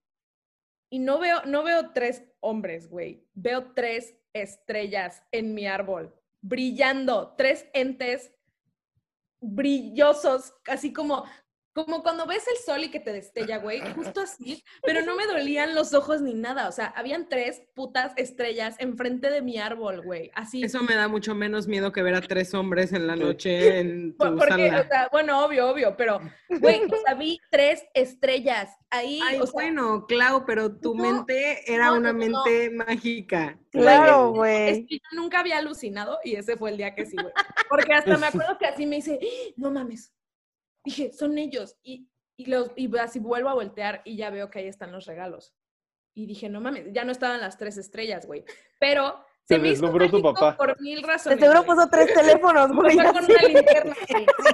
y 0.90 1.00
no 1.00 1.20
veo, 1.20 1.44
no 1.46 1.64
veo 1.64 1.92
tres 1.94 2.24
hombres, 2.40 2.90
güey. 2.90 3.28
Veo 3.34 3.74
tres 3.74 4.16
estrellas 4.34 5.24
en 5.32 5.54
mi 5.56 5.66
árbol, 5.68 6.14
brillando, 6.42 7.34
tres 7.38 7.68
entes 7.74 8.32
brillosos, 9.42 10.54
así 10.68 10.94
como, 10.94 11.26
como 11.86 12.04
cuando 12.04 12.26
ves 12.26 12.44
el 12.48 12.58
sol 12.58 12.84
y 12.84 12.90
que 12.90 13.00
te 13.00 13.12
destella, 13.14 13.58
güey, 13.58 13.82
justo 13.94 14.22
así, 14.22 14.64
pero 14.84 15.02
no 15.04 15.16
me 15.16 15.26
dolían 15.26 15.76
los 15.76 15.94
ojos 15.94 16.22
ni 16.22 16.34
nada, 16.34 16.68
o 16.68 16.72
sea, 16.72 16.88
habían 16.96 17.30
tres 17.30 17.62
putas 17.74 18.14
estrellas 18.18 18.76
enfrente 18.80 19.30
de 19.30 19.42
mi 19.42 19.58
árbol, 19.58 20.02
güey, 20.02 20.32
así. 20.36 20.64
Eso 20.64 20.82
me 20.84 20.96
da 20.96 21.08
mucho 21.08 21.36
menos 21.36 21.68
miedo 21.68 21.92
que 21.92 22.02
ver 22.04 22.16
a 22.16 22.22
tres 22.22 22.54
hombres 22.54 22.94
en 22.94 23.08
la 23.08 23.16
noche 23.16 23.80
en 23.80 24.12
tu 24.12 24.18
Por- 24.18 24.38
Porque, 24.38 24.70
sala. 24.70 24.82
o 24.82 24.88
sea, 24.88 25.10
bueno, 25.12 25.44
obvio, 25.46 25.70
obvio, 25.70 25.96
pero, 25.98 26.20
güey, 26.60 26.82
o 26.86 27.02
sea, 27.06 27.14
vi 27.16 27.40
tres 27.52 27.84
estrellas 27.94 28.70
ahí, 28.90 29.20
Ay, 29.24 29.40
o 29.40 29.46
sea, 29.46 29.54
bueno, 29.54 30.06
Clau, 30.08 30.46
pero 30.46 30.76
tu 30.78 30.96
no, 30.96 31.04
mente 31.04 31.72
era 31.72 31.88
no, 31.88 31.98
una 31.98 32.14
no, 32.14 32.20
mente 32.20 32.70
mágica. 32.72 33.60
Claro, 33.72 34.30
Es 34.32 34.36
güey. 34.36 34.86
que 34.88 34.96
yo 34.96 35.10
nunca 35.22 35.40
había 35.40 35.58
alucinado 35.60 36.18
y 36.24 36.36
ese 36.36 36.58
fue 36.58 36.72
el 36.72 36.78
día 36.78 36.96
que 36.96 37.06
sí, 37.06 37.16
güey. 37.22 37.34
Porque 37.70 37.94
hasta 37.94 38.18
me 38.18 38.26
acuerdo 38.28 38.58
que 38.58 38.66
así 38.66 38.86
me 38.86 38.96
dice, 38.98 39.20
"¡Ah! 39.22 39.54
no 39.58 39.70
mames. 39.72 40.12
Dije, 40.88 41.12
son 41.12 41.38
ellos. 41.38 41.76
Y, 41.84 42.08
y, 42.38 42.46
los, 42.46 42.72
y 42.78 42.90
así 42.98 43.20
vuelvo 43.20 43.50
a 43.50 43.54
voltear 43.56 44.02
y 44.06 44.16
ya 44.16 44.30
veo 44.30 44.50
que 44.50 44.60
ahí 44.60 44.68
están 44.68 44.94
los 44.94 45.06
regalos. 45.06 45.54
Y 46.14 46.26
dije, 46.28 46.48
no 46.48 46.62
mames, 46.62 46.86
ya 46.94 47.04
no 47.04 47.12
estaban 47.12 47.42
las 47.42 47.58
tres 47.58 47.76
estrellas, 47.78 48.26
güey. 48.26 48.46
Pero 48.80 49.22
Se 49.44 49.56
se 49.56 49.60
me 49.60 49.68
hizo 49.68 49.82
deslumbró 49.88 50.10
tu 50.10 50.22
papá. 50.22 50.56
por 50.56 50.80
mil 50.82 51.04
razones. 51.04 51.40
seguro 51.40 51.64
güey. 51.66 51.76
puso 51.76 51.90
tres 51.90 52.14
teléfonos, 52.14 52.72
güey. 52.72 52.96
Fue 52.96 53.04
con 53.04 53.26
una 53.26 53.44
linterna. 53.44 53.96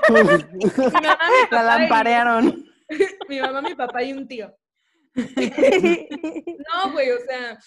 Mi 0.10 0.24
mamá, 0.24 0.38
mi 0.54 1.48
La 1.52 1.62
y- 1.62 1.66
lamparearon. 1.80 2.66
Mi 3.30 3.40
mamá, 3.40 3.62
mi 3.62 3.76
papá 3.76 4.02
y 4.04 4.14
un 4.14 4.28
tío. 4.28 4.56
No, 5.16 6.92
güey, 6.92 7.12
o 7.12 7.20
sea, 7.20 7.60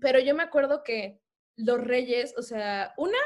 pero 0.00 0.18
yo 0.20 0.34
me 0.34 0.42
acuerdo 0.44 0.82
que 0.82 1.20
los 1.56 1.80
reyes, 1.80 2.34
o 2.38 2.42
sea, 2.42 2.94
una, 2.96 3.18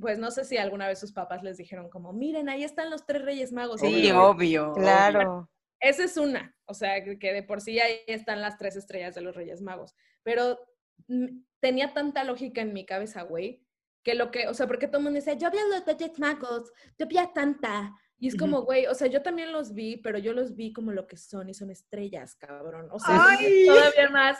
pues 0.00 0.18
no 0.18 0.30
sé 0.30 0.44
si 0.44 0.56
alguna 0.56 0.88
vez 0.88 0.98
sus 0.98 1.12
papás 1.12 1.42
les 1.42 1.56
dijeron 1.56 1.88
como, 1.88 2.12
miren, 2.12 2.48
ahí 2.48 2.64
están 2.64 2.90
los 2.90 3.06
tres 3.06 3.22
reyes 3.22 3.52
magos. 3.52 3.80
Sí, 3.80 3.86
Obvio. 3.86 4.22
obvio. 4.28 4.70
obvio. 4.70 4.82
Claro. 4.82 5.50
Esa 5.80 6.04
es 6.04 6.16
una, 6.16 6.56
o 6.64 6.72
sea, 6.72 7.04
que 7.04 7.32
de 7.32 7.42
por 7.42 7.60
sí 7.60 7.78
ahí 7.78 7.98
están 8.06 8.40
las 8.40 8.56
tres 8.56 8.74
estrellas 8.76 9.14
de 9.14 9.20
los 9.20 9.36
reyes 9.36 9.60
magos. 9.60 9.94
Pero 10.22 10.58
mm, 11.08 11.42
tenía 11.60 11.92
tanta 11.92 12.24
lógica 12.24 12.62
en 12.62 12.72
mi 12.72 12.86
cabeza, 12.86 13.22
güey, 13.22 13.62
que 14.02 14.14
lo 14.14 14.30
que, 14.30 14.48
o 14.48 14.54
sea, 14.54 14.66
porque 14.66 14.86
todo 14.86 14.98
el 14.98 15.04
mundo 15.04 15.18
decía, 15.18 15.34
yo 15.34 15.50
vi 15.50 15.58
a 15.58 15.66
los 15.66 15.84
reyes 15.84 16.18
magos, 16.18 16.72
yo 16.98 17.06
vi 17.06 17.18
a 17.18 17.30
Santa. 17.34 17.94
Y 18.18 18.28
es 18.28 18.36
como, 18.36 18.62
güey, 18.62 18.86
o 18.86 18.94
sea, 18.94 19.08
yo 19.08 19.22
también 19.22 19.52
los 19.52 19.74
vi, 19.74 19.98
pero 19.98 20.18
yo 20.18 20.32
los 20.32 20.54
vi 20.54 20.72
como 20.72 20.92
lo 20.92 21.06
que 21.06 21.18
son 21.18 21.50
y 21.50 21.54
son 21.54 21.70
estrellas, 21.70 22.36
cabrón. 22.36 22.88
O 22.90 22.98
sea, 22.98 23.26
Ay. 23.28 23.66
todavía 23.66 24.08
más 24.08 24.38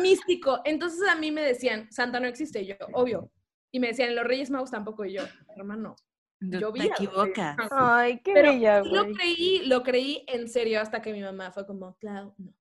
místico. 0.00 0.60
Entonces 0.64 1.06
a 1.08 1.16
mí 1.16 1.30
me 1.30 1.42
decían, 1.42 1.90
Santa 1.90 2.20
no 2.20 2.28
existe, 2.28 2.62
y 2.62 2.66
yo, 2.66 2.76
obvio. 2.92 3.30
Y 3.70 3.80
me 3.80 3.88
decían, 3.88 4.14
los 4.14 4.24
Reyes 4.24 4.50
Magos 4.50 4.70
tampoco, 4.70 5.04
y 5.04 5.12
yo, 5.14 5.22
hermano, 5.56 5.96
yo 6.40 6.72
vi 6.72 6.80
Te 6.80 6.86
equivocas. 6.86 7.56
Magos". 7.56 7.72
Ay, 7.72 8.20
qué 8.22 8.32
Pero 8.32 8.52
bella, 8.52 8.82
sí 8.82 8.90
lo 8.90 9.02
creí, 9.12 9.62
lo 9.66 9.82
creí 9.82 10.24
en 10.28 10.48
serio 10.48 10.80
hasta 10.80 11.02
que 11.02 11.12
mi 11.12 11.20
mamá 11.20 11.52
fue 11.52 11.66
como, 11.66 11.96
Clau, 11.98 12.34
no. 12.38 12.54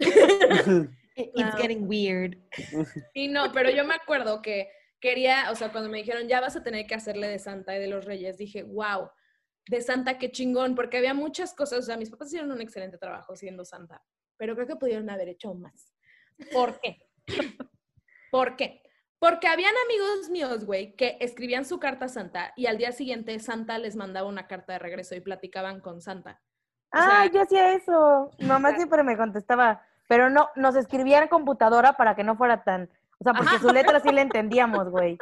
It's 1.16 1.32
Claro. 1.32 1.56
getting 1.58 1.86
weird. 1.88 2.36
Y 3.14 3.28
no, 3.28 3.52
pero 3.52 3.70
yo 3.70 3.84
me 3.84 3.94
acuerdo 3.94 4.42
que 4.42 4.68
quería, 5.00 5.50
o 5.52 5.54
sea, 5.54 5.70
cuando 5.70 5.88
me 5.88 5.98
dijeron, 5.98 6.26
ya 6.28 6.40
vas 6.40 6.56
a 6.56 6.62
tener 6.64 6.86
que 6.86 6.94
hacerle 6.96 7.28
de 7.28 7.38
Santa 7.38 7.76
y 7.76 7.80
de 7.80 7.86
los 7.86 8.04
Reyes, 8.04 8.36
dije, 8.36 8.64
wow, 8.64 9.08
de 9.68 9.80
Santa, 9.80 10.18
qué 10.18 10.30
chingón, 10.32 10.74
porque 10.74 10.96
había 10.98 11.14
muchas 11.14 11.54
cosas, 11.54 11.78
o 11.78 11.82
sea, 11.82 11.96
mis 11.96 12.10
papás 12.10 12.28
hicieron 12.28 12.50
un 12.50 12.60
excelente 12.60 12.98
trabajo 12.98 13.36
siendo 13.36 13.64
Santa, 13.64 14.02
pero 14.36 14.54
creo 14.56 14.66
que 14.66 14.76
pudieron 14.76 15.08
haber 15.08 15.28
hecho 15.28 15.54
más. 15.54 15.94
¿Por 16.52 16.80
qué? 16.80 16.98
¿Por 18.30 18.56
qué? 18.56 18.82
Porque 19.24 19.48
habían 19.48 19.72
amigos 19.86 20.28
míos, 20.28 20.66
güey, 20.66 20.94
que 20.96 21.16
escribían 21.18 21.64
su 21.64 21.80
carta 21.80 22.04
a 22.04 22.08
Santa 22.08 22.52
y 22.56 22.66
al 22.66 22.76
día 22.76 22.92
siguiente 22.92 23.38
Santa 23.38 23.78
les 23.78 23.96
mandaba 23.96 24.28
una 24.28 24.46
carta 24.46 24.74
de 24.74 24.78
regreso 24.78 25.14
y 25.14 25.20
platicaban 25.20 25.80
con 25.80 26.02
Santa. 26.02 26.42
O 26.92 26.98
sea- 26.98 27.22
Ah, 27.22 27.26
yo 27.32 27.40
hacía 27.40 27.72
eso. 27.72 28.30
Mamá 28.40 28.76
siempre 28.76 29.02
me 29.02 29.16
contestaba, 29.16 29.80
pero 30.08 30.28
no, 30.28 30.50
nos 30.56 30.76
escribía 30.76 31.22
en 31.22 31.28
computadora 31.28 31.94
para 31.94 32.14
que 32.14 32.22
no 32.22 32.36
fuera 32.36 32.64
tan, 32.64 32.90
o 33.18 33.24
sea, 33.24 33.32
porque 33.32 33.54
Ajá. 33.56 33.60
su 33.66 33.72
letra 33.72 33.98
sí 34.00 34.12
la 34.12 34.20
entendíamos, 34.20 34.90
güey. 34.90 35.16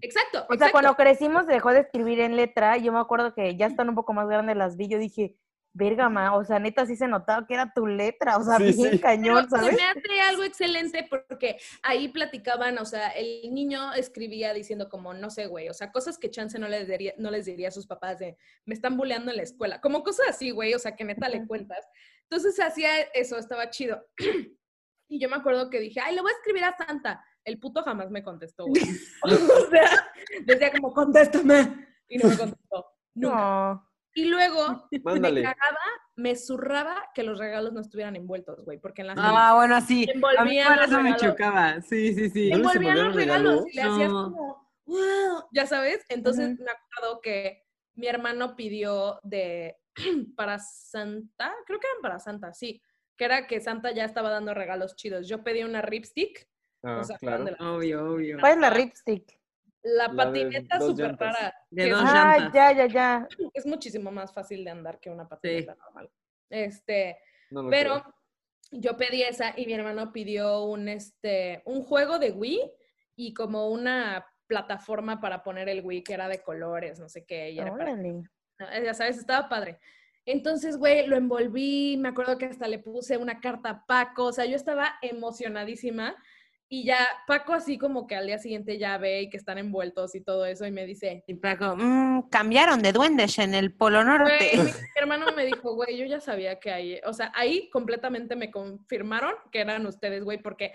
Exacto. 0.00 0.38
O 0.38 0.46
sea, 0.46 0.54
exacto. 0.54 0.72
cuando 0.72 0.96
crecimos 0.96 1.46
dejó 1.46 1.72
de 1.72 1.80
escribir 1.80 2.20
en 2.20 2.36
letra, 2.36 2.78
yo 2.78 2.90
me 2.90 3.00
acuerdo 3.00 3.34
que 3.34 3.54
ya 3.54 3.66
están 3.66 3.90
un 3.90 3.94
poco 3.94 4.14
más 4.14 4.28
grandes 4.28 4.56
las 4.56 4.78
vi, 4.78 4.88
yo 4.88 4.96
dije, 4.96 5.36
verga, 5.74 6.08
ma, 6.08 6.36
o 6.36 6.44
sea, 6.44 6.58
neta 6.58 6.84
sí 6.86 6.96
se 6.96 7.08
notaba 7.08 7.46
que 7.46 7.54
era 7.54 7.72
tu 7.74 7.86
letra, 7.86 8.36
o 8.36 8.44
sea, 8.44 8.58
Sí, 8.58 8.72
bien 8.76 8.92
sí. 8.92 8.98
cañón, 9.00 9.46
Pero 9.50 9.62
¿sabes? 9.62 9.76
Se 9.76 9.82
me 9.82 9.88
hace 9.88 10.20
algo 10.20 10.44
excelente 10.44 11.08
porque 11.08 11.58
ahí 11.82 12.08
platicaban, 12.08 12.78
o 12.78 12.84
sea, 12.84 13.08
el 13.10 13.54
niño 13.54 13.92
escribía 13.94 14.52
diciendo 14.52 14.88
como, 14.88 15.14
no 15.14 15.30
sé, 15.30 15.46
güey, 15.46 15.68
o 15.68 15.74
sea, 15.74 15.90
cosas 15.90 16.18
que 16.18 16.30
chance 16.30 16.58
no 16.58 16.68
les 16.68 16.88
diría, 16.88 17.14
no 17.16 17.30
les 17.30 17.46
diría 17.46 17.68
a 17.68 17.72
sus 17.72 17.86
papás 17.86 18.18
de, 18.18 18.36
me 18.66 18.74
están 18.74 18.96
bulleando 18.96 19.30
en 19.30 19.38
la 19.38 19.42
escuela, 19.42 19.80
como 19.80 20.02
cosas 20.02 20.26
así, 20.28 20.50
güey, 20.50 20.74
o 20.74 20.78
sea, 20.78 20.94
que 20.94 21.04
neta 21.04 21.28
le 21.28 21.46
cuentas. 21.46 21.86
Entonces 22.24 22.58
hacía 22.60 23.00
eso, 23.14 23.38
estaba 23.38 23.70
chido. 23.70 24.04
Y 25.08 25.18
yo 25.20 25.28
me 25.28 25.36
acuerdo 25.36 25.68
que 25.68 25.78
dije, 25.78 26.00
ay, 26.00 26.14
le 26.14 26.22
voy 26.22 26.30
a 26.30 26.34
escribir 26.36 26.64
a 26.64 26.74
Santa. 26.74 27.22
El 27.44 27.58
puto 27.58 27.82
jamás 27.82 28.10
me 28.10 28.22
contestó, 28.22 28.64
güey. 28.64 28.82
O 29.22 29.68
sea, 29.70 30.10
decía 30.46 30.72
como, 30.72 30.94
contéstame. 30.94 31.86
Y 32.08 32.16
no 32.16 32.30
me 32.30 32.38
contestó. 32.38 32.86
Nunca. 33.14 33.36
No. 33.36 33.91
Y 34.14 34.26
luego 34.26 34.88
me 34.90 35.42
cagaba, 35.42 35.78
me 36.16 36.36
zurraba 36.36 37.10
que 37.14 37.22
los 37.22 37.38
regalos 37.38 37.72
no 37.72 37.80
estuvieran 37.80 38.16
envueltos, 38.16 38.64
güey, 38.64 38.78
porque 38.78 39.02
en 39.02 39.08
las 39.08 39.18
Ah, 39.18 39.54
bueno, 39.54 39.80
sí. 39.80 40.04
A 40.04 40.44
mí 40.44 40.58
Envolvían 40.58 40.68
por 40.68 40.76
los 40.76 40.86
eso 40.90 41.00
me 41.00 41.16
chocaba. 41.16 41.80
Sí, 41.82 42.14
sí, 42.14 42.30
sí. 42.30 42.50
¿No 42.50 42.58
les 42.58 42.66
envolvían 42.66 42.98
los 42.98 43.14
regalos 43.14 43.64
y 43.70 43.76
le 43.76 43.82
hacías 43.82 44.12
como, 44.12 44.70
wow, 44.86 45.44
ya 45.52 45.66
sabes. 45.66 46.04
Entonces 46.08 46.58
me 46.58 46.70
acuerdo 46.70 47.20
que 47.20 47.62
mi 47.94 48.06
hermano 48.06 48.56
pidió 48.56 49.20
de 49.22 49.76
para 50.36 50.58
Santa, 50.58 51.54
creo 51.66 51.80
que 51.80 51.86
eran 51.86 52.02
para 52.02 52.18
Santa, 52.18 52.52
sí, 52.52 52.82
que 53.16 53.24
era 53.24 53.46
que 53.46 53.60
Santa 53.60 53.92
ya 53.92 54.04
estaba 54.04 54.30
dando 54.30 54.54
regalos 54.54 54.96
chidos. 54.96 55.28
Yo 55.28 55.42
pedí 55.42 55.62
una 55.62 55.82
ripstick, 55.82 56.48
Ah, 56.84 56.98
o 57.00 57.04
sea, 57.04 57.14
acuerdan 57.16 57.46
claro. 57.46 57.56
la, 57.60 57.72
Obvio, 57.76 58.12
obvio. 58.12 58.38
¿Cuál 58.40 58.52
es 58.52 58.58
la 58.58 58.70
ripstick? 58.70 59.40
La 59.82 60.12
patineta 60.12 60.80
súper 60.80 61.16
rara. 61.16 61.54
De 61.70 61.84
que 61.84 61.90
dos 61.90 62.02
es, 62.02 62.08
Ah, 62.12 62.50
ya, 62.54 62.72
ya, 62.72 62.86
ya. 62.86 63.28
es 63.54 63.66
muchísimo 63.66 64.10
más 64.10 64.32
fácil 64.32 64.64
de 64.64 64.70
andar 64.70 65.00
que 65.00 65.10
una 65.10 65.28
patineta 65.28 65.74
normal. 65.74 66.10
Este, 66.50 67.18
No 67.50 67.68
Pero 67.68 68.02
creo. 68.02 68.14
yo 68.72 68.96
pedí 68.96 69.22
esa 69.22 69.54
y 69.56 69.66
mi 69.66 69.72
hermano 69.74 70.12
pidió 70.12 70.64
un, 70.64 70.88
este, 70.88 71.62
un 71.66 71.82
juego 71.82 72.18
de 72.18 72.30
Wii 72.32 72.70
y 73.16 73.34
como 73.34 73.68
una 73.70 74.26
plataforma 74.46 75.20
para 75.20 75.42
poner 75.42 75.68
el 75.68 75.84
Wii 75.84 76.02
que 76.04 76.14
era 76.14 76.28
de 76.28 76.42
colores, 76.42 76.98
no 77.00 77.08
sé 77.08 77.24
qué. 77.24 77.50
Y 77.50 77.58
era 77.58 77.74
para- 77.76 77.92
eh, 78.00 78.82
ya 78.84 78.94
sabes, 78.94 79.18
estaba 79.18 79.48
padre. 79.48 79.78
Entonces, 80.24 80.76
güey, 80.76 81.06
lo 81.08 81.16
envolví, 81.16 81.96
me 81.98 82.10
acuerdo 82.10 82.38
que 82.38 82.44
hasta 82.46 82.68
le 82.68 82.78
puse 82.78 83.16
una 83.16 83.40
carta 83.40 83.70
a 83.70 83.86
Paco, 83.86 84.26
o 84.26 84.32
sea, 84.32 84.44
yo 84.44 84.54
estaba 84.54 84.94
emocionadísima 85.02 86.14
y 86.74 86.84
ya 86.84 87.06
Paco 87.26 87.52
así 87.52 87.76
como 87.76 88.06
que 88.06 88.16
al 88.16 88.26
día 88.26 88.38
siguiente 88.38 88.78
ya 88.78 88.96
ve 88.96 89.20
y 89.20 89.28
que 89.28 89.36
están 89.36 89.58
envueltos 89.58 90.14
y 90.14 90.22
todo 90.22 90.46
eso 90.46 90.64
y 90.66 90.70
me 90.70 90.86
dice, 90.86 91.22
Y 91.26 91.34
Paco, 91.34 91.76
"Mm, 91.76 92.30
cambiaron 92.30 92.80
de 92.80 92.92
duendes 92.92 93.38
en 93.38 93.52
el 93.52 93.74
Polo 93.74 93.98
Güey, 94.02 94.06
Norte. 94.18 94.50
mi 94.56 94.62
hermano 94.96 95.26
me 95.36 95.44
dijo, 95.44 95.74
güey, 95.74 95.98
yo 95.98 96.06
ya 96.06 96.18
sabía 96.18 96.58
que 96.58 96.70
ahí, 96.70 96.98
o 97.04 97.12
sea, 97.12 97.30
ahí 97.34 97.68
completamente 97.68 98.36
me 98.36 98.50
confirmaron 98.50 99.34
que 99.50 99.60
eran 99.60 99.84
ustedes, 99.84 100.24
güey, 100.24 100.38
porque 100.38 100.72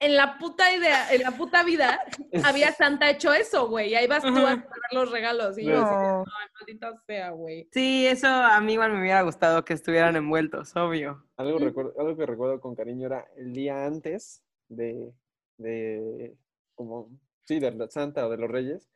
en 0.00 0.16
la 0.16 0.36
puta 0.36 0.74
idea, 0.74 1.12
en 1.14 1.22
la 1.22 1.30
puta 1.30 1.62
vida, 1.62 2.00
había 2.44 2.72
Santa 2.72 3.08
hecho 3.08 3.32
eso, 3.32 3.68
güey, 3.68 3.90
y 3.90 3.94
ahí 3.94 4.08
vas 4.08 4.24
tú 4.24 4.28
a 4.36 4.52
esperar 4.54 4.90
los 4.90 5.12
regalos, 5.12 5.56
y 5.58 5.64
yo 5.64 5.74
así, 5.76 5.94
No. 5.94 6.24
ay, 6.26 6.48
maldita 6.58 6.92
sea, 7.06 7.30
güey. 7.30 7.68
Sí, 7.72 8.04
eso 8.08 8.26
a 8.26 8.60
mí 8.60 8.72
igual 8.72 8.92
me 8.92 9.00
hubiera 9.00 9.22
gustado 9.22 9.64
que 9.64 9.74
estuvieran 9.74 10.16
envueltos, 10.16 10.74
obvio. 10.74 11.24
Algo, 11.36 11.60
recuerdo, 11.60 11.94
algo 12.00 12.16
que 12.16 12.26
recuerdo 12.26 12.60
con 12.60 12.74
cariño 12.74 13.06
era 13.06 13.24
el 13.36 13.52
día 13.52 13.86
antes 13.86 14.42
de, 14.68 15.12
de, 15.58 16.36
como, 16.74 17.10
sí, 17.44 17.58
de 17.58 17.72
la 17.72 17.88
Santa 17.88 18.26
o 18.26 18.30
de 18.30 18.36
los 18.36 18.50
Reyes, 18.50 18.88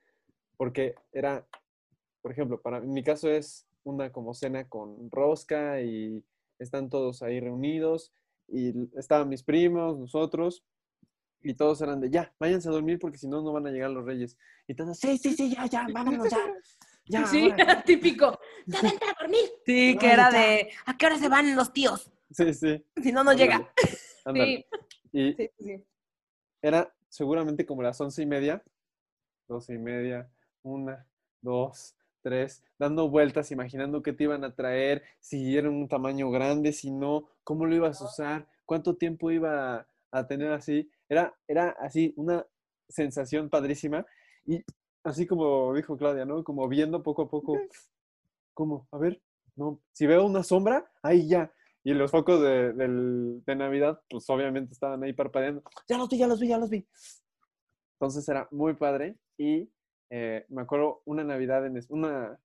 porque 0.57 0.95
era, 1.13 1.47
por 2.23 2.33
ejemplo, 2.33 2.61
para 2.61 2.79
en 2.79 2.93
mi 2.93 3.03
caso 3.03 3.31
es 3.31 3.67
una 3.85 4.13
como 4.13 4.35
cena 4.35 4.69
con 4.69 5.11
rosca 5.11 5.81
y 5.81 6.23
están 6.59 6.91
todos 6.91 7.23
ahí 7.23 7.41
reunidos 7.41 8.13
y 8.49 8.73
estaban 8.99 9.29
mis 9.29 9.43
primos, 9.43 9.99
nosotros, 9.99 10.65
y 11.43 11.55
todos 11.55 11.81
eran 11.81 12.01
de, 12.01 12.11
ya, 12.11 12.35
váyanse 12.39 12.69
a 12.69 12.73
dormir 12.73 12.99
porque 12.99 13.17
si 13.17 13.27
no, 13.27 13.41
no 13.43 13.53
van 13.53 13.67
a 13.67 13.71
llegar 13.71 13.91
los 13.91 14.05
Reyes. 14.05 14.37
Y 14.67 14.75
todos, 14.75 14.99
sí, 14.99 15.17
sí, 15.17 15.33
sí, 15.35 15.55
ya, 15.55 15.65
ya, 15.67 15.87
vámonos, 15.91 16.29
ya, 16.29 16.55
ya, 17.07 17.27
Sí, 17.27 17.47
órale". 17.47 17.83
típico. 17.87 18.39
Ya 18.67 18.83
vente 18.83 19.07
a 19.07 19.15
dormir. 19.19 19.51
Sí, 19.65 19.97
que 19.99 20.13
era 20.13 20.31
ya. 20.31 20.39
de, 20.39 20.71
¿a 20.85 20.99
qué 20.99 21.07
hora 21.07 21.19
se 21.19 21.29
van 21.29 21.57
los 21.57 21.73
tíos? 21.73 22.13
Sí, 22.31 22.53
sí. 22.53 22.85
Si 23.03 23.11
no, 23.11 23.25
no 23.25 23.33
llega. 23.33 23.73
ándale, 24.25 24.67
ándale. 24.67 24.67
Y 25.13 25.33
Sí, 25.33 25.51
sí, 25.59 25.65
sí. 25.65 25.85
Era 26.63 26.93
seguramente 27.09 27.67
como 27.67 27.83
las 27.83 28.01
once 28.01 28.23
y 28.23 28.27
media, 28.27 28.63
doce 29.49 29.75
y 29.75 29.79
media, 29.79 30.31
una, 30.63 31.07
dos, 31.41 31.95
tres, 32.23 32.63
dando 32.79 33.09
vueltas, 33.09 33.51
imaginando 33.51 34.03
qué 34.03 34.13
te 34.13 34.25
iban 34.25 34.45
a 34.45 34.55
traer, 34.55 35.03
si 35.21 35.57
era 35.57 35.69
un 35.69 35.89
tamaño 35.89 36.31
grande, 36.31 36.73
si 36.73 36.91
no, 36.91 37.29
cómo 37.45 37.67
lo 37.67 37.75
ibas 37.75 38.01
a 38.01 38.05
usar, 38.05 38.49
cuánto 38.67 38.97
tiempo 38.97 39.31
iba 39.31 39.77
a, 39.77 39.87
a 40.13 40.27
tener 40.27 40.53
así. 40.53 40.91
Era, 41.09 41.35
era 41.49 41.71
así 41.71 42.13
una 42.17 42.47
sensación 42.89 43.49
padrísima 43.49 44.07
y 44.47 44.65
así 45.05 45.27
como 45.27 45.75
dijo 45.75 45.97
Claudia, 45.97 46.25
¿no? 46.25 46.45
Como 46.45 46.69
viendo 46.69 47.03
poco 47.03 47.23
a 47.23 47.29
poco, 47.31 47.59
como, 48.55 48.87
a 48.91 48.99
ver, 48.99 49.21
no, 49.57 49.81
si 49.93 50.07
veo 50.07 50.25
una 50.27 50.43
sombra, 50.43 50.91
ahí 51.03 51.29
ya. 51.29 51.53
Y 51.83 51.95
los 51.95 52.11
focos 52.11 52.41
de, 52.43 52.73
del- 52.75 53.43
de 53.47 53.57
Navidad, 53.57 54.03
pues 54.11 54.29
obviamente 54.29 54.73
estaban 54.73 55.03
ahí 55.03 55.13
parpadeando. 55.13 55.63
Ya 55.89 55.97
los 55.99 56.09
vi, 56.09 56.19
ya 56.19 56.27
los 56.27 56.39
vi, 56.41 56.49
ya 56.49 56.59
los 56.59 56.69
vi. 56.71 56.87
Entonces 57.95 58.29
era 58.29 58.49
muy 58.51 58.75
padre 58.75 59.17
y 59.39 59.71
eh, 60.11 60.45
me 60.49 60.63
acuerdo 60.63 61.01
una 61.05 61.25
Navidad, 61.25 61.65
en 61.67 61.81
una, 61.89 62.39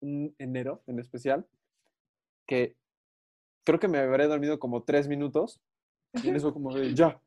un 0.00 0.34
enero 0.38 0.82
en 0.86 0.98
especial, 0.98 1.46
que 2.46 2.76
creo 3.64 3.78
que 3.78 3.88
me 3.88 3.98
habré 3.98 4.26
dormido 4.26 4.58
como 4.58 4.82
tres 4.82 5.06
minutos 5.08 5.60
y 6.22 6.28
en 6.28 6.36
eso 6.36 6.52
como 6.52 6.74
de, 6.74 6.94
ya, 6.94 7.20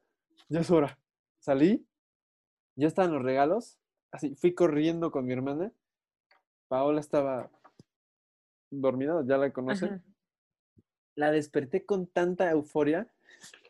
ya 0.50 0.60
es 0.62 0.70
hora. 0.72 0.98
Salí, 1.40 1.86
ya 2.76 2.88
estaban 2.88 3.14
los 3.14 3.22
regalos, 3.24 3.78
así, 4.12 4.36
fui 4.36 4.54
corriendo 4.54 5.12
con 5.12 5.26
mi 5.26 5.34
hermana. 5.34 5.72
Paola 6.68 7.00
estaba 7.00 7.50
dormida, 8.70 9.24
ya 9.26 9.38
la 9.38 9.52
conocen. 9.52 9.94
Ajá. 9.94 10.02
La 11.18 11.32
desperté 11.32 11.84
con 11.84 12.06
tanta 12.06 12.52
euforia 12.52 13.08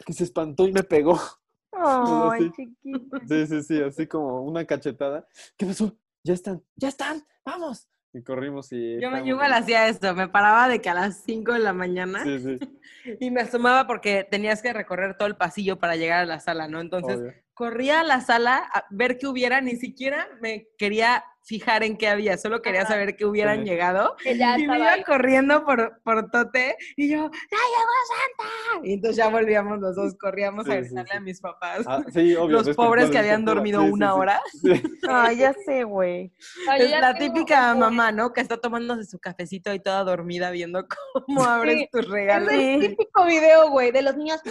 que 0.05 0.11
se 0.11 0.25
espantó 0.25 0.67
y 0.67 0.73
me 0.73 0.83
pegó. 0.83 1.17
Ay, 1.71 2.51
chiquita. 2.51 3.21
Sí, 3.25 3.47
sí, 3.47 3.63
sí, 3.63 3.81
así 3.81 4.05
como 4.05 4.41
una 4.41 4.65
cachetada. 4.65 5.25
¿Qué 5.55 5.65
pasó? 5.65 5.97
Ya 6.25 6.33
están, 6.33 6.61
ya 6.75 6.89
están, 6.89 7.25
vamos. 7.45 7.87
Y 8.11 8.21
corrimos 8.21 8.73
y... 8.73 8.99
Yo, 8.99 9.09
me, 9.09 9.25
igual 9.25 9.53
hacía 9.53 9.87
esto, 9.87 10.13
me 10.13 10.27
paraba 10.27 10.67
de 10.67 10.81
que 10.81 10.89
a 10.89 10.93
las 10.93 11.23
5 11.23 11.53
de 11.53 11.59
la 11.59 11.71
mañana 11.71 12.23
Sí, 12.23 12.39
sí, 12.39 12.59
y 13.21 13.31
me 13.31 13.41
asomaba 13.41 13.87
porque 13.87 14.27
tenías 14.29 14.61
que 14.61 14.73
recorrer 14.73 15.17
todo 15.17 15.29
el 15.29 15.37
pasillo 15.37 15.79
para 15.79 15.95
llegar 15.95 16.23
a 16.23 16.25
la 16.25 16.41
sala, 16.41 16.67
¿no? 16.67 16.81
Entonces 16.81 17.17
obvio. 17.17 17.33
Corría 17.57 18.01
a 18.01 18.03
la 18.03 18.21
sala 18.21 18.57
a 18.73 18.85
ver 18.91 19.17
qué 19.17 19.27
hubiera, 19.27 19.61
ni 19.61 19.75
siquiera 19.75 20.27
me 20.41 20.67
quería 20.77 21.23
fijar 21.43 21.81
en 21.83 21.95
qué 21.97 22.09
había, 22.09 22.37
solo 22.37 22.61
quería 22.61 22.81
Ajá. 22.81 22.89
saber 22.91 23.15
que 23.15 23.25
hubieran 23.25 23.59
Sí. 23.59 23.69
llegado. 23.69 24.17
Que 24.21 24.37
ya 24.37 24.59
y 24.59 24.67
me 24.67 24.77
iba 24.77 24.91
ahí. 24.91 25.03
corriendo 25.03 25.63
por, 25.65 26.01
por 26.03 26.29
Tote 26.29 26.75
y 26.97 27.09
yo, 27.09 27.17
¡ya 27.31 27.57
llegó 27.57 27.93
Santa! 28.09 28.85
Y 28.87 28.93
entonces 28.95 29.15
ya 29.15 29.29
volvíamos 29.29 29.79
los 29.79 29.95
dos, 29.95 30.13
corríamos 30.19 30.65
Sí, 30.65 30.71
a 30.71 30.75
sí, 30.75 30.81
gritarle 30.81 31.11
sí. 31.11 31.17
a 31.17 31.19
mis 31.21 31.39
papás. 31.39 31.79
Ah, 31.87 32.03
sí, 32.13 32.35
obvio. 32.35 32.61
los 32.61 32.75
pobres 32.75 33.09
que 33.09 33.17
habían 33.17 33.45
dormido 33.45 33.81
una 33.81 34.11
sí. 34.13 34.19
hora. 34.19 34.41
Sí. 34.61 34.83
Ay, 35.07 35.37
ya 35.37 35.53
sé, 35.65 35.83
güey. 35.85 36.33
Es 36.77 36.91
la 36.91 37.13
típica 37.17 37.69
como- 37.69 37.79
mamá, 37.85 38.11
¿no? 38.11 38.33
Que 38.33 38.41
está 38.41 38.57
tomándose 38.57 39.05
su 39.05 39.17
cafecito 39.17 39.73
y 39.73 39.79
toda 39.79 40.03
dormida 40.03 40.51
viendo 40.51 40.85
cómo 41.27 41.43
abres 41.45 41.77
Sí, 41.77 41.89
tus 41.93 42.09
regalos. 42.09 42.51
Es 42.51 42.59
el 42.83 42.89
típico 42.89 43.25
video, 43.25 43.69
güey, 43.69 43.91
de 43.91 44.01
los 44.01 44.17
niños. 44.17 44.41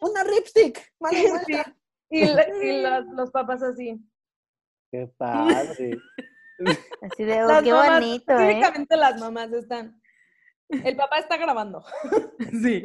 Una 0.00 0.24
lipstick. 0.24 0.92
Mala 1.00 1.18
Sí. 1.46 1.54
Y, 2.10 2.24
la- 2.26 2.48
y 2.62 2.82
los, 2.82 3.04
los 3.14 3.30
papás 3.30 3.62
así. 3.62 3.98
Qué 4.90 5.06
padre. 5.16 5.98
Así 7.02 7.22
de, 7.24 7.44
oh, 7.44 7.62
qué 7.62 7.70
mamás, 7.72 8.00
bonito, 8.00 8.32
¿eh? 8.36 8.48
Típicamente 8.48 8.96
las 8.96 9.20
mamás 9.20 9.52
están. 9.52 10.02
El 10.68 10.96
papá 10.96 11.18
está 11.18 11.36
grabando. 11.36 11.84
Sí. 12.62 12.82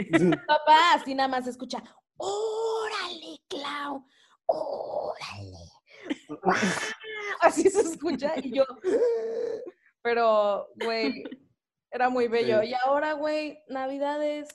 Papá 0.47 0.93
así 0.93 1.15
nada 1.15 1.27
más 1.29 1.47
escucha. 1.47 1.81
¡Órale, 2.17 3.39
Clau! 3.49 4.05
¡Órale! 4.45 5.57
Así 7.39 7.69
se 7.69 7.81
escucha 7.81 8.33
y 8.37 8.53
yo. 8.55 8.63
Pero, 10.03 10.67
güey, 10.83 11.23
era 11.89 12.09
muy 12.09 12.27
bello. 12.27 12.61
Sí. 12.61 12.67
Y 12.69 12.73
ahora, 12.75 13.13
güey, 13.13 13.63
Navidades. 13.67 14.47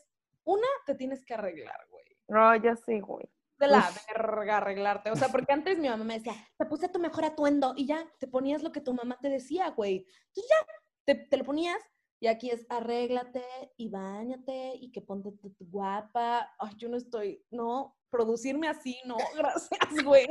Una, 0.45 0.67
te 0.87 0.95
tienes 0.95 1.25
que 1.25 1.35
arreglar, 1.35 1.87
güey. 1.91 1.98
No, 2.29 2.55
ya 2.57 2.77
sé, 2.77 3.01
güey. 3.01 3.27
de 3.59 3.67
la 3.67 3.91
verga 4.15 4.59
arreglarte. 4.59 5.11
O 5.11 5.17
sea, 5.17 5.29
porque 5.29 5.53
antes 5.53 5.79
mi 5.79 5.89
mamá 5.89 6.05
me 6.05 6.19
decía, 6.19 6.35
Te 6.57 6.67
puse 6.67 6.89
tu 6.89 6.99
mejor 6.99 7.25
atuendo. 7.25 7.75
y 7.77 7.87
ya, 7.87 8.05
te 8.19 8.29
ponías 8.29 8.63
lo 8.63 8.73
que 8.73 8.81
tu 8.81 8.95
mamá 8.95 9.19
te 9.21 9.29
decía, 9.29 9.71
güey. 9.71 10.07
Entonces 10.29 10.51
ya, 10.51 10.67
te, 11.07 11.15
te 11.27 11.37
lo 11.37 11.45
ponías. 11.45 11.79
Y 12.21 12.27
aquí 12.27 12.51
es 12.51 12.67
arréglate 12.69 13.45
y 13.77 13.89
bañate 13.89 14.75
y 14.75 14.91
que 14.91 15.01
ponte 15.01 15.33
tu, 15.33 15.51
tu 15.51 15.65
guapa. 15.67 16.51
Ay, 16.59 16.73
yo 16.77 16.89
no 16.89 16.97
estoy, 16.97 17.45
no, 17.51 17.97
producirme 18.11 18.69
así, 18.69 18.99
no, 19.05 19.17
gracias, 19.37 20.05
güey. 20.05 20.27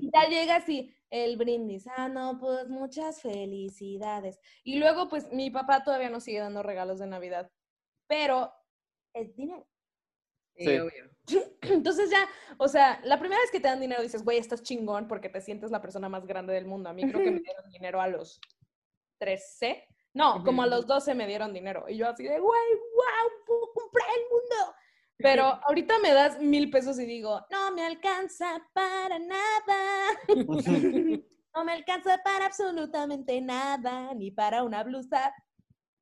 Y 0.00 0.10
ya 0.12 0.28
llegas 0.28 0.68
y 0.68 0.94
el 1.10 1.36
brindis, 1.36 1.86
ah, 1.96 2.08
no, 2.08 2.38
pues 2.38 2.68
muchas 2.68 3.20
felicidades. 3.20 4.38
Y 4.62 4.78
luego, 4.78 5.08
pues 5.08 5.30
mi 5.32 5.50
papá 5.50 5.82
todavía 5.82 6.10
nos 6.10 6.24
sigue 6.24 6.38
dando 6.38 6.62
regalos 6.62 6.98
de 6.98 7.06
Navidad, 7.06 7.50
pero 8.06 8.52
es 9.14 9.34
dinero. 9.34 9.66
Sí, 10.56 10.64
Sí. 10.64 10.78
obvio. 10.78 11.10
Entonces 11.62 12.10
ya, 12.10 12.28
o 12.58 12.68
sea, 12.68 13.00
la 13.04 13.18
primera 13.18 13.40
vez 13.40 13.50
que 13.50 13.60
te 13.60 13.68
dan 13.68 13.80
dinero 13.80 14.02
dices, 14.02 14.22
güey, 14.24 14.38
estás 14.38 14.62
chingón 14.62 15.08
porque 15.08 15.28
te 15.28 15.40
sientes 15.40 15.70
la 15.70 15.80
persona 15.80 16.08
más 16.08 16.26
grande 16.26 16.52
del 16.52 16.66
mundo. 16.66 16.90
A 16.90 16.92
mí 16.92 17.02
creo 17.02 17.22
que 17.22 17.30
me 17.30 17.40
dieron 17.40 17.70
dinero 17.70 18.00
a 18.00 18.08
los 18.08 18.40
13. 19.18 19.86
No, 20.12 20.44
como 20.44 20.62
a 20.62 20.66
los 20.66 20.86
12 20.86 21.14
me 21.14 21.26
dieron 21.26 21.52
dinero. 21.52 21.86
Y 21.88 21.96
yo 21.96 22.08
así 22.08 22.22
de, 22.24 22.38
güey, 22.38 22.60
wow, 22.94 23.44
puedo 23.46 23.72
comprar 23.72 24.06
el 24.10 24.22
mundo. 24.30 24.74
Pero 25.18 25.42
ahorita 25.66 25.98
me 25.98 26.12
das 26.12 26.40
mil 26.40 26.70
pesos 26.70 26.98
y 27.00 27.06
digo, 27.06 27.40
no 27.50 27.72
me 27.72 27.84
alcanza 27.84 28.60
para 28.72 29.18
nada. 29.18 30.18
No 31.56 31.64
me 31.64 31.70
alcanza 31.70 32.18
para 32.24 32.46
absolutamente 32.46 33.40
nada, 33.40 34.12
ni 34.12 34.32
para 34.32 34.64
una 34.64 34.82
blusa. 34.82 35.32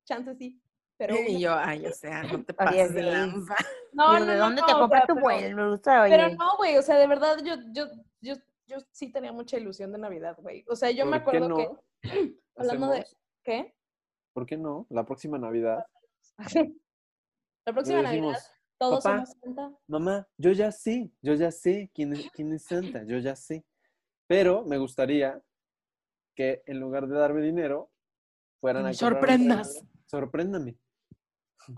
Chance 0.06 0.34
sí. 0.36 0.61
Pero 1.02 1.16
Y 1.28 1.40
yo, 1.40 1.52
ay, 1.54 1.84
o 1.84 1.92
sea, 1.92 2.22
no 2.22 2.44
te 2.44 2.54
pases 2.88 2.94
de 2.94 3.02
lanza. 3.02 3.56
no, 3.92 4.20
no, 4.20 4.24
¿De 4.24 4.36
no, 4.36 4.44
dónde 4.44 4.60
no, 4.60 4.66
te 4.68 4.72
compras 4.72 5.06
tu 5.08 5.14
blusa, 5.14 6.04
Pero 6.08 6.28
no, 6.36 6.56
güey, 6.56 6.76
o 6.76 6.82
sea, 6.82 6.96
de 6.96 7.08
verdad, 7.08 7.38
yo, 7.44 7.56
yo, 7.72 7.86
yo, 8.20 8.34
yo 8.68 8.76
sí 8.92 9.10
tenía 9.10 9.32
mucha 9.32 9.58
ilusión 9.58 9.90
de 9.90 9.98
Navidad, 9.98 10.36
güey. 10.38 10.64
O 10.68 10.76
sea, 10.76 10.92
yo 10.92 11.04
me 11.04 11.20
¿Por 11.20 11.32
qué 11.32 11.38
acuerdo 11.38 11.48
no 11.48 11.56
que, 11.56 12.36
hablando 12.56 12.90
de, 12.90 13.04
¿qué? 13.42 13.74
¿Por 14.32 14.46
qué 14.46 14.56
no? 14.56 14.86
La 14.90 15.04
próxima 15.04 15.38
Navidad. 15.38 15.84
La 17.64 17.72
próxima 17.72 18.02
Navidad, 18.02 18.38
todos 18.78 19.02
"Papá, 19.02 19.26
somos 19.26 19.30
Santa. 19.42 19.78
Mamá, 19.88 20.28
yo 20.38 20.52
ya 20.52 20.70
sé, 20.70 21.10
yo 21.20 21.34
ya 21.34 21.50
sé 21.50 21.90
quién 21.92 22.12
es, 22.12 22.30
quién 22.30 22.52
es 22.52 22.62
Santa, 22.64 23.02
yo 23.04 23.18
ya 23.18 23.34
sé. 23.34 23.64
Pero 24.28 24.64
me 24.64 24.78
gustaría 24.78 25.42
que 26.36 26.62
en 26.66 26.78
lugar 26.80 27.08
de 27.08 27.18
darme 27.18 27.42
dinero, 27.42 27.90
fueran 28.60 28.84
Me 28.84 28.90
a 28.90 28.94
sorprendas. 28.94 29.84
Sorpréndame. 30.06 30.76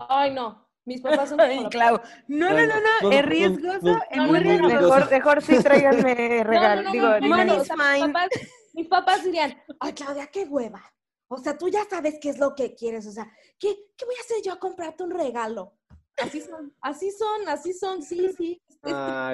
Ay, 0.09 0.33
no, 0.33 0.67
mis 0.85 1.01
papás 1.01 1.29
son 1.29 1.37
la- 1.37 1.69
Clau. 1.69 1.99
No, 2.27 2.49
no, 2.49 2.65
no, 2.65 2.75
no, 3.01 3.11
es 3.11 3.21
no, 3.23 3.29
riesgoso, 3.29 3.79
no, 3.81 3.99
es 4.09 4.21
muy 4.21 4.39
riesgoso. 4.39 4.77
Mejor, 4.77 5.11
mejor 5.11 5.41
sí 5.41 5.63
tráiganme 5.63 6.13
No, 6.43 6.43
no, 6.43 6.49
regalo. 6.51 6.81
no, 6.83 6.91
Digo, 6.91 7.05
no, 7.07 7.11
no, 7.11 7.19
dinero. 7.19 7.45
no, 7.55 7.61
o 7.61 7.65
sea, 7.65 7.75
mis 7.75 8.01
papás, 8.05 8.29
mis 8.73 8.87
papás 8.87 9.23
dirían, 9.23 9.57
Ay, 9.79 9.93
Claudia, 9.93 10.27
qué 10.27 10.43
hueva. 10.45 10.81
O 11.27 11.37
sea, 11.37 11.57
tú 11.57 11.69
ya 11.69 11.83
sabes 11.89 12.17
qué 12.21 12.29
es 12.29 12.37
lo 12.37 12.53
que 12.53 12.75
quieres. 12.75 13.07
O 13.07 13.11
sea, 13.11 13.29
¿qué, 13.59 13.75
qué 13.97 14.05
voy 14.05 14.15
a 14.15 14.21
hacer 14.21 14.37
yo 14.43 14.53
a 14.53 14.59
comprarte 14.59 15.03
un 15.03 15.11
regalo? 15.11 15.73
así 16.17 16.39
son, 16.39 16.73
así 16.79 17.11
son, 17.11 17.49
así 17.49 17.73
son, 17.73 18.01
sí, 18.01 18.29
sí. 18.37 18.61
Es- 18.69 18.79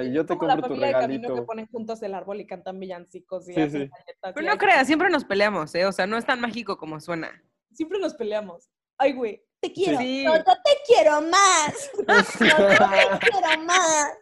es 0.08 0.12
yo 0.14 0.26
te 0.26 0.36
como 0.36 0.48
la 0.48 0.54
compro 0.54 0.68
tu 0.70 0.74
familia 0.74 0.86
de 0.88 0.92
Camino 0.94 1.20
que 1.20 1.28
regalito. 1.28 1.46
ponen 1.46 1.66
juntos 1.68 2.02
el 2.02 2.14
árbol 2.14 2.40
y 2.40 2.46
cantan 2.46 2.80
villancicos 2.80 3.48
y 3.48 3.54
Sí, 3.54 3.60
sí. 3.70 3.78
galletas 3.78 4.30
y 4.30 4.32
Pero 4.34 4.46
no 4.46 4.52
ay, 4.52 4.58
creas, 4.58 4.86
siempre 4.88 5.08
nos 5.10 5.24
peleamos, 5.24 5.72
¿eh? 5.76 5.84
O 5.86 5.92
sea, 5.92 6.06
no 6.08 6.16
es 6.16 6.24
tan 6.24 6.40
mágico 6.40 6.76
como 6.78 6.98
suena. 6.98 7.30
Siempre 7.72 7.98
nos 8.00 8.14
peleamos. 8.14 8.68
Ay, 9.02 9.12
güey. 9.14 9.44
Te 9.60 9.72
quiero. 9.72 9.98
Sí. 9.98 10.24
No, 10.24 10.34
te 10.44 10.52
quiero 10.86 11.20
más. 11.22 11.90
No, 12.00 13.18
te 13.18 13.30
quiero 13.30 13.62
más. 13.64 14.12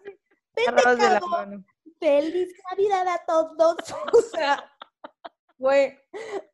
Cabo. 0.98 1.28
mano. 1.28 1.64
Feliz 1.98 2.52
Navidad 2.70 3.08
a 3.08 3.24
todos. 3.26 3.76
O 4.12 4.22
sea, 4.22 4.72
güey, 5.58 5.98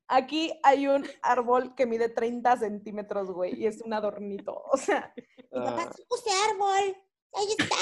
aquí 0.08 0.58
hay 0.64 0.88
un 0.88 1.06
árbol 1.22 1.74
que 1.74 1.86
mide 1.86 2.08
30 2.08 2.56
centímetros, 2.56 3.30
güey, 3.30 3.54
y 3.60 3.66
es 3.66 3.80
un 3.82 3.92
adornito. 3.92 4.60
O 4.72 4.76
sea, 4.76 5.12
Mi 5.16 5.60
papá 5.64 5.86
Ah, 5.88 5.92
se 5.96 6.04
puse 6.06 6.30
árbol. 6.50 6.96
Ahí 7.32 7.46
está. 7.58 7.76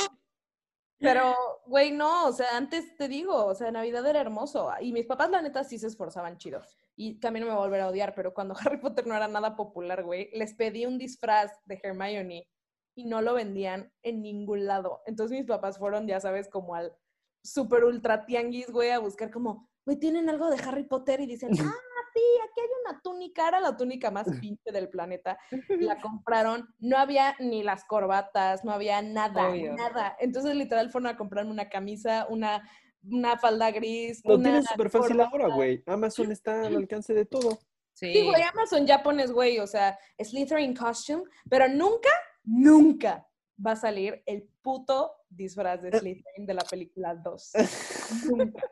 Pero, 0.99 1.35
güey, 1.67 1.91
no, 1.91 2.27
o 2.27 2.33
sea, 2.33 2.57
antes 2.57 2.97
te 2.97 3.09
digo, 3.09 3.47
o 3.47 3.55
sea, 3.55 3.71
Navidad 3.71 4.07
era 4.07 4.21
hermoso. 4.21 4.71
Y 4.81 4.93
mis 4.93 5.07
papás, 5.07 5.31
la 5.31 5.43
neta, 5.43 5.65
sí 5.65 5.79
se 5.79 5.87
esforzaban 5.89 6.39
chido. 6.39 6.63
Y 6.97 7.19
también 7.21 7.45
no 7.45 7.51
me 7.51 7.57
voy 7.57 7.63
a 7.63 7.67
volver 7.67 7.81
a 7.81 7.89
odiar, 7.89 8.15
pero 8.15 8.35
cuando 8.35 8.55
Harry 8.61 8.79
Potter 8.79 9.07
no 9.07 9.15
era 9.15 9.29
nada 9.29 9.57
popular, 9.57 10.05
güey, 10.05 10.31
les 10.33 10.55
pedí 10.55 10.87
un 10.87 10.99
disfraz 10.99 11.53
de 11.65 11.81
Hermione 11.83 12.49
y 12.97 13.07
no 13.07 13.21
lo 13.23 13.35
vendían 13.35 13.93
en 14.03 14.23
ningún 14.23 14.67
lado. 14.67 15.03
Entonces 15.07 15.37
mis 15.37 15.47
papás 15.47 15.79
fueron, 15.79 16.07
ya 16.07 16.21
sabes, 16.21 16.49
como 16.49 16.75
al 16.75 16.97
super 17.43 17.85
ultra 17.85 18.25
tianguis, 18.25 18.71
güey, 18.71 18.91
a 18.91 18.99
buscar 18.99 19.31
como, 19.31 19.69
güey, 19.85 19.99
¿tienen 19.99 20.29
algo 20.29 20.49
de 20.49 20.63
Harry 20.63 20.85
Potter? 20.85 21.21
Y 21.21 21.27
dicen, 21.27 21.51
ah, 21.61 22.05
sí, 22.15 22.23
aquí 22.45 22.61
hay 22.61 22.69
una 22.85 23.01
túnica, 23.03 23.49
era 23.49 23.61
la 23.61 23.77
túnica 23.77 24.11
más 24.11 24.27
pinche 24.41 24.73
del 24.73 24.89
planeta. 24.89 25.39
La 25.69 26.01
compraron, 26.01 26.75
no 26.79 26.97
había 26.97 27.35
ni 27.41 27.63
las 27.63 27.85
corbatas, 27.85 28.65
no 28.65 28.73
había 28.73 29.03
nada, 29.03 29.51
Obvio. 29.51 29.75
nada. 29.75 30.17
Entonces 30.21 30.55
literal 30.55 30.91
fueron 30.91 31.09
a 31.09 31.17
comprarme 31.17 31.51
una 31.51 31.69
camisa, 31.69 32.27
una, 32.31 32.63
una 33.11 33.39
falda 33.39 33.71
gris. 33.71 34.23
Lo 34.25 34.35
una 34.37 34.45
tienes 34.45 34.67
súper 34.67 34.91
fácil 34.91 35.21
ahora, 35.21 35.49
güey. 35.49 35.83
Amazon 35.87 36.33
está 36.33 36.67
al 36.67 36.77
alcance 36.77 37.15
de 37.15 37.25
todo. 37.25 37.59
Sí. 37.93 38.13
Sí, 38.13 38.25
güey, 38.25 38.43
Amazon 38.43 38.87
ya 38.87 39.03
pones, 39.03 39.31
güey, 39.31 39.61
o 39.61 39.67
sea, 39.67 39.97
Slytherin 40.19 40.75
costume, 40.75 41.23
pero 41.49 41.69
nunca, 41.69 42.11
nunca 42.43 43.27
va 43.65 43.73
a 43.73 43.77
salir 43.77 44.23
el 44.27 44.49
puto 44.63 45.13
disfraz 45.29 45.81
de 45.83 45.97
Slytherin 45.97 46.47
de 46.47 46.55
la 46.55 46.65
película 46.65 47.15
2. 47.15 47.53
Nunca. 48.31 48.63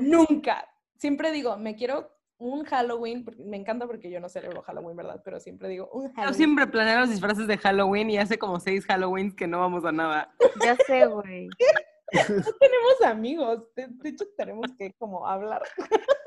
Nunca. 0.00 0.68
Siempre 0.96 1.32
digo, 1.32 1.56
me 1.56 1.74
quiero 1.74 2.14
un 2.38 2.64
Halloween, 2.64 3.24
porque 3.24 3.42
me 3.44 3.56
encanta 3.56 3.86
porque 3.86 4.10
yo 4.10 4.20
no 4.20 4.28
celebro 4.28 4.62
Halloween, 4.62 4.96
¿verdad? 4.96 5.22
Pero 5.24 5.40
siempre 5.40 5.68
digo, 5.68 5.88
un 5.92 6.08
Yo 6.08 6.14
Halloween. 6.14 6.34
siempre 6.34 6.66
planeo 6.66 7.00
los 7.00 7.10
disfraces 7.10 7.46
de 7.46 7.56
Halloween 7.56 8.10
y 8.10 8.18
hace 8.18 8.38
como 8.38 8.60
seis 8.60 8.84
Halloweens 8.88 9.34
que 9.34 9.46
no 9.46 9.60
vamos 9.60 9.84
a 9.84 9.92
nada. 9.92 10.34
Ya 10.62 10.76
sé, 10.86 11.06
güey. 11.06 11.48
No 12.12 12.52
tenemos 12.60 13.02
amigos, 13.04 13.74
de, 13.74 13.88
de 13.88 14.08
hecho 14.08 14.24
tenemos 14.36 14.66
que 14.78 14.92
como 14.94 15.26
hablar. 15.26 15.62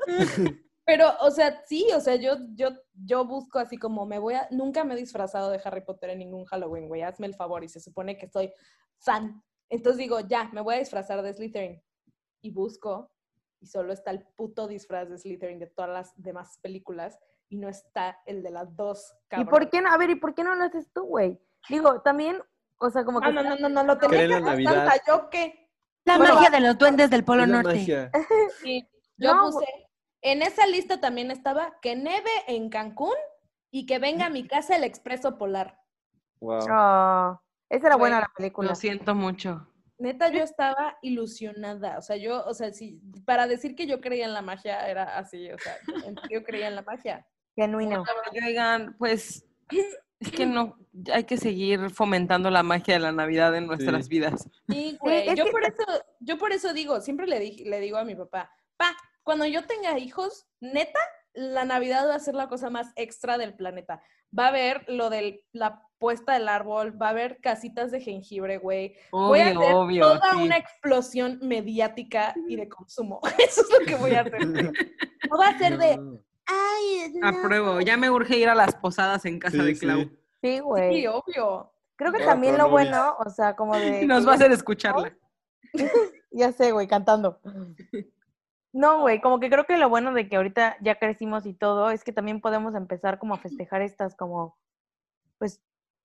Pero, 0.86 1.12
o 1.20 1.32
sea, 1.32 1.64
sí, 1.66 1.88
o 1.96 2.00
sea, 2.00 2.14
yo, 2.14 2.36
yo, 2.54 2.68
yo 2.94 3.24
busco 3.24 3.58
así 3.58 3.76
como 3.76 4.06
me 4.06 4.20
voy 4.20 4.34
a, 4.34 4.46
nunca 4.52 4.84
me 4.84 4.94
he 4.94 4.96
disfrazado 4.96 5.50
de 5.50 5.60
Harry 5.64 5.80
Potter 5.80 6.10
en 6.10 6.20
ningún 6.20 6.44
Halloween, 6.44 6.86
güey, 6.86 7.02
hazme 7.02 7.26
el 7.26 7.34
favor, 7.34 7.64
y 7.64 7.68
se 7.68 7.80
supone 7.80 8.16
que 8.16 8.28
soy 8.28 8.52
fan. 9.00 9.42
Entonces 9.68 9.98
digo, 9.98 10.20
ya, 10.20 10.48
me 10.52 10.60
voy 10.60 10.76
a 10.76 10.78
disfrazar 10.78 11.22
de 11.22 11.34
Slytherin. 11.34 11.82
Y 12.40 12.50
busco, 12.52 13.10
y 13.60 13.66
solo 13.66 13.92
está 13.92 14.12
el 14.12 14.24
puto 14.36 14.68
disfraz 14.68 15.10
de 15.10 15.18
Slytherin 15.18 15.58
de 15.58 15.66
todas 15.66 15.90
las 15.90 16.22
demás 16.22 16.60
películas, 16.62 17.18
y 17.48 17.56
no 17.56 17.68
está 17.68 18.20
el 18.24 18.44
de 18.44 18.50
las 18.50 18.76
dos, 18.76 19.12
¿Y 19.24 19.28
cabrón. 19.28 19.48
por 19.48 19.70
qué 19.70 19.80
no? 19.80 19.90
A 19.90 19.98
ver, 19.98 20.10
¿y 20.10 20.14
por 20.14 20.34
qué 20.34 20.44
no 20.44 20.54
lo 20.54 20.62
haces 20.62 20.88
tú, 20.92 21.02
güey? 21.02 21.40
Digo, 21.68 22.00
también, 22.02 22.40
o 22.78 22.90
sea, 22.90 23.04
como 23.04 23.20
que... 23.20 23.32
No, 23.32 23.42
no, 23.42 23.56
no, 23.56 23.56
no, 23.56 23.68
no, 23.68 23.82
lo 23.82 23.98
tenía 23.98 24.22
en 24.22 24.30
que 24.30 24.40
Navidad. 24.40 24.86
Santa, 24.86 25.02
¿yo 25.04 25.30
qué? 25.30 25.65
La 26.06 26.18
Bueno, 26.18 26.34
magia 26.36 26.50
de 26.50 26.60
los 26.60 26.78
duendes 26.78 27.10
del 27.10 27.24
Polo 27.24 27.46
Norte. 27.46 28.10
Sí, 28.62 28.88
yo 29.18 29.34
No, 29.34 29.42
puse, 29.50 29.66
en 30.22 30.40
esa 30.42 30.66
lista 30.66 31.00
también 31.00 31.30
estaba 31.30 31.78
que 31.82 31.96
neve 31.96 32.30
en 32.46 32.70
Cancún 32.70 33.14
y 33.70 33.86
que 33.86 33.98
venga 33.98 34.26
a 34.26 34.30
mi 34.30 34.46
casa 34.46 34.76
el 34.76 34.84
expreso 34.84 35.36
polar. 35.36 35.78
Wow. 36.40 36.58
Oh, 36.70 37.40
esa 37.68 37.86
era 37.88 37.96
buena 37.96 38.20
la 38.20 38.30
película. 38.36 38.68
Lo 38.70 38.74
siento 38.76 39.14
mucho. 39.14 39.66
Neta, 39.98 40.28
yo 40.28 40.42
estaba 40.44 40.96
ilusionada. 41.02 41.98
O 41.98 42.02
sea, 42.02 42.16
yo, 42.16 42.44
o 42.44 42.54
sea, 42.54 42.72
si, 42.72 43.00
para 43.24 43.46
decir 43.48 43.74
que 43.74 43.86
yo 43.86 44.00
creía 44.00 44.26
en 44.26 44.34
la 44.34 44.42
magia 44.42 44.88
era 44.88 45.18
así, 45.18 45.50
o 45.50 45.58
sea, 45.58 45.76
en- 46.04 46.16
yo 46.30 46.44
creía 46.44 46.68
en 46.68 46.76
la 46.76 46.82
magia. 46.82 47.26
Genuino. 47.56 48.04
Oigan, 48.46 48.94
pues 48.98 49.44
es 50.20 50.30
que 50.30 50.46
no, 50.46 50.78
hay 51.12 51.24
que 51.24 51.36
seguir 51.36 51.90
fomentando 51.90 52.50
la 52.50 52.62
magia 52.62 52.94
de 52.94 53.00
la 53.00 53.12
Navidad 53.12 53.54
en 53.56 53.66
nuestras 53.66 54.04
Sí. 54.04 54.10
vidas. 54.10 54.48
Sí, 54.68 54.96
güey. 55.00 55.34
yo 55.36 55.46
por 55.50 55.62
eso, 55.64 55.84
yo 56.20 56.38
por 56.38 56.52
eso 56.52 56.72
digo, 56.72 57.00
siempre 57.00 57.26
le, 57.26 57.38
dije, 57.38 57.64
le 57.64 57.80
digo 57.80 57.98
a 57.98 58.04
mi 58.04 58.14
papá, 58.14 58.50
pa, 58.76 58.96
cuando 59.22 59.44
yo 59.46 59.64
tenga 59.66 59.98
hijos, 59.98 60.46
neta, 60.60 61.00
la 61.34 61.64
Navidad 61.64 62.08
va 62.08 62.14
a 62.14 62.20
ser 62.20 62.34
la 62.34 62.48
cosa 62.48 62.70
más 62.70 62.92
extra 62.96 63.36
del 63.36 63.54
planeta. 63.54 64.02
Va 64.36 64.46
a 64.46 64.48
haber 64.48 64.84
lo 64.88 65.10
de 65.10 65.44
la 65.52 65.82
puesta 65.98 66.34
del 66.34 66.48
árbol, 66.48 67.00
va 67.00 67.08
a 67.08 67.10
haber 67.10 67.40
casitas 67.40 67.90
de 67.90 68.00
jengibre, 68.00 68.58
güey. 68.58 68.94
Voy 69.12 69.40
a 69.40 69.48
hacer 69.48 69.74
obvio. 69.74 70.02
toda 70.02 70.32
sí. 70.32 70.42
una 70.42 70.56
explosión 70.56 71.38
mediática 71.42 72.34
y 72.48 72.56
de 72.56 72.68
consumo. 72.68 73.20
Eso 73.38 73.62
es 73.62 73.68
lo 73.80 73.86
que 73.86 73.96
voy 73.96 74.12
a 74.12 74.20
hacer. 74.22 74.40
No 75.30 75.38
va 75.38 75.48
a 75.48 75.58
ser 75.58 75.76
de, 75.76 75.98
ay, 76.46 77.12
no. 77.14 77.28
Apruebo. 77.28 77.80
Ya 77.80 77.96
me 77.96 78.10
urge 78.10 78.38
ir 78.38 78.48
a 78.48 78.54
las 78.54 78.74
posadas 78.74 79.24
en 79.24 79.38
casa 79.38 79.58
Sí, 79.58 79.64
de. 79.64 79.78
Clau. 79.78 80.10
Sí, 80.42 80.60
güey. 80.60 80.94
Sí, 80.94 81.06
obvio. 81.06 81.72
Creo 81.96 82.12
que 82.12 82.24
también 82.24 82.58
lo 82.58 82.68
bueno, 82.68 83.16
o 83.18 83.30
sea, 83.30 83.56
como 83.56 83.76
de... 83.76 84.04
Nos 84.06 84.26
va 84.26 84.32
a 84.32 84.34
hacer 84.34 84.52
escucharla. 84.52 85.16
Ya 86.32 86.52
sé, 86.52 86.70
güey, 86.70 86.86
cantando. 86.86 87.40
No, 88.70 89.00
güey, 89.00 89.22
como 89.22 89.40
que 89.40 89.48
creo 89.48 89.64
que 89.64 89.78
lo 89.78 89.88
bueno 89.88 90.12
de 90.12 90.28
que 90.28 90.36
ahorita 90.36 90.76
ya 90.82 90.98
crecimos 90.98 91.46
y 91.46 91.54
todo 91.54 91.90
es 91.90 92.04
que 92.04 92.12
también 92.12 92.42
podemos 92.42 92.74
empezar 92.74 93.18
como 93.18 93.32
a 93.32 93.38
festejar 93.38 93.80
estas 93.80 94.14
como, 94.14 94.58
pues, 95.38 95.62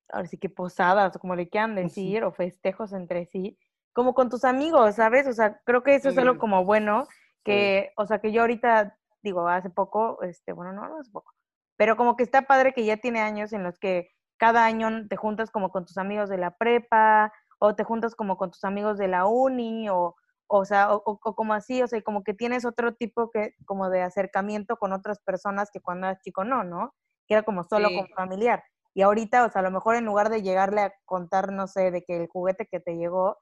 ahora 0.08 0.30
sí 0.30 0.38
que 0.38 0.48
posadas 0.48 1.14
o 1.14 1.20
como 1.20 1.36
le 1.36 1.50
quieran 1.50 1.76
decir, 1.76 2.24
o 2.24 2.32
festejos 2.32 2.94
entre 2.94 3.26
sí, 3.26 3.58
como 3.92 4.14
con 4.14 4.30
tus 4.30 4.46
amigos, 4.46 4.96
¿sabes? 4.96 5.28
O 5.28 5.34
sea, 5.34 5.60
creo 5.66 5.84
que 5.84 5.96
eso 5.96 6.08
es 6.08 6.18
algo 6.18 6.38
como 6.38 6.64
bueno, 6.64 7.08
que, 7.44 7.92
o 7.98 8.06
sea, 8.06 8.20
que 8.20 8.32
yo 8.32 8.40
ahorita, 8.40 8.98
digo, 9.24 9.48
hace 9.48 9.70
poco, 9.70 10.22
este, 10.24 10.54
bueno, 10.54 10.74
no, 10.74 10.88
no 10.88 11.00
hace 11.00 11.12
poco, 11.12 11.34
pero 11.78 11.98
como 11.98 12.16
que 12.16 12.24
está 12.24 12.44
padre 12.44 12.74
que 12.74 12.86
ya 12.86 12.98
tiene 12.98 13.22
años 13.22 13.54
en 13.54 13.64
los 13.64 13.80
que 13.80 14.10
cada 14.38 14.66
año 14.66 15.08
te 15.08 15.16
juntas 15.18 15.52
como 15.52 15.72
con 15.72 15.86
tus 15.86 15.98
amigos 15.98 16.30
de 16.30 16.38
la 16.38 16.58
prepa, 16.58 17.32
o 17.60 17.76
te 17.76 17.84
juntas 17.84 18.16
como 18.16 18.38
con 18.38 18.50
tus 18.52 18.64
amigos 18.64 18.98
de 18.98 19.08
la 19.08 19.26
uni, 19.28 19.88
o, 19.90 20.16
o 20.48 20.66
sea, 20.66 20.94
o, 20.94 21.20
como 21.20 21.54
así, 21.54 21.82
o 21.84 21.88
sea, 21.88 22.02
como 22.02 22.24
que 22.24 22.34
tienes 22.34 22.66
otro 22.66 22.96
tipo 22.96 23.30
que, 23.32 23.54
como 23.66 23.90
de 23.90 24.02
acercamiento 24.02 24.78
con 24.78 24.94
otras 24.94 25.20
personas 25.22 25.70
que 25.72 25.80
cuando 25.82 26.08
eras 26.08 26.22
chico 26.24 26.44
no, 26.44 26.64
¿no? 26.64 26.94
Que 27.28 27.36
era 27.36 27.44
como 27.44 27.64
solo 27.64 27.90
Sí. 27.90 27.94
con 27.94 28.08
familiar. 28.16 28.64
Y 28.96 29.04
ahorita, 29.04 29.46
o 29.46 29.50
sea, 29.50 29.62
a 29.62 29.64
lo 29.64 29.72
mejor 29.72 29.96
en 29.96 30.06
lugar 30.06 30.30
de 30.30 30.42
llegarle 30.42 30.82
a 30.82 30.94
contar, 31.06 31.52
no 31.54 31.68
sé, 31.68 31.92
de 31.92 32.04
que 32.04 32.18
el 32.18 32.28
juguete 32.28 32.68
que 32.70 32.80
te 32.80 32.98
llegó, 32.98 33.38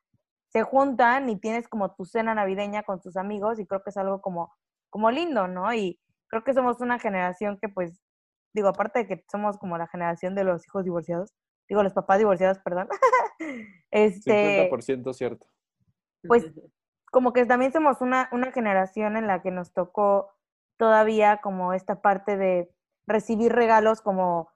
se 0.49 0.63
juntan 0.63 1.29
y 1.29 1.39
tienes 1.39 1.67
como 1.69 1.95
tu 1.95 2.05
cena 2.05 2.35
navideña 2.35 2.83
con 2.83 3.01
tus 3.01 3.17
amigos 3.17 3.59
y 3.59 3.65
creo 3.67 3.81
que 3.83 3.91
es 3.91 3.97
algo 3.97 4.21
como, 4.21 4.53
como 4.89 5.11
lindo, 5.11 5.47
¿no? 5.47 5.73
Y 5.73 5.99
creo 6.27 6.43
que 6.43 6.53
somos 6.53 6.81
una 6.81 6.99
generación 6.99 7.57
que 7.61 7.69
pues, 7.69 7.99
digo, 8.53 8.67
aparte 8.69 8.99
de 8.99 9.07
que 9.07 9.23
somos 9.31 9.57
como 9.57 9.77
la 9.77 9.87
generación 9.87 10.35
de 10.35 10.43
los 10.43 10.65
hijos 10.65 10.83
divorciados, 10.83 11.33
digo, 11.67 11.83
los 11.83 11.93
papás 11.93 12.17
divorciados, 12.17 12.59
perdón, 12.59 12.87
este, 13.91 14.69
50% 14.71 15.13
cierto. 15.13 15.47
pues 16.27 16.51
como 17.11 17.33
que 17.33 17.45
también 17.45 17.71
somos 17.71 18.01
una, 18.01 18.29
una 18.31 18.51
generación 18.51 19.17
en 19.17 19.27
la 19.27 19.41
que 19.41 19.51
nos 19.51 19.73
tocó 19.73 20.29
todavía 20.77 21.41
como 21.41 21.73
esta 21.73 22.01
parte 22.01 22.37
de 22.37 22.71
recibir 23.07 23.51
regalos 23.51 24.01
como 24.01 24.49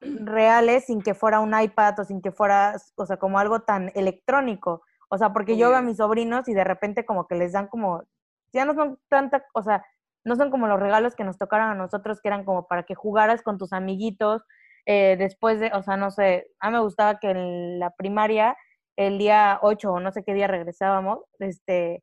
reales 0.00 0.86
sin 0.86 1.02
que 1.02 1.14
fuera 1.14 1.40
un 1.40 1.58
iPad 1.58 2.00
o 2.00 2.04
sin 2.04 2.22
que 2.22 2.32
fuera, 2.32 2.76
o 2.96 3.06
sea, 3.06 3.18
como 3.18 3.38
algo 3.38 3.60
tan 3.60 3.92
electrónico. 3.94 4.82
O 5.10 5.18
sea, 5.18 5.32
porque 5.32 5.56
yo 5.56 5.68
veo 5.68 5.78
a 5.78 5.82
mis 5.82 5.98
sobrinos 5.98 6.48
y 6.48 6.54
de 6.54 6.64
repente 6.64 7.04
como 7.04 7.26
que 7.26 7.34
les 7.34 7.52
dan 7.52 7.66
como, 7.66 8.04
ya 8.52 8.64
no 8.64 8.74
son 8.74 8.98
tanta, 9.08 9.44
o 9.54 9.62
sea, 9.62 9.84
no 10.24 10.36
son 10.36 10.50
como 10.50 10.66
los 10.66 10.80
regalos 10.80 11.14
que 11.14 11.24
nos 11.24 11.38
tocaron 11.38 11.68
a 11.68 11.74
nosotros, 11.74 12.20
que 12.20 12.28
eran 12.28 12.44
como 12.44 12.66
para 12.66 12.84
que 12.84 12.94
jugaras 12.94 13.42
con 13.42 13.58
tus 13.58 13.72
amiguitos, 13.72 14.42
eh, 14.86 15.16
después 15.18 15.60
de, 15.60 15.70
o 15.74 15.82
sea, 15.82 15.96
no 15.96 16.10
sé, 16.10 16.50
a 16.58 16.68
mí 16.68 16.76
me 16.76 16.82
gustaba 16.82 17.18
que 17.18 17.30
en 17.30 17.78
la 17.78 17.90
primaria, 17.90 18.56
el 18.96 19.18
día 19.18 19.58
8 19.62 19.92
o 19.92 20.00
no 20.00 20.12
sé 20.12 20.24
qué 20.24 20.34
día 20.34 20.46
regresábamos, 20.46 21.20
este, 21.38 22.02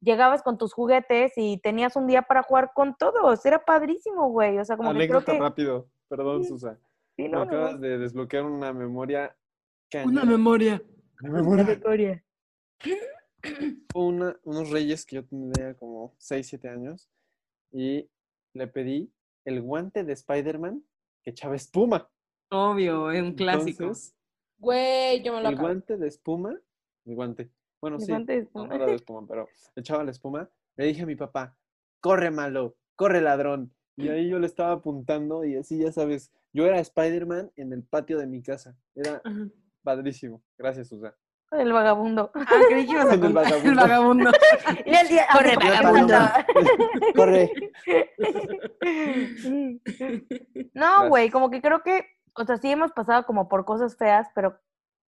llegabas 0.00 0.42
con 0.42 0.58
tus 0.58 0.72
juguetes 0.72 1.32
y 1.36 1.58
tenías 1.58 1.96
un 1.96 2.06
día 2.06 2.22
para 2.22 2.42
jugar 2.42 2.72
con 2.74 2.96
todos, 2.96 3.44
era 3.46 3.64
padrísimo, 3.64 4.28
güey, 4.28 4.58
o 4.58 4.64
sea, 4.64 4.76
como 4.76 4.92
que 4.94 5.08
creo 5.08 5.24
que... 5.24 5.38
rápido. 5.38 5.88
Perdón, 6.08 6.44
Sí, 6.44 6.50
Susa. 6.50 6.78
Sí, 7.16 7.28
no, 7.28 7.42
acabas 7.42 7.72
no, 7.74 7.78
de 7.78 7.98
desbloquear 7.98 8.44
una 8.44 8.72
memoria 8.72 9.34
Una 10.04 10.24
memoria. 10.24 10.82
Una 11.22 11.32
memoria. 11.32 11.64
memoria. 11.64 12.24
Una- 13.94 14.38
unos 14.44 14.70
reyes 14.70 15.04
que 15.06 15.16
yo 15.16 15.24
tendría 15.24 15.74
como 15.74 16.14
6, 16.18 16.46
7 16.46 16.68
años 16.68 17.08
y 17.72 18.08
le 18.54 18.66
pedí 18.66 19.12
el 19.44 19.62
guante 19.62 20.04
de 20.04 20.12
Spider-Man 20.12 20.84
que 21.22 21.30
echaba 21.30 21.56
espuma. 21.56 22.08
Obvio, 22.50 23.10
es 23.10 23.22
un 23.22 23.32
clásico. 23.34 23.82
Entonces, 23.84 24.14
Güey, 24.58 25.22
yo 25.22 25.32
me 25.34 25.42
lo 25.42 25.48
el 25.48 25.54
acabo. 25.54 25.68
guante 25.68 25.96
de 25.98 26.08
espuma, 26.08 26.58
el 27.04 27.14
guante, 27.14 27.50
bueno, 27.80 27.96
El 27.98 28.02
sí, 28.02 28.10
guante 28.12 28.32
de 28.32 28.38
espuma. 28.40 28.68
no 28.68 28.74
era 28.74 28.86
de 28.86 28.94
espuma, 28.94 29.26
pero 29.28 29.48
echaba 29.76 30.02
la 30.04 30.10
espuma. 30.12 30.48
Le 30.76 30.86
dije 30.86 31.02
a 31.02 31.06
mi 31.06 31.14
papá, 31.16 31.58
corre 32.00 32.30
malo, 32.30 32.76
corre 32.94 33.20
ladrón. 33.20 33.72
Y 33.98 34.08
ahí 34.08 34.28
yo 34.28 34.38
le 34.38 34.46
estaba 34.46 34.72
apuntando 34.72 35.44
y 35.44 35.56
así, 35.56 35.78
ya 35.78 35.90
sabes, 35.92 36.30
yo 36.52 36.66
era 36.66 36.78
Spider-Man 36.80 37.50
en 37.56 37.72
el 37.72 37.82
patio 37.82 38.18
de 38.18 38.26
mi 38.26 38.42
casa. 38.42 38.76
Era 38.94 39.20
Ajá. 39.24 39.48
padrísimo. 39.82 40.42
Gracias, 40.58 40.88
Susa. 40.88 41.16
El 41.52 41.72
vagabundo. 41.72 42.30
Ah, 42.34 42.44
creí 42.68 42.86
que 42.86 42.92
ibas 42.92 43.06
a 43.06 43.14
El 43.14 43.20
contar 43.20 43.44
el 43.44 43.74
vagabundo. 43.74 43.82
vagabundo. 43.82 44.30
Y 44.84 44.94
el 44.94 45.08
día, 45.08 45.26
Corre, 45.32 45.56
vagabundo. 45.56 46.16
Corre. 47.16 47.50
No, 50.74 51.08
güey, 51.08 51.30
como 51.30 51.50
que 51.50 51.60
creo 51.62 51.82
que, 51.82 52.04
o 52.34 52.44
sea, 52.44 52.56
sí 52.58 52.70
hemos 52.70 52.92
pasado 52.92 53.24
como 53.26 53.48
por 53.48 53.64
cosas 53.64 53.96
feas, 53.96 54.28
pero 54.34 54.58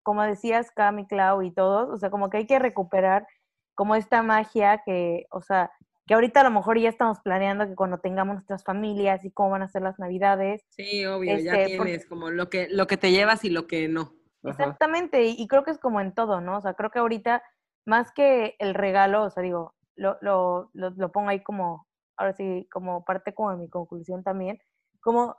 como 0.04 0.24
decías, 0.24 0.72
Cami, 0.72 1.06
Clau 1.08 1.42
y 1.42 1.52
todos, 1.52 1.90
o 1.90 1.98
sea, 1.98 2.10
como 2.10 2.30
que 2.30 2.38
hay 2.38 2.48
que 2.48 2.60
recuperar 2.60 3.28
como 3.76 3.96
esta 3.96 4.24
magia 4.24 4.82
que, 4.86 5.26
o 5.32 5.42
sea, 5.42 5.72
que 6.06 6.14
ahorita 6.14 6.40
a 6.40 6.44
lo 6.46 6.52
mejor 6.52 6.80
ya 6.80 6.88
estamos 6.90 7.20
planeando 7.20 7.68
que 7.68 7.76
cuando 7.76 7.98
tengamos 8.00 8.36
nuestras 8.36 8.64
familias 8.64 9.26
y 9.26 9.32
cómo 9.32 9.50
van 9.50 9.64
a 9.64 9.68
ser 9.68 9.82
las 9.82 10.00
navidades. 10.00 10.64
Sí, 10.70 11.06
obvio, 11.06 11.38
ya 11.38 11.54
Este, 11.54 11.78
porque- 11.78 11.92
tienes 11.92 12.06
como 12.08 12.30
lo 12.32 12.50
que, 12.50 12.68
lo 12.72 12.88
que 12.88 12.96
te 12.98 13.12
llevas 13.12 13.44
y 13.44 13.50
lo 13.50 13.68
que 13.68 13.90
no. 13.90 14.14
Exactamente, 14.50 15.26
y, 15.26 15.48
creo 15.48 15.64
que 15.64 15.72
es 15.72 15.80
como 15.80 16.02
en 16.02 16.14
todo, 16.14 16.42
¿no? 16.42 16.58
O 16.58 16.62
sea, 16.62 16.74
creo 16.74 16.92
que 16.92 17.00
ahorita, 17.00 17.44
más 17.86 18.12
que 18.12 18.56
el 18.60 18.74
regalo, 18.74 19.24
o 19.24 19.30
sea, 19.30 19.44
digo, 19.44 19.76
lo, 19.96 20.18
lo, 20.22 20.70
lo, 20.74 20.90
lo 20.92 21.12
pongo 21.12 21.30
ahí 21.30 21.42
como, 21.44 21.88
ahora 22.18 22.34
sí, 22.34 22.68
como 22.72 23.04
parte 23.06 23.34
como 23.34 23.52
de 23.52 23.58
mi 23.58 23.70
conclusión 23.70 24.24
también, 24.24 24.60
como 25.02 25.36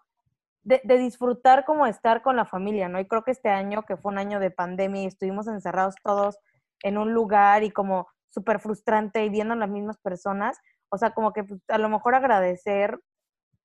de, 0.63 0.81
de 0.85 0.99
disfrutar 0.99 1.65
como 1.65 1.87
estar 1.87 2.23
con 2.23 2.37
la 2.37 2.45
familia, 2.45 2.89
¿no? 2.89 3.01
Y 3.01 3.07
creo 3.07 3.25
que 3.25 3.31
este 3.31 3.49
año, 3.49 3.83
que 3.85 3.97
fue 3.97 4.13
un 4.13 4.19
año 4.19 4.41
de 4.41 4.51
pandemia 4.51 5.03
y 5.03 5.07
estuvimos 5.07 5.47
encerrados 5.49 5.95
todos 6.03 6.39
en 6.83 6.99
un 6.99 7.13
lugar 7.15 7.63
y 7.65 7.71
como 7.71 8.09
súper 8.29 8.61
frustrante 8.61 9.25
y 9.25 9.31
viendo 9.31 9.55
las 9.55 9.71
mismas 9.71 9.99
personas, 9.99 10.59
o 10.91 10.99
sea, 10.99 11.13
como 11.13 11.33
que 11.33 11.45
pues, 11.45 11.61
a 11.69 11.79
lo 11.79 11.89
mejor 11.89 12.15
agradecer 12.15 13.01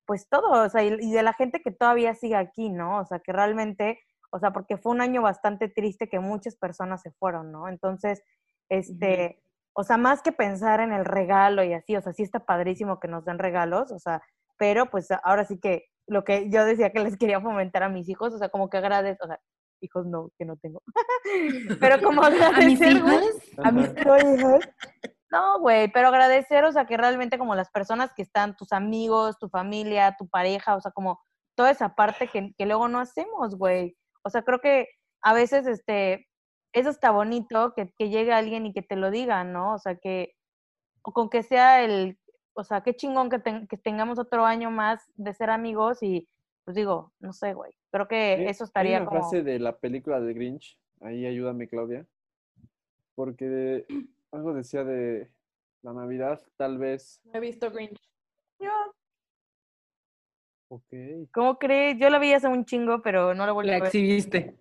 pues 0.06 0.28
todo, 0.28 0.64
o 0.64 0.68
sea, 0.68 0.82
y, 0.82 0.94
y 1.00 1.12
de 1.12 1.22
la 1.22 1.32
gente 1.32 1.62
que 1.62 1.70
todavía 1.70 2.14
sigue 2.14 2.36
aquí, 2.36 2.70
¿no? 2.70 2.98
O 3.00 3.06
sea, 3.06 3.20
que 3.20 3.32
realmente, 3.32 4.00
o 4.34 4.38
sea, 4.40 4.52
porque 4.52 4.76
fue 4.76 4.90
un 4.90 5.00
año 5.00 5.22
bastante 5.22 5.68
triste 5.68 6.08
que 6.08 6.18
muchas 6.18 6.56
personas 6.56 7.00
se 7.02 7.12
fueron, 7.12 7.52
¿no? 7.52 7.68
Entonces, 7.68 8.20
este, 8.68 9.40
o 9.74 9.84
sea, 9.84 9.96
más 9.96 10.22
que 10.22 10.32
pensar 10.32 10.80
en 10.80 10.92
el 10.92 11.04
regalo 11.04 11.62
y 11.62 11.72
así, 11.72 11.94
o 11.94 12.02
sea, 12.02 12.12
sí 12.12 12.24
está 12.24 12.40
padrísimo 12.40 12.98
que 12.98 13.06
nos 13.06 13.24
den 13.24 13.38
regalos, 13.38 13.92
o 13.92 13.98
sea, 14.00 14.20
pero 14.58 14.90
pues 14.90 15.08
ahora 15.22 15.44
sí 15.44 15.60
que 15.60 15.84
lo 16.08 16.24
que 16.24 16.50
yo 16.50 16.64
decía 16.64 16.90
que 16.90 16.98
les 16.98 17.16
quería 17.16 17.40
fomentar 17.40 17.84
a 17.84 17.88
mis 17.88 18.08
hijos, 18.08 18.34
o 18.34 18.38
sea, 18.38 18.48
como 18.48 18.68
que 18.68 18.78
agradezco, 18.78 19.24
o 19.24 19.28
sea, 19.28 19.38
hijos 19.80 20.04
no, 20.04 20.30
que 20.36 20.44
no 20.44 20.56
tengo, 20.56 20.82
pero 21.80 22.02
como 22.02 22.20
A 22.24 22.30
mis 22.30 22.40
agradecer, 22.40 22.92
hijos, 22.92 23.40
a 23.62 23.70
mis 23.70 23.88
hijos. 23.96 24.60
No, 25.30 25.60
güey, 25.60 25.92
pero 25.92 26.08
agradecer, 26.08 26.64
o 26.64 26.72
sea, 26.72 26.86
que 26.86 26.96
realmente 26.96 27.38
como 27.38 27.54
las 27.54 27.70
personas 27.70 28.12
que 28.16 28.22
están, 28.22 28.56
tus 28.56 28.72
amigos, 28.72 29.38
tu 29.38 29.48
familia, 29.48 30.16
tu 30.18 30.28
pareja, 30.28 30.74
o 30.74 30.80
sea, 30.80 30.90
como 30.90 31.20
toda 31.56 31.70
esa 31.70 31.94
parte 31.94 32.26
que, 32.26 32.52
que 32.58 32.66
luego 32.66 32.88
no 32.88 32.98
hacemos, 32.98 33.56
güey. 33.56 33.96
O 34.24 34.30
sea, 34.30 34.42
creo 34.42 34.60
que 34.60 34.88
a 35.22 35.34
veces, 35.34 35.66
este, 35.66 36.26
eso 36.72 36.90
está 36.90 37.10
bonito, 37.10 37.72
que, 37.74 37.92
que 37.96 38.08
llegue 38.08 38.32
alguien 38.32 38.66
y 38.66 38.72
que 38.72 38.82
te 38.82 38.96
lo 38.96 39.10
diga, 39.10 39.44
¿no? 39.44 39.74
O 39.74 39.78
sea, 39.78 39.96
que, 39.96 40.34
o 41.02 41.12
con 41.12 41.28
que 41.30 41.42
sea 41.42 41.84
el, 41.84 42.18
o 42.54 42.64
sea, 42.64 42.82
qué 42.82 42.94
chingón 42.96 43.30
que, 43.30 43.38
ten- 43.38 43.66
que 43.66 43.76
tengamos 43.76 44.18
otro 44.18 44.44
año 44.44 44.70
más 44.70 45.02
de 45.14 45.32
ser 45.34 45.50
amigos 45.50 46.02
y, 46.02 46.28
pues 46.64 46.74
digo, 46.74 47.12
no 47.20 47.32
sé, 47.32 47.52
güey. 47.54 47.72
Creo 47.90 48.08
que 48.08 48.48
eso 48.48 48.64
hay 48.64 48.66
estaría 48.68 48.96
una 48.98 49.06
como... 49.06 49.20
frase 49.20 49.42
de 49.42 49.58
la 49.58 49.76
película 49.78 50.20
de 50.20 50.32
Grinch, 50.34 50.78
ahí 51.00 51.26
ayúdame 51.26 51.68
Claudia, 51.68 52.06
porque 53.14 53.86
algo 54.32 54.54
decía 54.54 54.84
de 54.84 55.30
la 55.82 55.92
Navidad, 55.92 56.40
tal 56.56 56.78
vez, 56.78 57.20
No 57.24 57.32
he 57.34 57.40
visto 57.40 57.70
Grinch. 57.70 58.00
Ok, 60.68 60.92
¿Cómo 61.32 61.58
crees? 61.58 61.98
Yo 61.98 62.10
la 62.10 62.18
vi 62.18 62.32
hace 62.32 62.48
un 62.48 62.64
chingo, 62.64 63.02
pero 63.02 63.34
no 63.34 63.46
la 63.46 63.52
volví 63.52 63.68
la 63.70 63.76
a 63.76 63.78
ver. 63.80 63.86
exhibiste. 63.88 64.56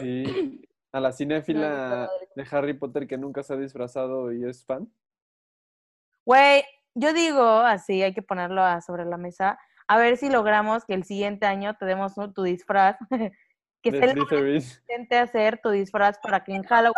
sí, 0.00 0.62
a 0.92 1.00
la 1.00 1.12
cinéfila 1.12 2.08
de 2.34 2.46
Harry 2.50 2.74
Potter 2.74 3.06
que 3.06 3.18
nunca 3.18 3.42
se 3.42 3.54
ha 3.54 3.56
disfrazado 3.56 4.32
y 4.32 4.44
es 4.44 4.64
fan, 4.64 4.88
Güey, 6.24 6.64
yo 6.94 7.12
digo 7.12 7.42
así, 7.60 8.02
hay 8.02 8.12
que 8.12 8.22
ponerlo 8.22 8.62
a- 8.62 8.80
sobre 8.80 9.04
la 9.04 9.16
mesa. 9.16 9.58
A 9.86 9.96
ver 9.98 10.16
si 10.16 10.28
logramos 10.28 10.84
que 10.84 10.94
el 10.94 11.04
siguiente 11.04 11.46
año 11.46 11.76
te 11.76 11.84
demos 11.86 12.16
un- 12.18 12.34
tu 12.34 12.42
disfraz. 12.42 12.96
que 13.82 13.90
esté 13.90 14.10
Slytherin. 14.12 14.62
intente 14.80 15.16
hacer 15.18 15.60
tu 15.62 15.70
disfraz 15.70 16.18
para 16.18 16.42
que 16.42 16.52
en 16.54 16.64
Halloween 16.64 16.94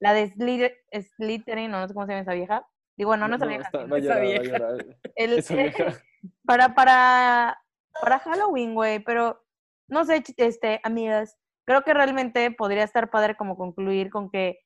la 0.00 0.12
de 0.12 0.28
Slytherin, 0.92 1.70
no, 1.70 1.80
no 1.80 1.88
sé 1.88 1.94
cómo 1.94 2.04
se 2.04 2.12
llama 2.12 2.22
esa 2.22 2.34
vieja. 2.34 2.66
Digo, 2.98 3.16
no, 3.16 3.26
no, 3.28 3.36
esa 3.36 3.46
vieja. 3.46 3.62
está- 3.64 3.78
sino 3.78 3.90
va 3.90 3.96
a 3.96 4.00
esa 4.00 4.20
vieja. 4.20 4.56
el- 5.16 5.38
Esa 5.38 5.54
vieja. 5.54 5.86
para, 6.44 6.74
para, 6.74 7.58
para 8.00 8.18
Halloween, 8.20 8.74
güey, 8.74 9.02
pero 9.02 9.42
no 9.88 10.04
sé, 10.04 10.22
este, 10.36 10.80
amigas, 10.84 11.36
creo 11.66 11.82
que 11.82 11.94
realmente 11.94 12.50
podría 12.50 12.84
estar 12.84 13.10
padre 13.10 13.36
como 13.36 13.56
concluir 13.56 14.10
con 14.10 14.30
que, 14.30 14.58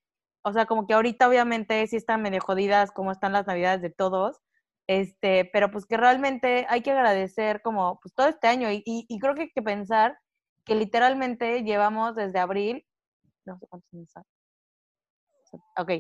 o 0.43 0.53
sea, 0.53 0.67
como 0.67 0.87
que 0.87 0.95
ahorita 0.95 1.29
obviamente 1.29 1.87
sí 1.87 1.97
están 1.97 2.23
medio 2.23 2.41
jodidas 2.41 2.93
como 2.93 3.13
están 3.13 3.33
las 3.33 3.47
navidades 3.47 3.83
de 3.83 3.91
todos, 3.91 4.41
este, 4.89 5.49
pero 5.53 5.71
pues 5.71 5.87
que 5.87 5.97
realmente 5.97 6.67
hay 6.69 6.83
que 6.83 6.93
agradecer 6.93 7.61
como 7.63 8.01
pues 8.01 8.15
todo 8.15 8.29
este 8.29 8.49
año 8.49 8.71
y, 8.71 8.83
y, 8.85 9.19
creo 9.19 9.35
que 9.35 9.43
hay 9.43 9.51
que 9.51 9.63
pensar 9.63 10.19
que 10.65 10.75
literalmente 10.75 11.63
llevamos 11.63 12.15
desde 12.15 12.39
abril, 12.39 12.87
no 13.45 13.59
sé 13.59 13.67
cuántos 13.69 13.93
meses. 13.93 14.25
Ok, 15.77 15.91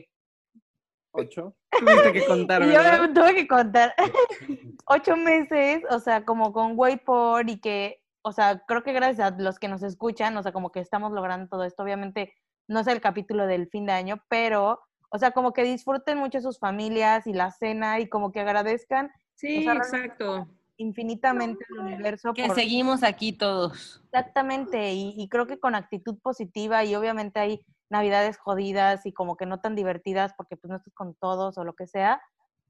¿Ocho? 1.12 1.56
Tuviste 1.78 2.12
que 2.12 2.26
contar, 2.26 2.64
yo 2.64 3.12
tuve 3.12 3.34
que 3.34 3.48
contar 3.48 3.94
ocho 4.86 5.16
meses, 5.16 5.82
o 5.90 5.98
sea, 6.00 6.24
como 6.24 6.52
con 6.52 6.72
Wayport 6.78 7.48
y 7.48 7.60
que, 7.60 8.02
o 8.22 8.32
sea, 8.32 8.62
creo 8.66 8.82
que 8.82 8.92
gracias 8.92 9.32
a 9.32 9.36
los 9.36 9.58
que 9.58 9.68
nos 9.68 9.82
escuchan, 9.82 10.36
o 10.36 10.42
sea, 10.42 10.52
como 10.52 10.70
que 10.70 10.80
estamos 10.80 11.12
logrando 11.12 11.48
todo 11.48 11.64
esto. 11.64 11.82
Obviamente 11.82 12.34
no 12.66 12.80
es 12.80 12.86
el 12.86 13.00
capítulo 13.00 13.46
del 13.46 13.68
fin 13.68 13.86
de 13.86 13.92
año, 13.92 14.22
pero, 14.28 14.80
o 15.10 15.18
sea, 15.18 15.30
como 15.30 15.52
que 15.52 15.64
disfruten 15.64 16.18
mucho 16.18 16.40
sus 16.40 16.58
familias 16.58 17.26
y 17.26 17.32
la 17.32 17.50
cena 17.50 18.00
y 18.00 18.08
como 18.08 18.32
que 18.32 18.40
agradezcan 18.40 19.10
Sí, 19.38 19.62
sea, 19.62 19.74
exacto. 19.74 20.48
infinitamente 20.78 21.64
al 21.70 21.86
universo 21.86 22.34
Que 22.34 22.46
por 22.46 22.56
seguimos 22.56 23.04
aquí 23.04 23.32
todos. 23.32 24.02
Exactamente, 24.06 24.92
y, 24.92 25.14
y 25.16 25.28
creo 25.28 25.46
que 25.46 25.60
con 25.60 25.76
actitud 25.76 26.18
positiva 26.18 26.84
y 26.84 26.96
obviamente 26.96 27.38
hay 27.38 27.64
navidades 27.90 28.38
jodidas 28.38 29.06
y 29.06 29.12
como 29.12 29.36
que 29.36 29.46
no 29.46 29.60
tan 29.60 29.74
divertidas 29.74 30.34
porque 30.36 30.56
pues 30.56 30.70
no 30.70 30.76
estás 30.76 30.94
con 30.94 31.14
todos 31.14 31.58
o 31.58 31.64
lo 31.64 31.74
que 31.74 31.86
sea, 31.86 32.20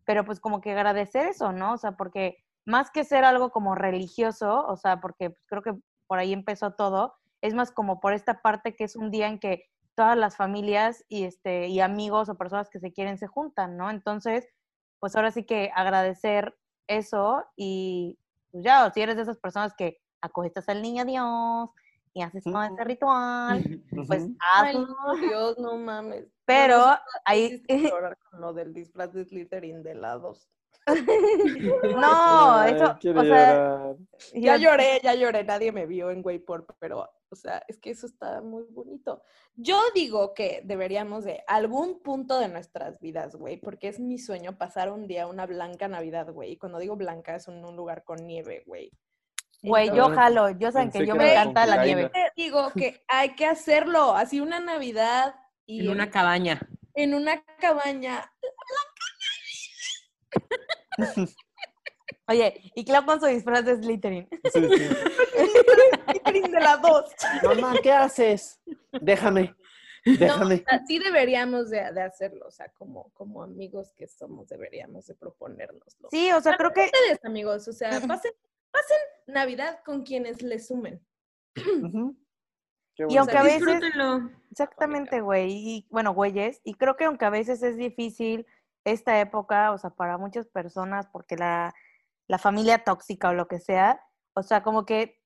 pero 0.05 0.25
pues 0.25 0.41
como 0.41 0.61
que 0.61 0.73
agradecer 0.73 1.27
eso, 1.27 1.53
¿no? 1.53 1.75
O 1.75 1.79
sea, 1.79 1.93
porque 1.93 2.39
más 2.65 2.91
que 2.91 3.05
ser 3.05 3.25
algo 3.25 3.51
como 3.51 3.75
religioso, 3.75 4.67
o 4.67 4.77
sea, 4.77 5.01
porque 5.01 5.31
pues 5.31 5.45
creo 5.47 5.63
que 5.63 5.75
por 6.07 6.19
ahí 6.19 6.33
empezó 6.33 6.73
todo, 6.73 7.15
es 7.41 7.55
más 7.55 7.71
como 7.73 8.01
por 8.01 8.13
esta 8.13 8.43
parte 8.43 8.75
que 8.75 8.85
es 8.85 8.97
un 8.97 9.11
día 9.11 9.29
en 9.29 9.39
que 9.39 9.65
todas 9.95 10.17
las 10.17 10.37
familias 10.37 11.05
y 11.09 11.25
este 11.25 11.67
y 11.67 11.81
amigos 11.81 12.29
o 12.29 12.37
personas 12.37 12.71
que 12.71 12.79
se 12.79 12.93
quieren 12.93 13.19
se 13.19 13.27
juntan, 13.27 13.77
¿no? 13.77 13.91
Entonces, 13.91 14.47
pues 15.01 15.17
ahora 15.17 15.31
sí 15.31 15.45
que 15.45 15.71
agradecer 15.75 16.57
eso 16.87 17.45
y 17.57 18.19
pues 18.51 18.65
ya, 18.65 18.87
o 18.87 18.93
si 18.93 19.01
eres 19.03 19.17
de 19.17 19.23
esas 19.23 19.39
personas 19.39 19.75
que 19.75 19.99
acuestas 20.21 20.69
al 20.69 20.83
niño 20.83 21.05
Dios 21.05 21.71
y 22.19 22.23
haces 22.23 22.45
todo 22.45 22.63
ese 22.63 22.85
ritual, 22.85 23.83
pues. 24.07 24.29
Ay, 24.53 24.77
hazlo. 24.77 24.89
no, 24.89 25.17
Dios, 25.17 25.59
no 25.59 25.77
mames. 25.77 26.27
Pero 26.45 26.85
ahí, 27.25 27.63
con 28.31 28.41
lo 28.41 28.53
del 28.53 28.75
disfraz 28.75 29.13
de 29.13 29.25
Slytherin 29.25 29.83
de 29.83 29.95
la 29.95 30.17
2. 30.17 30.49
no, 31.97 32.55
Ay, 32.55 32.75
eso, 32.75 32.97
o 33.15 33.25
sea. 33.25 33.95
Ya 34.35 34.57
lloré, 34.57 35.01
ya 35.03 35.15
lloré, 35.15 35.45
nadie 35.45 35.71
me 35.71 35.87
vio 35.87 36.11
en 36.11 36.23
Wayport, 36.25 36.71
pero, 36.81 37.09
o 37.29 37.37
sea, 37.37 37.63
es 37.69 37.79
que 37.79 37.91
eso 37.91 38.07
está 38.07 38.41
muy 38.41 38.65
bonito. 38.71 39.23
Yo 39.55 39.81
digo 39.95 40.35
que 40.35 40.63
deberíamos 40.65 41.25
de 41.25 41.45
algún 41.47 42.01
punto 42.03 42.39
de 42.41 42.49
nuestras 42.49 42.99
vidas, 43.01 43.37
güey, 43.37 43.59
porque 43.59 43.89
es 43.89 44.01
mi 44.01 44.19
sueño 44.19 44.57
pasar 44.59 44.91
un 44.91 45.07
día 45.07 45.27
una 45.27 45.47
blanca 45.47 45.87
Navidad, 45.87 46.33
güey. 46.33 46.53
Y 46.53 46.57
cuando 46.57 46.79
digo 46.79 46.97
blanca 46.97 47.37
es 47.37 47.47
en 47.47 47.65
un 47.65 47.77
lugar 47.77 48.03
con 48.05 48.27
nieve, 48.27 48.63
güey. 48.67 48.91
Güey, 49.63 49.89
yo 49.95 50.11
jalo, 50.11 50.51
yo 50.59 50.71
saben 50.71 50.91
que 50.91 51.05
yo 51.07 51.15
que 51.15 51.19
me 51.19 51.33
encanta 51.33 51.67
la 51.67 51.85
nieve. 51.85 52.11
te 52.11 52.33
digo 52.37 52.71
que 52.77 53.03
hay 53.09 53.35
que 53.35 53.45
hacerlo, 53.47 54.15
así 54.15 54.41
una 54.41 54.61
Navidad 54.61 55.35
y 55.67 55.81
En 55.81 55.91
una 55.91 56.11
cabaña. 56.11 56.61
en 56.95 57.15
una 57.15 57.43
cabaña. 57.59 58.31
Oye, 62.29 62.61
y 62.75 62.85
Clau 62.85 63.07
con 63.07 63.21
su 63.21 63.27
disfraz 63.27 63.65
de 63.65 63.77
Slytherin. 63.77 64.29
Sí, 64.53 64.61
sí. 64.69 64.89
Slytherin 66.11 66.53
de 66.53 66.61
la 66.61 66.77
2. 66.77 67.05
Mamá, 67.43 67.75
¿qué 67.83 67.91
haces? 67.93 68.61
Déjame, 68.93 69.55
déjame. 70.05 70.63
No, 70.71 70.87
sí 70.87 70.99
deberíamos 70.99 71.71
de, 71.71 71.91
de 71.93 72.03
hacerlo, 72.03 72.47
o 72.47 72.51
sea, 72.51 72.69
como, 72.73 73.11
como 73.15 73.43
amigos 73.43 73.93
que 73.97 74.07
somos, 74.07 74.49
deberíamos 74.49 75.07
de 75.07 75.15
proponérnoslo. 75.15 76.09
Sí, 76.11 76.31
o 76.33 76.41
sea, 76.41 76.55
creo 76.57 76.73
que 76.73 76.85
Ustedes, 76.85 77.25
amigos, 77.25 77.67
o 77.67 77.73
sea, 77.73 77.91
pasen, 78.07 78.33
pasen 78.71 78.99
Navidad 79.29 79.81
con 79.85 80.03
quienes 80.03 80.43
les 80.43 80.67
sumen. 80.67 81.01
Y 81.55 83.17
aunque 83.17 83.37
a 83.37 83.43
veces- 83.43 83.61
Disfrútenlo. 83.65 84.31
Exactamente, 84.51 85.21
güey. 85.21 85.53
Y 85.53 85.87
bueno, 85.91 86.13
güeyes. 86.13 86.61
Y 86.65 86.75
creo 86.75 86.97
que 86.97 87.05
aunque 87.05 87.25
a 87.25 87.31
veces 87.31 87.63
es 87.63 87.77
difícil 87.77 88.47
esta 88.85 89.21
época, 89.21 89.73
o 89.73 89.79
sea, 89.79 89.91
para 89.91 90.19
muchas 90.19 90.49
personas, 90.49 91.07
porque 91.13 91.37
la, 91.37 91.75
la 92.27 92.39
familia 92.39 92.83
tóxica 92.85 93.29
o 93.29 93.35
lo 93.35 93.47
que 93.47 93.61
sea, 93.61 94.01
o 94.35 94.43
sea, 94.43 94.63
como 94.63 94.85
que 94.87 95.21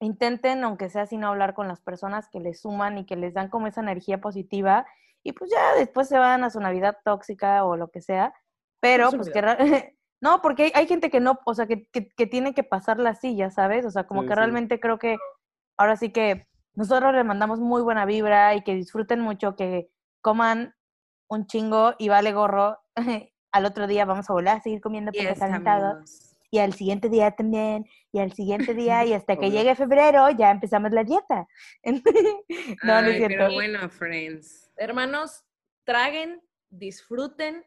intenten, 0.00 0.64
aunque 0.64 0.88
sea 0.88 1.06
sin 1.06 1.24
hablar 1.24 1.54
con 1.54 1.68
las 1.68 1.80
personas 1.80 2.28
que 2.28 2.40
les 2.40 2.60
suman 2.60 2.98
y 2.98 3.06
que 3.06 3.16
les 3.16 3.34
dan 3.34 3.48
como 3.50 3.66
esa 3.66 3.80
energía 3.80 4.20
positiva, 4.20 4.86
y 5.22 5.32
pues 5.32 5.50
ya 5.50 5.74
después 5.74 6.08
se 6.08 6.18
van 6.18 6.44
a 6.44 6.50
su 6.50 6.60
Navidad 6.60 6.98
tóxica 7.04 7.64
o 7.64 7.76
lo 7.76 7.90
que 7.90 8.00
sea, 8.00 8.34
pero 8.80 9.10
pues 9.10 9.30
que... 9.30 9.40
No, 10.20 10.40
porque 10.42 10.64
hay, 10.64 10.72
hay 10.74 10.86
gente 10.86 11.10
que 11.10 11.20
no, 11.20 11.38
o 11.44 11.54
sea, 11.54 11.66
que, 11.66 11.86
que, 11.92 12.08
que 12.08 12.26
tiene 12.26 12.54
que 12.54 12.62
pasarla 12.64 13.10
así, 13.10 13.36
ya 13.36 13.50
sabes, 13.50 13.84
o 13.84 13.90
sea, 13.90 14.06
como 14.06 14.22
Sí, 14.22 14.28
que 14.28 14.34
sí. 14.34 14.38
realmente 14.38 14.80
creo 14.80 14.98
que 14.98 15.18
ahora 15.76 15.96
sí 15.96 16.10
que 16.10 16.46
nosotros 16.74 17.14
les 17.14 17.24
mandamos 17.24 17.60
muy 17.60 17.82
buena 17.82 18.04
vibra 18.06 18.54
y 18.54 18.62
que 18.62 18.74
disfruten 18.74 19.20
mucho, 19.20 19.56
que 19.56 19.90
coman 20.22 20.74
un 21.28 21.46
chingo 21.46 21.94
y 21.98 22.08
vale 22.08 22.32
gorro. 22.32 22.78
Al 23.52 23.64
otro 23.64 23.86
día 23.86 24.04
vamos 24.04 24.28
a 24.28 24.32
volver 24.32 24.54
a 24.54 24.60
seguir 24.60 24.80
comiendo 24.80 25.12
porque 25.12 25.28
Yes, 25.30 25.38
calentado. 25.38 25.90
amigos. 25.92 26.32
Y 26.50 26.58
al 26.58 26.74
siguiente 26.74 27.08
día 27.08 27.32
también, 27.32 27.86
y 28.12 28.20
al 28.20 28.32
siguiente 28.32 28.72
día, 28.72 29.04
y 29.04 29.12
hasta 29.12 29.36
que 29.36 29.50
llegue 29.50 29.74
febrero 29.74 30.30
ya 30.30 30.52
empezamos 30.52 30.92
la 30.92 31.02
dieta. 31.02 31.46
no, 32.84 33.02
no 33.02 33.08
es 33.08 33.14
Ay, 33.14 33.16
cierto. 33.16 33.36
Pero 33.36 33.52
bueno, 33.52 33.88
friends. 33.90 34.70
Hermanos, 34.76 35.44
traguen, 35.84 36.40
disfruten. 36.70 37.64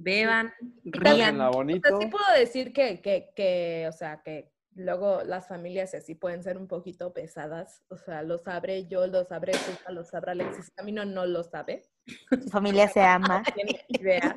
Beban, 0.00 0.52
también- 0.92 1.16
rían. 1.16 1.38
la 1.38 1.48
O 1.48 1.52
sea, 1.52 1.58
bonito. 1.58 2.00
sí 2.00 2.06
puedo 2.06 2.24
decir 2.38 2.72
que, 2.72 3.00
que, 3.00 3.30
que, 3.34 3.86
o 3.88 3.92
sea, 3.92 4.22
que 4.24 4.52
luego 4.74 5.22
las 5.24 5.48
familias 5.48 5.92
así 5.94 6.14
pueden 6.14 6.42
ser 6.44 6.56
un 6.56 6.68
poquito 6.68 7.12
pesadas. 7.12 7.82
O 7.88 7.96
sea, 7.96 8.22
lo 8.22 8.38
sabré 8.38 8.86
yo, 8.86 9.06
lo 9.08 9.24
sabré 9.24 9.54
Susa, 9.54 9.90
lo 9.90 10.04
sabrá 10.04 10.32
Alexis. 10.32 10.70
Camino 10.70 11.04
no 11.04 11.26
lo 11.26 11.42
sabe. 11.42 11.82
Su 12.30 12.48
familia 12.48 12.88
se 12.88 13.00
ama. 13.02 13.42
No 13.44 13.52
tiene 13.54 13.84
idea. 13.88 14.36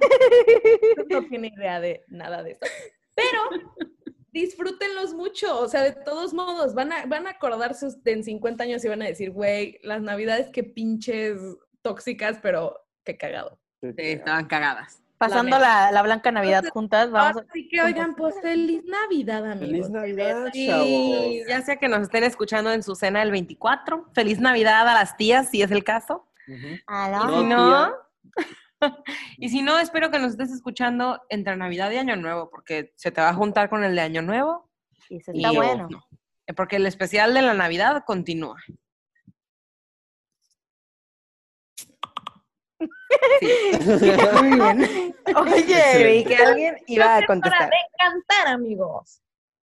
No 1.10 1.24
tiene 1.28 1.48
idea 1.56 1.80
de 1.80 2.04
nada 2.08 2.42
de 2.42 2.52
eso. 2.54 2.62
Pero 3.14 3.40
disfrútenlos 4.32 5.14
mucho. 5.14 5.60
O 5.60 5.68
sea, 5.68 5.84
de 5.84 5.92
todos 5.92 6.34
modos, 6.34 6.74
van 6.74 6.92
a, 6.92 7.06
van 7.06 7.28
a 7.28 7.32
acordarse 7.32 7.86
us- 7.86 7.98
en 8.06 8.24
50 8.24 8.64
años 8.64 8.84
y 8.84 8.88
van 8.90 9.02
a 9.02 9.08
decir, 9.08 9.32
güey, 9.32 9.80
las 9.84 10.02
navidades 10.02 10.50
qué 10.52 10.64
pinches 10.64 11.38
tóxicas, 11.82 12.40
pero 12.42 12.80
qué 13.04 13.18
cagado. 13.18 13.60
Sí, 13.82 13.94
que- 13.96 14.14
estaban 14.14 14.48
cagadas. 14.48 15.01
Pasando 15.22 15.60
la, 15.60 15.92
la 15.92 16.02
Blanca 16.02 16.32
Navidad 16.32 16.64
juntas, 16.74 17.12
vamos 17.12 17.38
a... 17.38 17.46
Así 17.48 17.68
que, 17.70 17.80
oigan, 17.80 18.16
pues 18.16 18.34
feliz 18.42 18.84
Navidad, 18.86 19.46
amigos. 19.52 19.70
Feliz 19.70 19.90
Navidad, 19.92 20.52
chavos. 20.52 21.48
ya 21.48 21.62
sea 21.62 21.76
que 21.76 21.88
nos 21.88 22.02
estén 22.02 22.24
escuchando 22.24 22.72
en 22.74 22.82
su 22.82 22.96
cena 22.96 23.22
el 23.22 23.30
24, 23.30 24.10
feliz 24.16 24.40
Navidad 24.40 24.88
a 24.88 24.96
las 24.96 25.18
tías, 25.18 25.50
si 25.50 25.62
es 25.62 25.70
el 25.70 25.84
caso. 25.84 26.28
Y 26.48 26.58
si 26.58 26.84
No, 26.88 27.44
no, 27.44 27.94
y 29.38 29.50
si 29.50 29.62
no, 29.62 29.78
espero 29.78 30.10
que 30.10 30.18
nos 30.18 30.32
estés 30.32 30.52
escuchando 30.52 31.22
entre 31.30 31.56
Navidad 31.56 31.92
y 31.92 31.98
Año 31.98 32.16
Nuevo, 32.16 32.50
porque 32.50 32.92
se 32.96 33.12
te 33.12 33.22
va 33.22 33.30
a 33.30 33.36
juntar 33.36 33.70
con 33.70 33.84
el 33.84 33.96
de 33.96 34.02
Año 34.02 34.24
Nuevo. 34.24 34.72
Y 35.08 35.18
eso 35.18 35.32
y 35.36 35.46
está 35.46 35.52
bueno. 35.52 35.88
no, 35.88 36.04
porque 36.56 36.78
el 36.78 36.88
especial 36.88 37.36
de 37.36 37.44
la 37.44 37.54
Navidad 37.54 38.04
continúa. 38.08 38.58
Sí. 43.40 44.12
Muy 44.42 44.52
bien. 44.56 45.16
Oye, 45.36 46.04
vi 46.14 46.24
que 46.24 46.36
alguien 46.36 46.76
iba 46.88 47.18
a 47.18 47.26
contestar. 47.26 47.70
cantar, 47.98 48.48
amigos. 48.54 49.22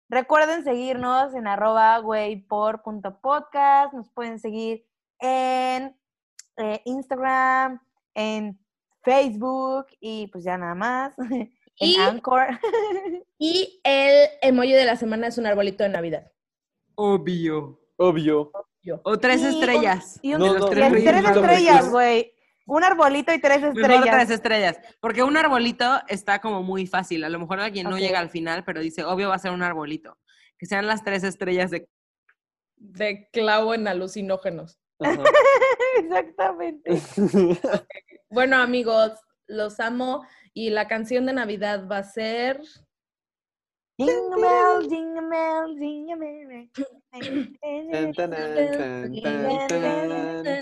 Recuerden 0.09 0.63
seguirnos 0.63 1.34
en 1.34 1.47
arroba 1.47 1.97
güeypor.podcast. 1.99 3.93
Nos 3.93 4.09
pueden 4.09 4.39
seguir 4.39 4.86
en 5.20 5.95
eh, 6.57 6.82
Instagram, 6.86 7.80
en 8.13 8.57
Facebook 9.03 9.88
y 9.99 10.28
pues 10.28 10.43
ya 10.43 10.57
nada 10.57 10.76
más. 10.76 11.13
En 11.80 11.89
Y- 11.89 11.95
Anchor. 11.97 12.59
Y 13.38 13.80
el 13.84 14.30
emoji 14.41 14.72
de 14.74 14.86
la 14.86 14.95
semana 14.95 15.28
es 15.28 15.38
un 15.38 15.45
arbolito 15.45 15.84
de 15.84 15.89
Navidad. 15.89 16.32
Obvio. 16.95 17.80
Obvio. 17.97 18.51
O 19.03 19.18
tres 19.20 19.41
Y 19.41 19.45
un- 19.45 19.49
estrellas. 19.53 20.20
Y 20.24 20.34
un- 20.34 20.39
No, 20.39 20.53
los 20.53 20.59
no, 20.61 20.70
tres 20.70 20.91
tres 20.91 21.24
estrellas, 21.24 21.91
güey. 21.91 22.34
Un 22.68 22.84
arbolito 22.84 23.34
y 23.34 23.39
tres 23.39 23.61
Mejor 23.61 23.78
estrellas. 23.78 24.09
tres 24.11 24.30
estrellas. 24.30 24.80
Porque 24.99 25.24
un 25.24 25.38
arbolito 25.38 26.01
está 26.09 26.39
como 26.39 26.63
muy 26.63 26.86
fácil. 26.86 27.24
A 27.24 27.30
lo 27.30 27.39
mejor 27.39 27.61
alguien 27.61 27.89
no 27.89 27.97
llega 27.97 28.20
al 28.20 28.30
final, 28.30 28.65
pero 28.65 28.82
dice, 28.82 29.05
obvio 29.05 29.30
va 29.30 29.36
a 29.36 29.39
ser 29.39 29.51
un 29.51 29.63
arbolito. 29.63 30.18
Que 30.57 30.65
sean 30.65 30.86
las 30.86 31.03
tres 31.03 31.24
estrellas 31.24 31.72
de... 31.72 31.88
De 32.76 33.30
clavo 33.32 33.74
en 33.74 33.88
alucinógenos. 33.88 34.80
Exactamente. 35.97 37.01
Bueno, 38.30 38.57
amigos, 38.57 39.13
los 39.47 39.80
amo. 39.80 40.28
Y 40.53 40.70
la 40.70 40.89
canción 40.89 41.26
de 41.26 41.34
Navidad 41.34 41.88
va 41.89 41.99
a 41.99 42.03
ser. 42.03 42.61
Jingle 43.99 44.41
bell, 44.41 44.81
jingle 44.87 45.29
bell, 45.29 45.73
jingle 45.73 46.17
bell. 46.19 46.67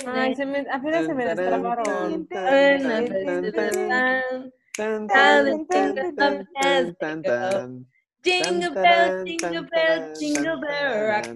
Ay, 0.07 0.36
se 0.36 0.45
me, 0.45 0.59
apenas 0.71 1.05
se 1.05 1.13
me 1.13 1.25
destrabaron. 1.25 2.27
Jingle 8.23 8.71
bell, 8.73 9.25
jingle 9.25 9.63
bell, 9.69 10.13
jingle 10.17 10.61
bell 10.61 11.07
rock. 11.07 11.27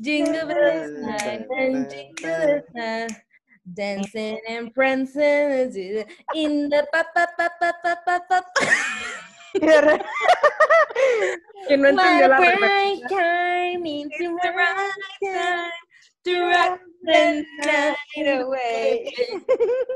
Jingle 0.00 0.46
bells 0.46 1.22
time 1.22 1.46
and 1.56 1.88
jingle 1.88 2.62
bells. 2.74 3.12
Dancing 3.74 4.40
and 4.48 4.74
prancing 4.74 5.70
in 6.34 6.68
the 6.68 6.86
pa 6.90 7.04
pa 7.14 7.26
pa 7.36 7.48
pa 7.60 7.70
pa 7.84 7.94
pa 8.02 8.18
pa. 8.26 8.40
Que 11.68 11.76
no 11.76 11.88
entendió 11.88 12.28
la 12.28 12.38
referencia. 12.38 13.08
the 13.08 13.78
to 16.24 16.40
rock 16.40 16.80
the 17.02 17.44
night 17.64 18.40
away. 18.40 19.12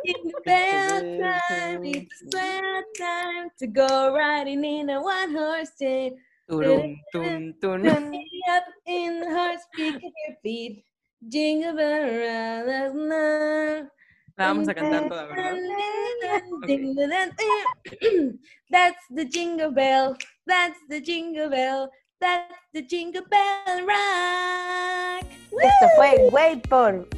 Jingle 0.05 0.41
bell 0.45 1.01
time, 1.21 1.85
it's 1.85 2.23
a 2.35 2.83
time 2.99 3.49
to 3.59 3.67
go 3.67 4.15
riding 4.15 4.65
in 4.65 4.91
a 4.91 5.01
one 5.03 5.33
horse 5.35 5.71
chain. 5.79 6.17
Turum, 6.51 6.97
tun, 7.13 7.55
tun. 7.61 7.87
up 7.87 8.65
in 8.87 9.21
the 9.21 9.31
horse 9.31 9.63
peak 9.75 9.97
of 9.97 10.03
your 10.03 10.37
feet. 10.43 10.85
Jingle 11.29 11.75
bell 11.75 12.65
the. 12.65 13.91
La 14.39 14.47
vamos 14.47 14.69
a 14.69 14.75
cantar 14.75 15.09
toda, 15.09 15.27
¿verdad? 15.27 15.55
Bell. 16.67 17.31
That's 18.71 19.05
the 19.11 19.25
jingle 19.27 19.71
bell. 19.71 20.17
That's 20.47 20.79
the 20.89 21.01
jingle 21.01 21.49
bell. 21.51 21.91
That's 22.21 22.55
the 22.73 22.83
jingle 22.83 23.23
bell 23.31 23.87
rock. 23.87 25.25
Esto 25.61 25.89
fue. 25.97 26.29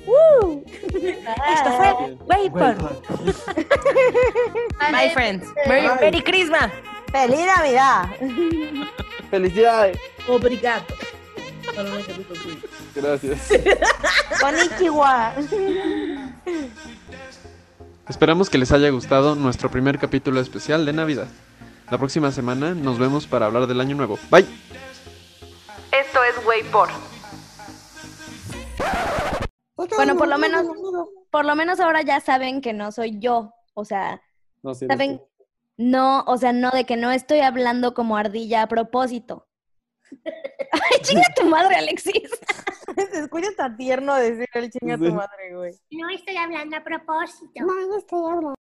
¡Woo! 0.06 0.64
Esto 0.66 1.70
fue 1.76 2.16
Güey 2.24 2.50
por. 2.50 2.74
Bye, 4.92 5.10
friends. 5.10 5.46
Merry 5.66 6.22
Christmas. 6.22 6.70
¡Feliz 7.12 7.46
Navidad! 7.46 8.08
Felicidades. 9.30 9.98
Obrigado. 10.26 10.84
Gracias. 12.94 13.50
Konnichiwa. 14.40 15.34
Esperamos 18.08 18.50
que 18.50 18.58
les 18.58 18.72
haya 18.72 18.90
gustado 18.90 19.34
nuestro 19.34 19.70
primer 19.70 19.98
capítulo 19.98 20.40
especial 20.40 20.84
de 20.84 20.92
Navidad. 20.92 21.28
La 21.90 21.98
próxima 21.98 22.30
semana 22.32 22.74
nos 22.74 22.98
vemos 22.98 23.26
para 23.26 23.46
hablar 23.46 23.66
del 23.66 23.80
año 23.80 23.94
nuevo. 23.94 24.18
Bye. 24.30 24.46
Esto 25.92 26.24
es 26.24 26.46
Way 26.46 26.62
por. 26.72 26.88
Bueno, 29.96 30.16
por 30.16 30.28
lo 30.28 30.38
menos, 30.38 30.66
por 31.30 31.44
lo 31.44 31.54
menos 31.54 31.80
ahora 31.80 32.02
ya 32.02 32.20
saben 32.20 32.60
que 32.60 32.72
no 32.72 32.90
soy 32.90 33.18
yo. 33.18 33.52
O 33.74 33.84
sea, 33.84 34.22
No, 34.62 34.74
sí 34.74 34.86
saben, 34.86 35.20
no, 35.76 36.22
o 36.26 36.36
sea, 36.38 36.52
no 36.52 36.70
de 36.70 36.84
que 36.86 36.96
no 36.96 37.10
estoy 37.12 37.40
hablando 37.40 37.92
como 37.92 38.16
ardilla 38.16 38.62
a 38.62 38.68
propósito. 38.68 39.46
Ay, 40.24 41.00
chinga 41.02 41.24
tu 41.36 41.46
madre, 41.46 41.76
Alexis. 41.76 42.30
Se 43.12 43.18
escucha 43.20 43.48
tan 43.56 43.76
tierno 43.76 44.14
decir 44.14 44.46
el 44.54 44.70
chinga 44.70 44.96
tu 44.96 45.12
madre, 45.12 45.54
güey. 45.54 45.72
No 45.90 46.08
estoy 46.10 46.36
hablando 46.36 46.76
a 46.76 46.84
propósito. 46.84 47.50
No, 47.56 47.72
yo 47.80 47.96
estoy 47.98 48.20
hablando. 48.20 48.54